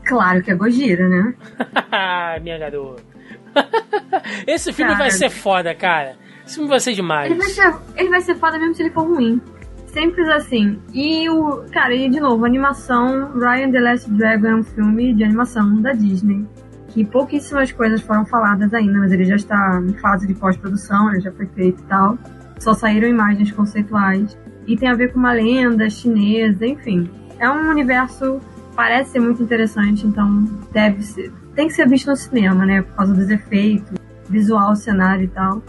[0.05, 1.35] Claro que é Gojira, né?
[2.43, 3.03] Minha garota.
[4.47, 5.05] Esse filme Cara.
[5.05, 6.17] vai ser foda, cara.
[6.45, 7.31] Esse filme vai ser demais.
[7.31, 9.41] Ele vai ser, ele vai ser foda mesmo se ele for ruim.
[9.87, 10.81] Simples assim.
[10.93, 11.65] E o.
[11.73, 13.33] Cara, e de novo, animação.
[13.39, 16.47] Ryan the Last Dragon é um filme de animação da Disney.
[16.89, 21.21] Que pouquíssimas coisas foram faladas ainda, mas ele já está em fase de pós-produção, ele
[21.21, 22.19] já foi feito e tal.
[22.59, 24.37] Só saíram imagens conceituais.
[24.67, 27.09] E tem a ver com uma lenda chinesa, enfim.
[27.39, 28.41] É um universo.
[28.77, 31.33] Parece ser muito interessante, então deve ser.
[31.55, 32.83] Tem que ser visto no cinema, né?
[32.83, 33.99] Por causa dos efeitos,
[34.29, 35.63] visual, cenário e tal.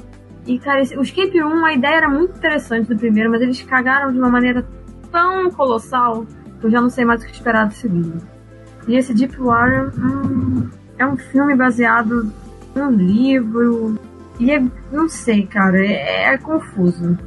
[0.46, 3.62] E, cara, esse- o Escape Room, a ideia era muito interessante do primeiro, mas eles
[3.64, 4.64] cagaram de uma maneira
[5.12, 6.26] tão colossal
[6.60, 8.18] que eu já não sei mais o que esperar do segundo.
[8.88, 10.68] E esse Deep Water hum,
[10.98, 12.32] é um filme baseado
[12.76, 13.98] num livro.
[14.40, 17.18] E é, não sei, cara, é, é confuso.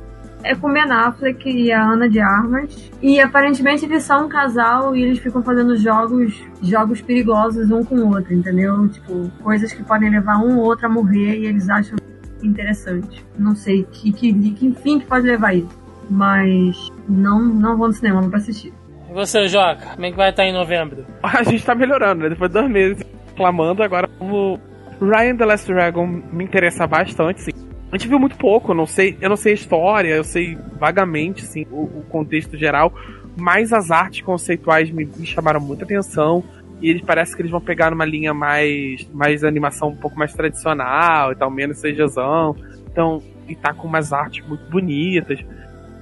[0.43, 2.90] É com Ben Affleck e a Ana de Armas.
[3.01, 7.97] E aparentemente eles são um casal e eles ficam fazendo jogos jogos perigosos um com
[7.97, 8.89] o outro, entendeu?
[8.89, 11.97] Tipo, coisas que podem levar um ou outro a morrer e eles acham
[12.43, 13.24] interessante.
[13.39, 15.82] Não sei que, que, que fim que pode levar isso.
[16.10, 18.72] Mas não, não vou no cinema pra assistir.
[19.09, 21.05] E você, Joca, como é que vai estar em novembro?
[21.22, 22.30] A gente tá melhorando, né?
[22.30, 24.59] Depois de dois meses reclamando, agora o
[25.02, 27.52] Ryan the Last Dragon me interessa bastante, sim.
[27.90, 30.56] A gente viu muito pouco, eu não sei, eu não sei a história, eu sei
[30.78, 32.94] vagamente, sim, o, o contexto geral,
[33.36, 36.42] mas as artes conceituais me, me chamaram muita atenção.
[36.80, 40.32] E eles parece que eles vão pegar numa linha mais, mais animação um pouco mais
[40.32, 42.56] tradicional e tal, menos CGzão.
[42.90, 45.38] Então, e tá com umas artes muito bonitas.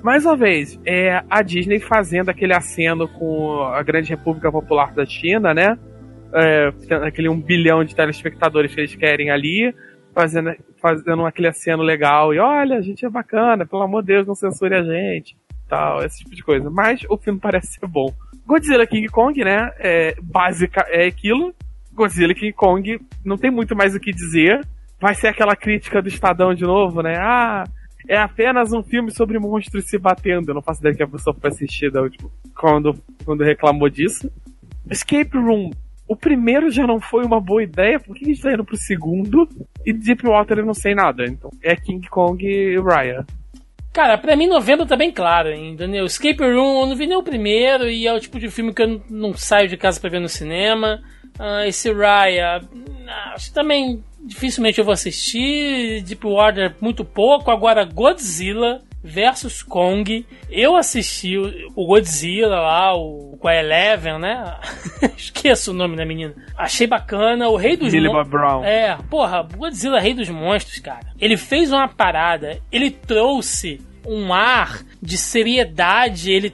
[0.02, 5.04] Mais uma vez, é a Disney fazendo aquele aceno com a Grande República Popular da
[5.04, 5.78] China, né?
[6.32, 6.72] É,
[7.06, 9.74] aquele um bilhão de telespectadores que eles querem ali,
[10.14, 12.34] fazendo, fazendo aquele aceno legal.
[12.34, 15.36] E olha, a gente é bacana, pelo amor de Deus, não censure a gente.
[15.68, 16.68] Tal, esse tipo de coisa.
[16.70, 18.12] Mas o filme parece ser bom.
[18.46, 19.70] Godzilla King Kong, né?
[19.78, 21.54] É, básica é aquilo.
[21.92, 24.60] Godzilla King Kong não tem muito mais o que dizer.
[25.00, 27.14] Vai ser aquela crítica do Estadão de novo, né?
[27.18, 27.64] Ah,
[28.08, 30.50] é apenas um filme sobre monstros se batendo.
[30.50, 32.28] Eu não faço ideia que a pessoa foi assistir da última,
[32.58, 32.94] quando,
[33.24, 34.30] quando reclamou disso.
[34.90, 35.70] Escape Room
[36.10, 38.76] o primeiro já não foi uma boa ideia, por que a gente tá indo pro
[38.76, 39.48] segundo?
[39.86, 41.24] E Deepwater eu não sei nada.
[41.24, 43.24] Então é King Kong e Raya.
[43.92, 46.04] Cara, pra mim novembro tá bem claro, hein, Daniel?
[46.04, 48.82] Escape Room, eu não vi nem o primeiro e é o tipo de filme que
[48.82, 51.00] eu não, saio de casa pra ver no cinema.
[51.38, 52.60] Uh, esse Raya,
[53.32, 56.02] acho que também dificilmente eu vou assistir.
[56.02, 57.52] Deepwater, muito pouco.
[57.52, 60.26] Agora, Godzilla versus Kong.
[60.48, 61.36] Eu assisti
[61.74, 64.58] o Godzilla lá, o com a Eleven, né?
[65.16, 66.34] Esqueço o nome da menina.
[66.56, 67.48] Achei bacana.
[67.48, 68.28] O Rei dos Monstros.
[68.28, 68.64] Brown.
[68.64, 71.12] É, porra, Godzilla Rei dos Monstros, cara.
[71.18, 76.52] Ele fez uma parada, ele trouxe um ar de seriedade, ele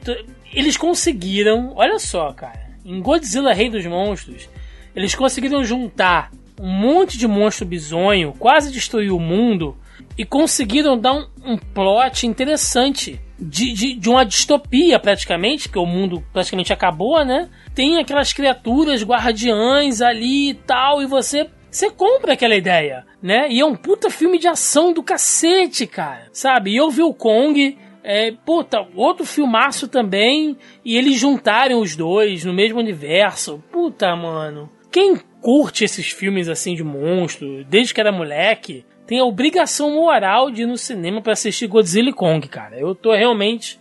[0.52, 2.66] eles conseguiram, olha só, cara.
[2.84, 4.48] Em Godzilla Rei dos Monstros,
[4.94, 9.76] eles conseguiram juntar um monte de monstro bizonho, quase destruir o mundo
[10.16, 15.84] e conseguiram dar um, um plot interessante de, de, de, uma distopia praticamente, que o
[15.84, 17.48] mundo praticamente acabou, né?
[17.74, 23.48] Tem aquelas criaturas guardiães ali e tal, e você você compra aquela ideia, né?
[23.50, 26.28] E é um puta filme de ação do cacete, cara.
[26.32, 26.70] Sabe?
[26.70, 32.46] E eu vi o Kong, é, puta, outro filmaço também, e eles juntarem os dois
[32.46, 33.62] no mesmo universo.
[33.70, 34.70] Puta, mano.
[34.90, 40.50] Quem curte esses filmes assim de monstro, desde que era moleque, tem a obrigação moral
[40.50, 42.78] de ir no cinema para assistir Godzilla e Kong, cara.
[42.78, 43.78] Eu tô realmente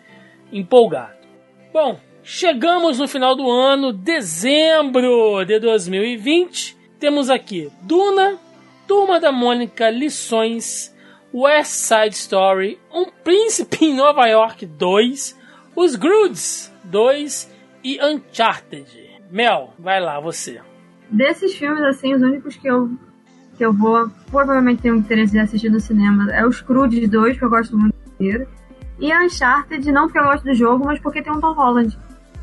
[0.52, 1.16] empolgado.
[1.74, 6.78] Bom, chegamos no final do ano, dezembro de 2020.
[7.00, 8.40] Temos aqui Duna,
[8.88, 10.96] Turma da Mônica, Lições,
[11.34, 15.38] West Side Story, Um Príncipe em Nova York 2,
[15.76, 17.52] Os Groods 2
[17.84, 18.88] e Uncharted.
[19.32, 20.62] Mel, vai lá, você.
[21.10, 22.90] Desses filmes, assim, os únicos que eu
[23.58, 27.38] que eu vou provavelmente ter um interesse de assistir no cinema é os Crudes 2,
[27.38, 28.48] que eu gosto muito inteiro.
[29.00, 31.98] E a Uncharted, não porque eu gosto do jogo, mas porque tem um Tom Holland.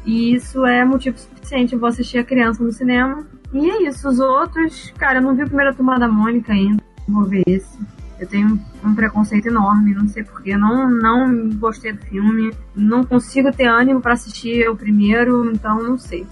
[0.05, 1.75] E isso é motivo suficiente.
[1.75, 3.27] Eu vou assistir a criança no cinema.
[3.53, 4.09] E é isso.
[4.09, 6.83] Os outros, cara, eu não vi a primeira turma da Mônica ainda.
[7.09, 7.79] Vou ver esse.
[8.19, 10.57] Eu tenho um preconceito enorme, não sei porquê.
[10.57, 12.53] Não, não gostei do filme.
[12.75, 16.27] Não consigo ter ânimo para assistir o primeiro, então não sei.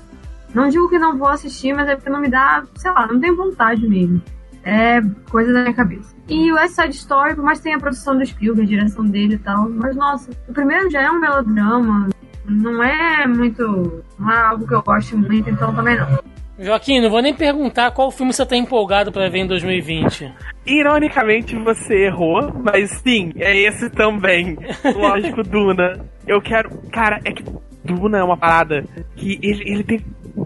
[0.52, 3.20] Não digo que não vou assistir, mas é porque não me dá, sei lá, não
[3.20, 4.20] tenho vontade mesmo
[4.64, 5.00] é
[5.30, 6.14] coisa da minha cabeça.
[6.28, 9.04] E o West Side Story, por mais que tenha a produção do Spielberg, a direção
[9.04, 12.08] dele e tal, mas nossa, o primeiro já é um melodrama,
[12.46, 14.04] não é muito.
[14.18, 16.18] não é algo que eu goste muito, então também não.
[16.58, 20.30] Joaquim, não vou nem perguntar qual filme você tá empolgado para ver em 2020.
[20.66, 24.58] Ironicamente, você errou, mas sim, é esse também.
[24.94, 26.04] Lógico, Duna.
[26.26, 26.68] Eu quero.
[26.92, 27.42] Cara, é que
[27.82, 28.84] Duna é uma parada
[29.16, 30.00] que ele, ele tem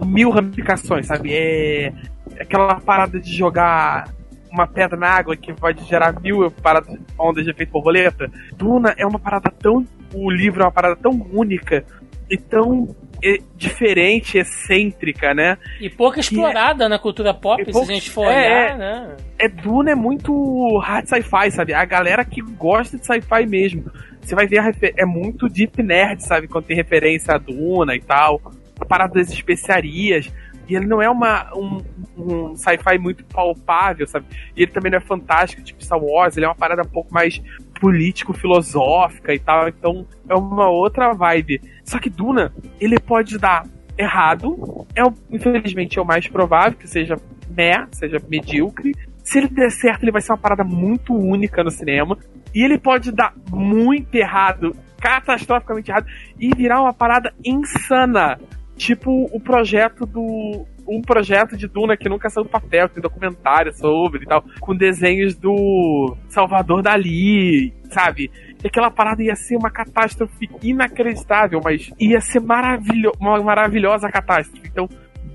[0.07, 1.33] mil ramificações, sabe?
[1.33, 1.93] É
[2.41, 4.09] aquela parada de jogar
[4.51, 8.31] uma pedra na água que pode gerar mil paradas, ondas de efeito borboleta.
[8.57, 9.85] Duna é uma parada tão.
[10.15, 11.85] O livro é uma parada tão única
[12.31, 15.59] e tão é, diferente, excêntrica, né?
[15.81, 19.17] E pouca explorada é, na cultura pop, se a gente for é, olhar, é, né?
[19.39, 21.75] É, Duna é muito hard sci-fi, sabe?
[21.75, 23.91] A galera que gosta de sci-fi mesmo.
[24.21, 26.49] Você vai ver, a é muito deep nerd, sabe?
[26.49, 28.41] Quando tem referência a Duna e tal.
[28.81, 30.33] A parada das especiarias.
[30.69, 31.83] E ele não é uma, um,
[32.17, 34.27] um sci-fi muito palpável, sabe?
[34.57, 37.13] E ele também não é fantástico, tipo Star Wars, ele é uma parada um pouco
[37.13, 37.41] mais
[37.81, 41.61] político-filosófica e tal, então é uma outra vibe.
[41.85, 43.67] Só que Duna, ele pode dar
[43.97, 47.17] errado, é infelizmente é o mais provável que seja
[47.49, 48.93] meh, seja medíocre.
[49.23, 52.19] Se ele der certo, ele vai ser uma parada muito única no cinema.
[52.55, 56.07] E ele pode dar muito errado, catastroficamente errado,
[56.39, 58.39] e virar uma parada insana
[58.77, 60.67] tipo o projeto do.
[60.87, 64.77] Um projeto de Duna que nunca saiu do papel, tem documentário sobre e tal, com
[64.77, 68.31] desenhos do Salvador Dali, sabe?
[68.63, 74.69] E aquela parada ia ser uma catástrofe inacreditável, mas ia ser maravilho uma maravilhosa catástrofe.
[74.69, 74.87] Então,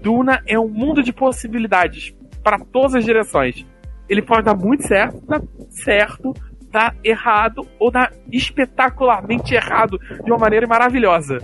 [0.04, 2.14] Duna é um mundo de possibilidades
[2.44, 3.66] para todas as direções.
[4.08, 6.32] Ele pode dar muito certo, dar certo,
[6.72, 11.40] dar errado ou dar espetacularmente errado de uma maneira maravilhosa.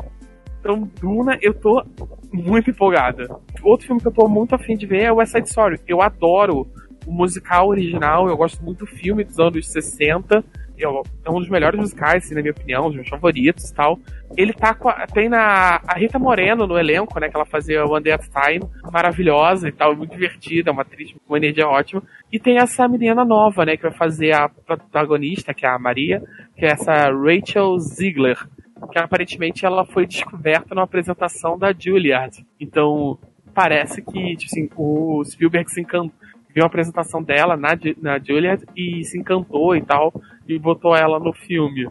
[0.65, 1.85] Então, Duna, eu tô
[2.33, 3.27] muito empolgada.
[3.61, 5.79] Outro filme que eu tô muito afim de ver é West Side Story.
[5.87, 6.65] Eu adoro
[7.05, 10.43] o musical original, eu gosto muito do filme dos anos 60.
[10.75, 13.75] Eu, é um dos melhores musicais, assim, na minha opinião, um dos meus favoritos e
[13.75, 13.99] tal.
[14.35, 17.85] Ele tá com a, tem na a Rita Moreno no elenco, né, que ela fazia
[17.85, 21.67] One Day at a Time, maravilhosa e tal, muito divertida, uma atriz com uma energia
[21.67, 22.01] ótima.
[22.31, 26.23] E tem essa menina nova, né, que vai fazer a protagonista, que é a Maria,
[26.57, 28.39] que é essa Rachel Ziegler,
[28.87, 32.45] que aparentemente ela foi descoberta numa apresentação da Juilliard.
[32.59, 33.17] Então,
[33.53, 36.11] parece que, tipo assim, o Spielberg se encantou,
[36.53, 37.69] viu a apresentação dela na,
[38.01, 40.13] na Juilliard e se encantou e tal,
[40.47, 41.89] e botou ela no filme.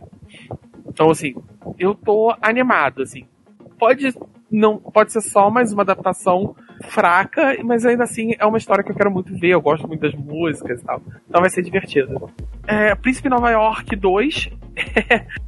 [0.86, 1.34] Então, assim,
[1.78, 3.26] eu tô animado, assim.
[3.78, 4.14] Pode
[4.50, 6.54] não pode ser só mais uma adaptação
[6.84, 9.48] fraca, mas ainda assim é uma história que eu quero muito ver.
[9.48, 11.02] Eu gosto muito das músicas e tal.
[11.28, 12.30] Então vai ser divertido.
[12.66, 14.50] É, Príncipe Nova York 2.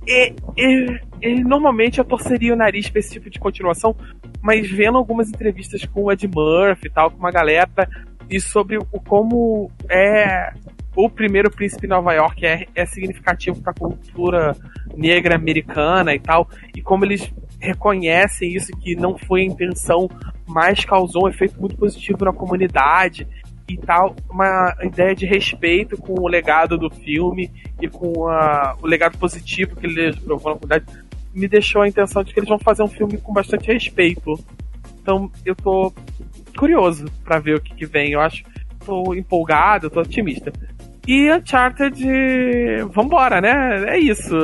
[0.07, 3.95] E, e, e, normalmente eu torceria o nariz pra esse tipo de continuação,
[4.41, 7.89] mas vendo algumas entrevistas com o Ed Murphy e tal, com uma galera,
[8.31, 10.53] e sobre o como é
[10.97, 14.57] o primeiro príncipe Nova York é, é significativo para a cultura
[14.97, 17.31] negra americana e tal, e como eles
[17.61, 20.09] reconhecem isso, que não foi a intenção,
[20.47, 23.27] mas causou um efeito muito positivo na comunidade
[23.69, 28.87] e tal, uma ideia de respeito com o legado do filme e com a, o
[28.87, 30.87] legado positivo que ele provou na comunidade,
[31.35, 34.39] me deixou a intenção de que eles vão fazer um filme com bastante respeito.
[35.03, 35.93] Então eu tô
[36.57, 38.13] curioso para ver o que, que vem.
[38.13, 38.45] Eu acho,
[38.85, 40.53] tô empolgado, tô otimista.
[41.07, 42.05] E Uncharted,
[42.93, 43.95] vambora, né?
[43.95, 44.35] É isso.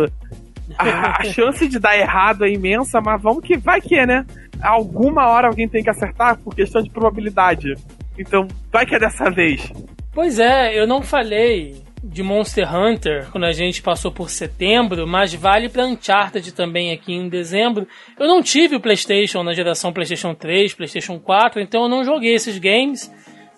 [0.78, 4.26] A, a, chance de dar errado é imensa, mas vamos que vai que é, né?
[4.60, 7.74] Alguma hora alguém tem que acertar por questão de probabilidade.
[8.18, 9.72] Então, vai que é dessa vez.
[10.12, 15.32] Pois é, eu não falei de Monster Hunter quando a gente passou por setembro, mas
[15.32, 17.86] vale para Uncharted também aqui em dezembro.
[18.18, 22.34] Eu não tive o PlayStation na geração PlayStation 3, PlayStation 4, então eu não joguei
[22.34, 23.10] esses games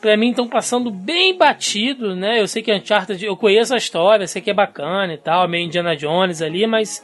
[0.05, 2.39] pra mim estão passando bem batido, né?
[2.39, 5.65] Eu sei que Uncharted, eu conheço a história, sei que é bacana e tal, meio
[5.65, 7.03] Indiana Jones ali, mas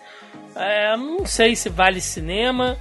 [0.55, 2.77] é, não sei se vale cinema.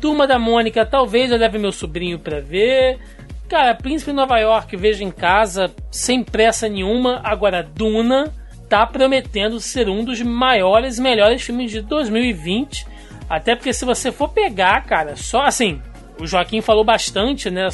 [0.00, 3.00] Turma da Mônica, talvez eu leve meu sobrinho pra ver.
[3.48, 7.20] Cara, Príncipe Nova York, vejo em casa, sem pressa nenhuma.
[7.22, 8.32] Agora, Duna
[8.68, 12.86] tá prometendo ser um dos maiores, melhores filmes de 2020.
[13.28, 15.80] Até porque se você for pegar, cara, só assim,
[16.18, 17.68] o Joaquim falou bastante, né,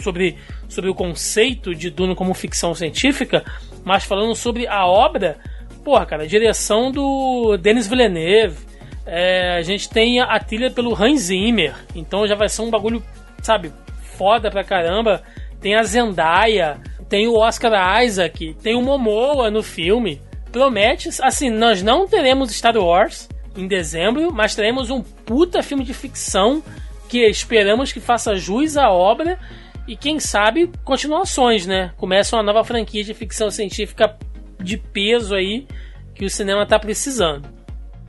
[0.00, 0.36] sobre
[0.68, 3.44] sobre o conceito de Duna como ficção científica,
[3.84, 5.38] mas falando sobre a obra,
[5.82, 8.66] porra, cara, a direção do Denis Villeneuve,
[9.06, 13.02] é, a gente tem a, trilha pelo Hans Zimmer, então já vai ser um bagulho,
[13.42, 13.72] sabe,
[14.18, 15.22] foda pra caramba.
[15.60, 16.78] Tem a Zendaya,
[17.08, 20.20] tem o Oscar Isaac, tem o Momoa no filme.
[20.50, 25.94] Promete, assim, nós não teremos Star Wars em dezembro, mas teremos um puta filme de
[25.94, 26.62] ficção
[27.08, 29.38] que esperamos que faça jus à obra
[29.86, 31.92] e quem sabe continuações, né?
[31.96, 34.16] Começa uma nova franquia de ficção científica
[34.60, 35.66] de peso aí
[36.14, 37.57] que o cinema está precisando.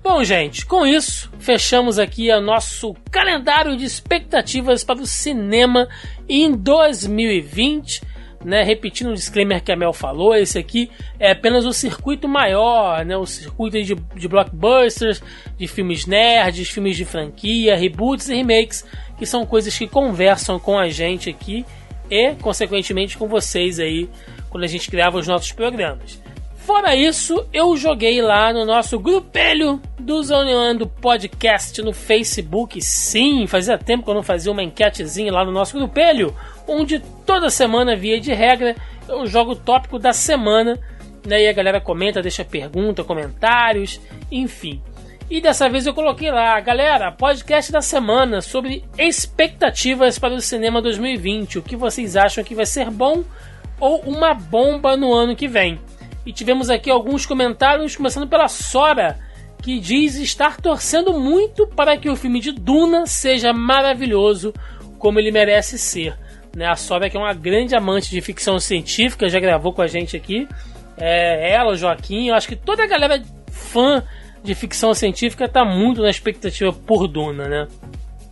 [0.01, 5.87] Bom, gente, com isso, fechamos aqui o nosso calendário de expectativas para o cinema
[6.27, 8.07] em 2020.
[8.41, 10.89] Né, repetindo o disclaimer que a Mel falou, esse aqui
[11.19, 15.21] é apenas o circuito maior, né, o circuito de, de blockbusters,
[15.57, 18.85] de filmes nerds, filmes de franquia, reboots e remakes
[19.17, 21.65] que são coisas que conversam com a gente aqui
[22.09, 24.09] e, consequentemente, com vocês aí
[24.49, 26.21] quando a gente grava os nossos programas.
[26.69, 32.79] Fora isso, eu joguei lá no nosso grupelho do Zoneando Podcast no Facebook.
[32.79, 36.31] Sim, fazia tempo que eu não fazia uma enquetezinha lá no nosso grupelho,
[36.67, 38.75] onde toda semana, via de regra,
[39.07, 40.77] eu jogo o tópico da semana.
[41.25, 43.99] Né, e a galera comenta, deixa pergunta, comentários,
[44.31, 44.79] enfim.
[45.27, 50.83] E dessa vez eu coloquei lá, galera, podcast da semana sobre expectativas para o cinema
[50.83, 51.57] 2020.
[51.57, 53.23] O que vocês acham que vai ser bom
[53.79, 55.79] ou uma bomba no ano que vem?
[56.25, 59.19] E tivemos aqui alguns comentários, começando pela Sora,
[59.61, 64.53] que diz estar torcendo muito para que o filme de Duna seja maravilhoso
[64.97, 66.17] como ele merece ser.
[66.55, 66.65] Né?
[66.65, 70.15] A Sora, que é uma grande amante de ficção científica, já gravou com a gente
[70.15, 70.47] aqui.
[70.97, 73.21] É, ela, o Joaquim, eu acho que toda a galera
[73.51, 74.03] fã
[74.43, 77.67] de ficção científica está muito na expectativa por Duna, né?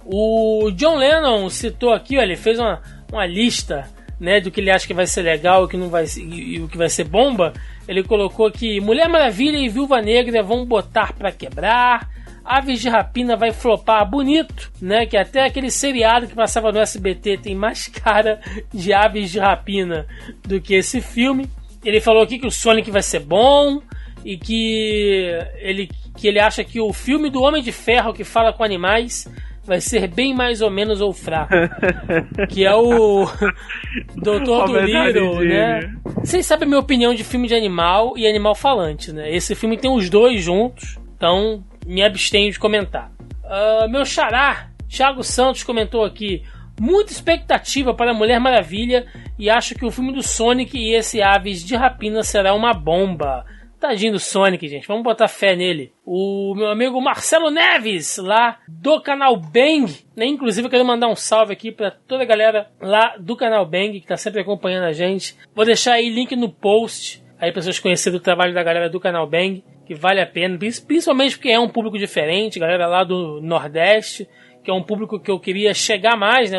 [0.05, 2.81] O John Lennon citou aqui, ele fez uma,
[3.11, 3.89] uma lista
[4.19, 6.67] né, do que ele acha que vai ser legal e que não vai e o
[6.67, 7.53] que vai ser bomba.
[7.87, 12.09] Ele colocou que Mulher Maravilha e Viúva Negra vão botar para quebrar.
[12.43, 15.05] Aves de Rapina vai flopar bonito, né?
[15.05, 18.39] Que até aquele seriado que passava no SBT tem mais cara
[18.73, 20.07] de Aves de Rapina
[20.43, 21.49] do que esse filme.
[21.83, 23.81] Ele falou aqui que o Sonic vai ser bom,
[24.27, 28.51] e que ele, que ele acha que o filme do Homem de Ferro que fala
[28.51, 29.25] com animais
[29.67, 31.53] vai ser bem mais ou menos ou fraco.
[32.49, 33.27] que é o
[34.15, 35.93] Doutor Dolittle, né?
[36.23, 39.29] Vocês sabem a minha opinião de filme de animal e animal falante, né?
[39.29, 43.11] Esse filme tem os dois juntos, então me abstenho de comentar.
[43.43, 46.43] Uh, meu xará, Thiago Santos, comentou aqui.
[46.79, 49.07] Muita expectativa para Mulher Maravilha
[49.37, 53.45] e acho que o filme do Sonic e esse Aves de Rapina será uma bomba.
[53.79, 54.87] Tadinho do Sonic, gente.
[54.87, 55.91] Vamos botar fé nele.
[56.05, 59.93] O meu amigo Marcelo Neves, lá do canal Bang.
[60.15, 60.25] Né?
[60.25, 63.99] Inclusive, eu quero mandar um salve aqui para toda a galera lá do canal Bang,
[63.99, 65.35] que tá sempre acompanhando a gente.
[65.53, 68.99] Vou deixar aí link no post, aí para vocês conhecerem o trabalho da galera do
[68.99, 73.39] canal Bang, que vale a pena, principalmente porque é um público diferente, galera lá do
[73.41, 74.27] Nordeste,
[74.63, 76.57] que é um público que eu queria chegar mais, né?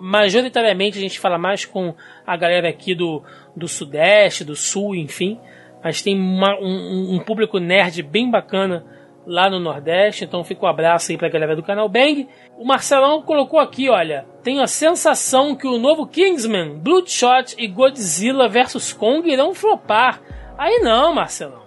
[0.00, 1.94] Majoritariamente a gente fala mais com
[2.26, 3.22] a galera aqui do,
[3.54, 5.38] do Sudeste, do Sul, enfim.
[5.84, 8.86] Mas tem uma, um, um, público nerd bem bacana
[9.26, 12.26] lá no Nordeste, então fica um abraço aí pra galera do canal Bang.
[12.58, 18.48] O Marcelão colocou aqui, olha, tenho a sensação que o novo Kingsman, Bloodshot e Godzilla
[18.48, 20.22] vs Kong irão flopar.
[20.56, 21.62] Aí não, Marcelão.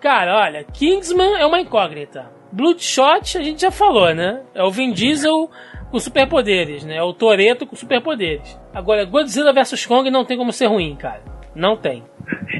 [0.00, 2.28] Cara, olha, Kingsman é uma incógnita.
[2.50, 4.42] Bloodshot a gente já falou, né?
[4.52, 5.48] É o Vin Diesel
[5.92, 6.96] com superpoderes, né?
[6.96, 8.58] É o Toreto com superpoderes.
[8.74, 11.39] Agora, Godzilla vs Kong não tem como ser ruim, cara.
[11.54, 12.04] Não tem.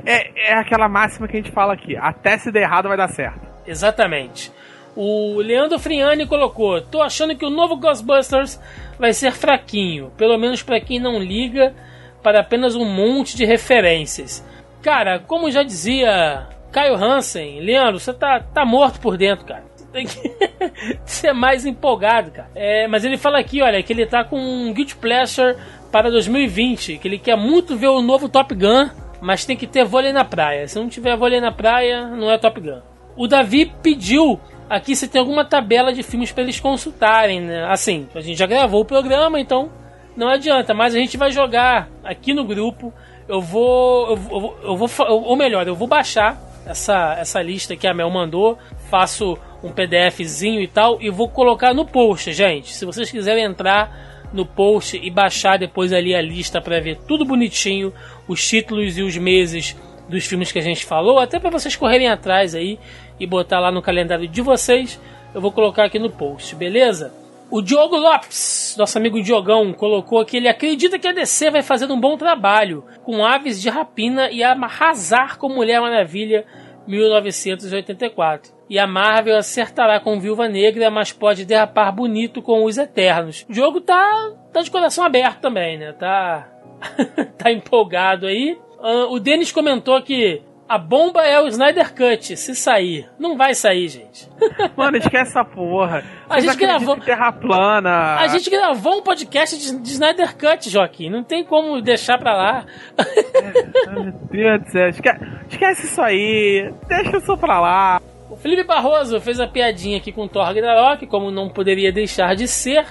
[0.05, 3.09] É, é aquela máxima que a gente fala aqui: até se der errado vai dar
[3.09, 3.41] certo.
[3.67, 4.53] Exatamente.
[4.97, 8.61] O Leandro Friani colocou: tô achando que o novo Ghostbusters
[8.99, 11.75] vai ser fraquinho, pelo menos para quem não liga
[12.23, 14.45] para apenas um monte de referências.
[14.83, 20.07] Cara, como já dizia Caio Hansen, Leandro, você tá, tá morto por dentro, cara tem
[20.07, 20.37] que
[21.05, 22.51] ser mais empolgado, cara.
[22.55, 25.57] É, mas ele fala aqui, olha, que ele tá com um Guilty Pleasure
[25.91, 28.89] para 2020, que ele quer muito ver o novo Top Gun,
[29.21, 30.67] mas tem que ter vôlei na praia.
[30.67, 32.81] Se não tiver vôlei na praia, não é Top Gun.
[33.17, 37.65] O Davi pediu aqui se tem alguma tabela de filmes para eles consultarem, né?
[37.69, 39.71] Assim, a gente já gravou o programa, então
[40.17, 42.93] não adianta, mas a gente vai jogar aqui no grupo.
[43.29, 47.87] Eu vou, eu vou, eu vou, ou melhor, eu vou baixar essa, essa lista que
[47.87, 48.59] a Mel mandou,
[48.89, 52.73] faço um PDFzinho e tal, e vou colocar no post, gente.
[52.73, 57.25] Se vocês quiserem entrar no post e baixar depois ali a lista para ver tudo
[57.25, 57.93] bonitinho,
[58.29, 59.77] os títulos e os meses
[60.09, 62.79] dos filmes que a gente falou, até para vocês correrem atrás aí
[63.19, 65.01] e botar lá no calendário de vocês,
[65.35, 67.15] eu vou colocar aqui no post, beleza?
[67.51, 71.91] O Diogo Lopes, nosso amigo Diogão, colocou que ele acredita que a DC vai fazer
[71.91, 76.45] um bom trabalho com Aves de Rapina e arrasar com Mulher Maravilha
[76.87, 83.45] 1984 e a Marvel acertará com Viúva Negra, mas pode derrapar bonito com os Eternos.
[83.51, 85.93] O jogo tá, tá de coração aberto também, né?
[85.93, 86.49] Tá,
[87.37, 88.57] tá empolgado aí.
[88.79, 93.11] Uh, o Denis comentou que a bomba é o Snyder Cut, se sair.
[93.19, 94.31] Não vai sair, gente.
[94.77, 96.05] Mano, esquece essa porra.
[96.29, 96.97] a gente gravou.
[97.01, 98.21] Terra plana.
[98.21, 101.11] A gente gravou um podcast de, de Snyder Cut, Joaquim.
[101.11, 102.67] Não tem como deixar pra lá.
[102.97, 104.89] É, meu Deus do céu.
[104.91, 106.73] Esquece, esquece isso aí.
[106.87, 108.01] Deixa isso pra lá.
[108.31, 112.47] O Felipe Barroso fez a piadinha aqui com Thor Ragnarok, como não poderia deixar de
[112.47, 112.87] ser.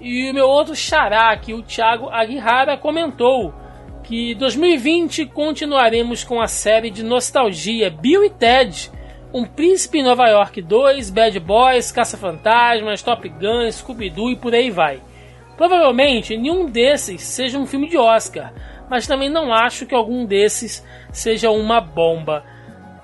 [0.00, 3.52] E o meu outro xará aqui, o Thiago Aguirara, comentou
[4.04, 8.92] que 2020 continuaremos com a série de nostalgia Bill e Ted,
[9.34, 14.70] Um Príncipe em Nova York 2, Bad Boys, Caça-Fantasmas, Top Gun, Scooby-Doo e por aí
[14.70, 15.02] vai.
[15.56, 18.54] Provavelmente nenhum desses seja um filme de Oscar,
[18.88, 22.44] mas também não acho que algum desses seja uma bomba.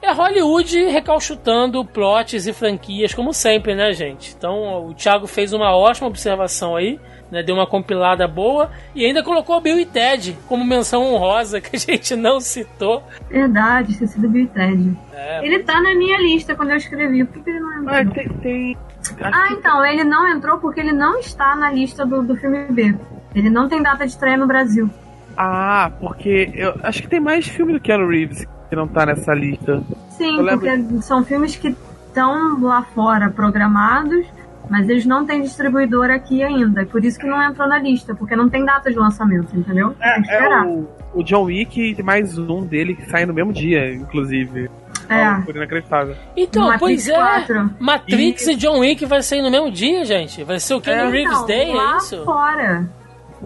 [0.05, 4.35] É Hollywood recalchutando plots e franquias, como sempre, né, gente?
[4.37, 7.01] Então, o Thiago fez uma ótima observação aí,
[7.31, 7.43] né?
[7.43, 11.79] Deu uma compilada boa e ainda colocou Bill e Ted como menção honrosa, que a
[11.79, 13.03] gente não citou.
[13.31, 14.95] Verdade, esqueci do Bill e Ted.
[15.15, 17.97] É, ele tá na minha lista quando eu escrevi, por que ele não entrou?
[17.97, 18.77] Ah, tem, tem...
[19.23, 22.95] ah então, ele não entrou porque ele não está na lista do, do filme B.
[23.35, 24.91] Ele não tem data de estreia no Brasil.
[25.35, 29.33] Ah, porque eu acho que tem mais filme do Keanu Reeves que não tá nessa
[29.33, 29.83] lista.
[30.11, 31.75] Sim, porque são filmes que
[32.09, 34.27] estão lá fora programados,
[34.69, 36.85] mas eles não têm distribuidor aqui ainda.
[36.85, 39.95] Por isso que não entrou na lista, porque não tem data de lançamento, entendeu?
[40.01, 40.67] É, tem que esperar.
[40.67, 44.69] É o, o John Wick e mais um dele que sai no mesmo dia, inclusive.
[45.09, 45.35] É.
[45.43, 46.17] Por inacreditável.
[46.35, 47.15] Então, Matrix pois é.
[47.15, 47.71] 4.
[47.79, 48.53] Matrix e...
[48.53, 48.57] e...
[48.57, 50.43] John Wick vai sair no mesmo dia, gente.
[50.43, 52.25] Vai ser o Keanu é, Reeves então, Day, lá é isso?
[52.25, 52.89] fora.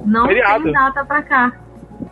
[0.07, 0.65] Não Feriado.
[0.65, 1.53] tem data pra cá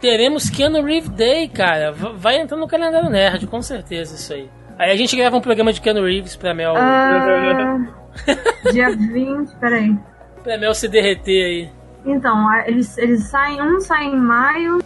[0.00, 1.92] teremos Keanu Reeves Day, cara.
[1.92, 4.50] Vai entrar no calendário nerd, com certeza isso aí.
[4.78, 6.74] Aí a gente grava um programa de Keanu Reeves pra Mel.
[6.74, 9.96] Uh, dia 20, peraí.
[10.42, 11.70] Pra Mel se derreter aí.
[12.04, 14.78] Então, eles, eles saem, um sai em maio,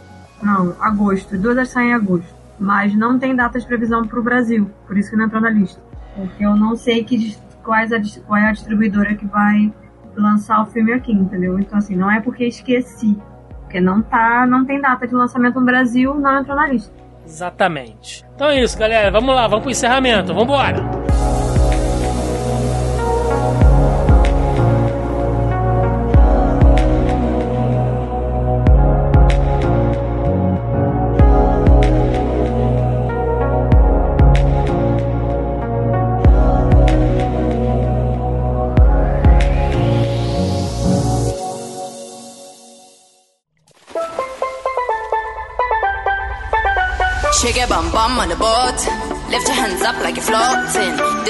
[0.43, 2.41] não, agosto, duas saem em agosto.
[2.59, 5.81] Mas não tem data de previsão pro Brasil, por isso que não entrou na lista.
[6.15, 9.73] Porque eu não sei que, quais a, qual é a distribuidora que vai
[10.15, 11.59] lançar o filme aqui, entendeu?
[11.59, 13.19] Então, assim, não é porque esqueci
[13.71, 16.93] porque não tá, não tem data de lançamento no Brasil, não entrou na lista.
[17.25, 18.27] Exatamente.
[18.35, 19.13] Então é isso, galera.
[19.13, 20.35] Vamos lá, vamos pro encerramento.
[20.35, 21.30] Vamos embora.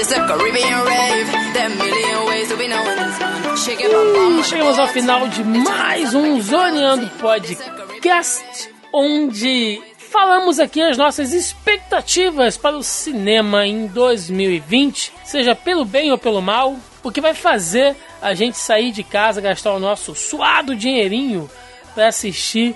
[0.01, 1.27] This a Caribbean rave.
[1.53, 3.55] There are million ways to be known in this one.
[3.55, 9.79] Shake it E chegamos ao final de mais um Zoneando Podcast, onde
[10.11, 16.41] falamos aqui as nossas expectativas para o cinema em 2020, seja pelo bem ou pelo
[16.41, 21.47] mal, o que vai fazer a gente sair de casa, gastar o nosso suado dinheirinho
[21.93, 22.75] para assistir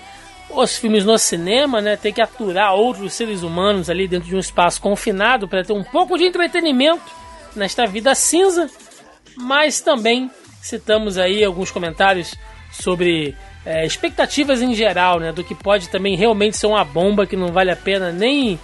[0.56, 1.96] os filmes no cinema, né?
[1.96, 5.84] Ter que aturar outros seres humanos ali dentro de um espaço confinado para ter um
[5.84, 7.04] pouco de entretenimento
[7.56, 8.70] nesta vida cinza,
[9.38, 10.30] mas também
[10.62, 12.36] citamos aí alguns comentários
[12.72, 15.32] sobre é, expectativas em geral, né?
[15.32, 18.60] Do que pode também realmente ser uma bomba que não vale a pena nem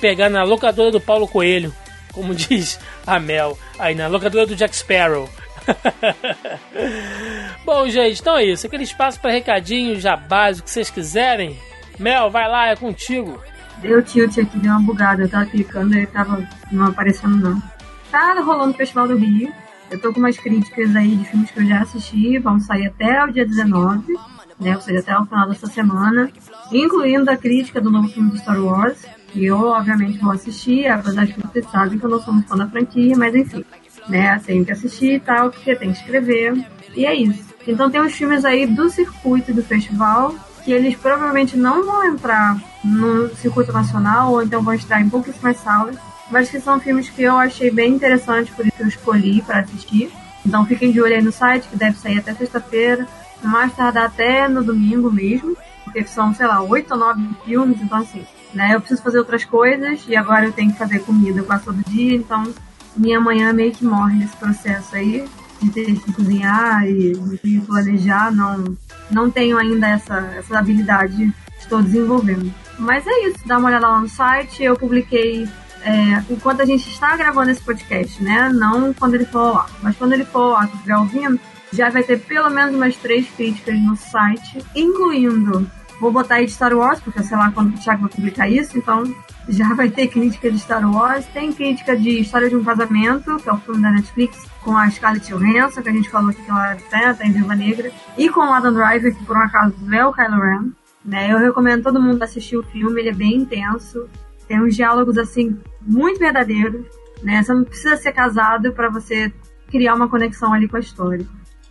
[0.00, 1.72] pegar na locadora do Paulo Coelho,
[2.12, 5.28] como diz a Mel, aí na locadora do Jack Sparrow.
[7.64, 8.66] Bom, gente, então é isso.
[8.66, 11.58] Aquele espaço para recadinhos já básico que vocês quiserem.
[11.98, 13.40] Mel, vai lá, é contigo.
[13.78, 15.22] Deu tilt aqui, deu uma bugada.
[15.22, 17.62] Eu tava clicando e tava não aparecendo, não.
[18.10, 19.52] Tá rolando o Festival do Rio.
[19.90, 22.38] Eu tô com umas críticas aí de filmes que eu já assisti.
[22.38, 24.14] Vão sair até o dia 19
[24.62, 24.76] né?
[24.76, 26.30] Ou seja, até o final dessa semana,
[26.72, 31.26] incluindo a crítica do novo filme de Star Wars, que eu obviamente vou assistir, apesar
[31.26, 33.64] de que vocês sabem que eu não sou muito fã da franquia, mas enfim,
[34.08, 34.40] né?
[34.44, 36.54] Tenho que assistir e tal, porque tem que escrever,
[36.94, 37.52] e é isso.
[37.66, 40.34] Então tem uns filmes aí do circuito do festival
[40.64, 45.56] que eles provavelmente não vão entrar no circuito nacional ou então vão estar em pouquíssimas
[45.56, 45.96] salas,
[46.30, 50.10] mas que são filmes que eu achei bem interessantes, por isso eu escolhi para assistir.
[50.46, 53.08] Então fiquem de olho aí no site, que deve sair até sexta-feira
[53.42, 57.98] mais tardar até no domingo mesmo, porque são, sei lá, oito ou nove filmes, então
[57.98, 58.24] assim,
[58.54, 58.74] né?
[58.74, 62.14] Eu preciso fazer outras coisas e agora eu tenho que fazer comida quase todo dia,
[62.14, 62.52] então
[62.96, 65.24] minha manhã meio que morre nesse processo aí
[65.60, 68.76] de ter que cozinhar e planejar, não,
[69.10, 72.52] não tenho ainda essa, essa habilidade, estou desenvolvendo.
[72.78, 75.48] Mas é isso, dá uma olhada lá no site, eu publiquei
[75.84, 78.50] é, enquanto a gente está gravando esse podcast, né?
[78.52, 81.38] Não quando ele for ar, mas quando ele for que estiver ouvindo,
[81.72, 85.68] já vai ter pelo menos umas três críticas no site, incluindo.
[86.02, 88.76] Vou botar aí de Star Wars, porque sei lá quando o Thiago vai publicar isso,
[88.76, 89.04] então
[89.48, 91.24] já vai ter crítica de Star Wars.
[91.26, 94.90] Tem crítica de História de um Casamento, que é o filme da Netflix, com a
[94.90, 98.40] Scarlett Johansson, que a gente falou que ela é tá em Viva Negra, e com
[98.40, 100.72] o Adam Driver, que por um acaso é o Kylo Ren.
[101.04, 101.32] Né?
[101.32, 104.08] Eu recomendo todo mundo assistir o filme, ele é bem intenso,
[104.48, 106.84] tem uns diálogos assim muito verdadeiros.
[107.22, 107.44] Né?
[107.44, 109.32] Você não precisa ser casado para você
[109.70, 111.24] criar uma conexão ali com a história.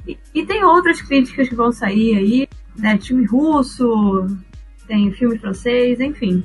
[0.08, 2.48] E, e, tem outras críticas que vão sair aí,
[2.78, 2.98] né?
[2.98, 4.28] Filme russo,
[4.88, 6.44] tem filme francês, enfim.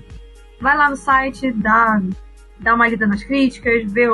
[0.61, 2.03] Vai lá no site, dá,
[2.61, 4.11] dá uma lida nas críticas, vê,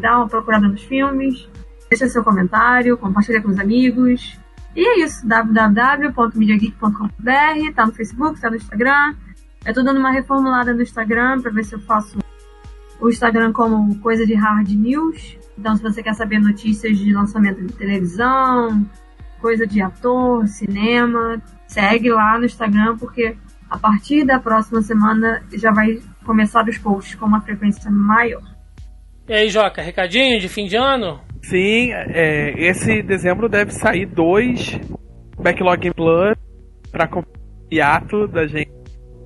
[0.00, 1.46] dá uma procurada nos filmes,
[1.88, 4.38] deixa seu comentário, compartilha com os amigos.
[4.74, 9.14] E é isso, www.mediageek.com.br, tá no Facebook, tá no Instagram.
[9.64, 12.18] Eu tô dando uma reformulada no Instagram para ver se eu faço
[13.00, 15.38] o Instagram como coisa de hard news.
[15.58, 18.86] Então, se você quer saber notícias de lançamento de televisão,
[19.40, 23.36] coisa de ator, cinema, segue lá no Instagram, porque
[23.70, 28.42] a partir da próxima semana já vai começar os posts com uma frequência maior.
[29.28, 31.20] E aí, Joca, recadinho de fim de ano?
[31.42, 34.78] Sim, é, esse dezembro deve sair dois
[35.36, 36.36] Backlog Plus
[36.90, 37.08] para
[37.70, 38.70] hiato da gente.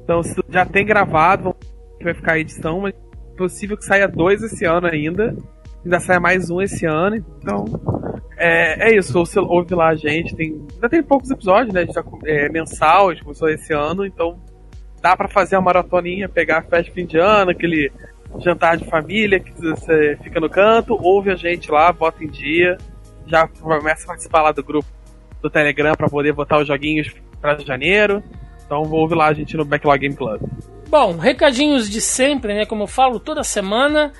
[0.02, 1.54] Então, se já tem gravado,
[2.02, 5.36] vai ficar a edição, mas é possível que saia dois esse ano ainda.
[5.84, 7.64] Ainda sai mais um esse ano, então.
[8.36, 10.66] É, é isso, você ouve lá a gente, tem.
[10.74, 11.82] Ainda tem poucos episódios, né?
[11.82, 14.38] A gente tá, é, mensal, a gente começou esse ano, então
[15.02, 17.90] dá para fazer a maratoninha, pegar a festa de fim de ano, aquele
[18.38, 22.78] jantar de família que você fica no canto, ouve a gente lá, bota em dia,
[23.26, 24.88] já começa a participar lá do grupo
[25.42, 28.22] do Telegram para poder botar os joguinhos para janeiro.
[28.64, 30.42] Então ouve lá a gente no Backlog Game Club.
[30.88, 32.66] Bom, recadinhos de sempre, né?
[32.66, 34.12] Como eu falo toda semana.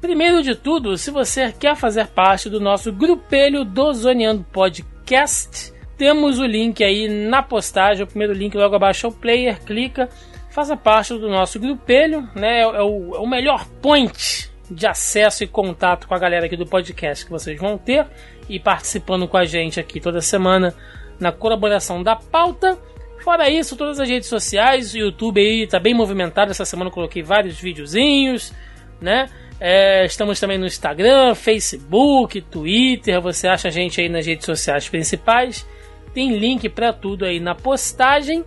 [0.00, 6.38] Primeiro de tudo, se você quer fazer parte do nosso grupelho do Zoneando Podcast, temos
[6.38, 10.08] o link aí na postagem, o primeiro link logo abaixo é o player, clica,
[10.50, 12.58] faça parte do nosso grupelho, né?
[12.58, 16.56] É, é o, é o melhor point de acesso e contato com a galera aqui
[16.56, 18.06] do podcast que vocês vão ter
[18.48, 20.74] e participando com a gente aqui toda semana
[21.18, 22.78] na colaboração da pauta.
[23.18, 26.52] Fora isso, todas as redes sociais, o YouTube aí tá bem movimentado.
[26.52, 28.52] Essa semana eu coloquei vários videozinhos,
[29.00, 29.28] né?
[29.60, 33.20] É, estamos também no Instagram, Facebook, Twitter.
[33.20, 35.66] Você acha a gente aí nas redes sociais principais.
[36.14, 38.44] Tem link para tudo aí na postagem.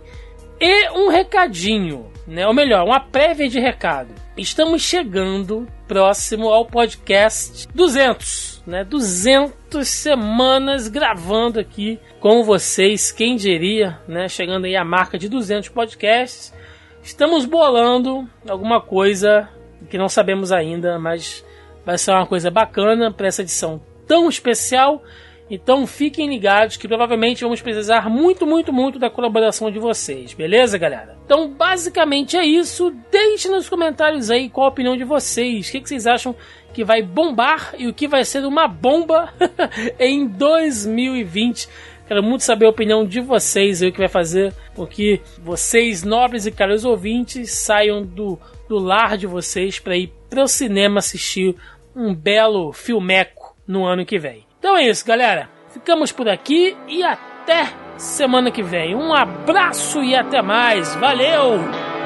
[0.60, 2.46] E um recadinho, né?
[2.46, 4.14] Ou melhor, uma prévia de recado.
[4.36, 8.84] Estamos chegando próximo ao podcast 200, né?
[8.84, 13.12] 200 semanas gravando aqui com vocês.
[13.12, 14.28] Quem diria, né?
[14.28, 16.54] Chegando aí a marca de 200 podcasts.
[17.02, 19.48] Estamos bolando alguma coisa
[19.88, 21.44] que não sabemos ainda, mas
[21.84, 25.02] vai ser uma coisa bacana para essa edição tão especial.
[25.50, 30.78] Então fiquem ligados que provavelmente vamos precisar muito, muito, muito da colaboração de vocês, beleza,
[30.78, 31.18] galera?
[31.26, 32.94] Então basicamente é isso.
[33.10, 35.68] Deixe nos comentários aí qual a opinião de vocês.
[35.68, 36.34] O que, vocês acham
[36.72, 39.32] que vai bombar e o que vai ser uma bomba
[40.00, 41.68] em 2020.
[42.08, 46.02] Quero muito saber a opinião de vocês aí, o que vai fazer com que vocês,
[46.02, 48.38] nobres e caros ouvintes, saiam do,
[48.72, 51.54] do lar de vocês para ir para o cinema assistir
[51.94, 54.46] um belo filmeco no ano que vem.
[54.58, 55.50] Então é isso, galera.
[55.74, 57.68] Ficamos por aqui e até
[57.98, 58.94] semana que vem.
[58.94, 60.94] Um abraço e até mais.
[60.94, 61.58] Valeu!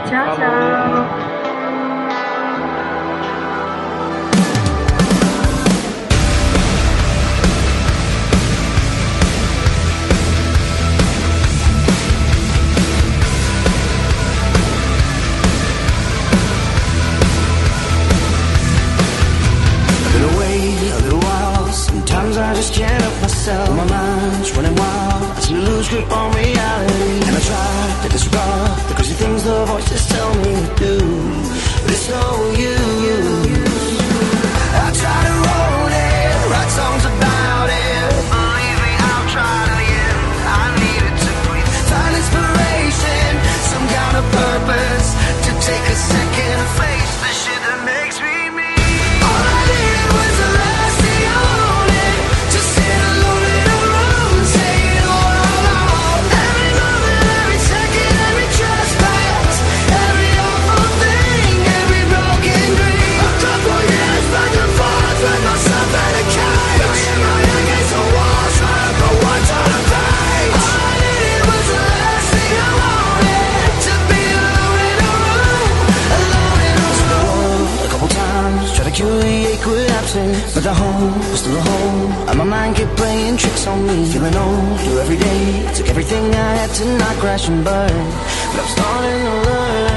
[0.09, 1.36] Tchau, tchau.
[22.57, 23.69] Just can't help myself.
[23.77, 25.23] My mind's running wild.
[25.37, 26.86] I seem to lose grip on reality.
[83.47, 84.05] Tricks on me.
[84.13, 85.73] Feeling older every day.
[85.75, 88.07] Took everything I had to not crash and burn.
[88.51, 89.96] But I'm starting to learn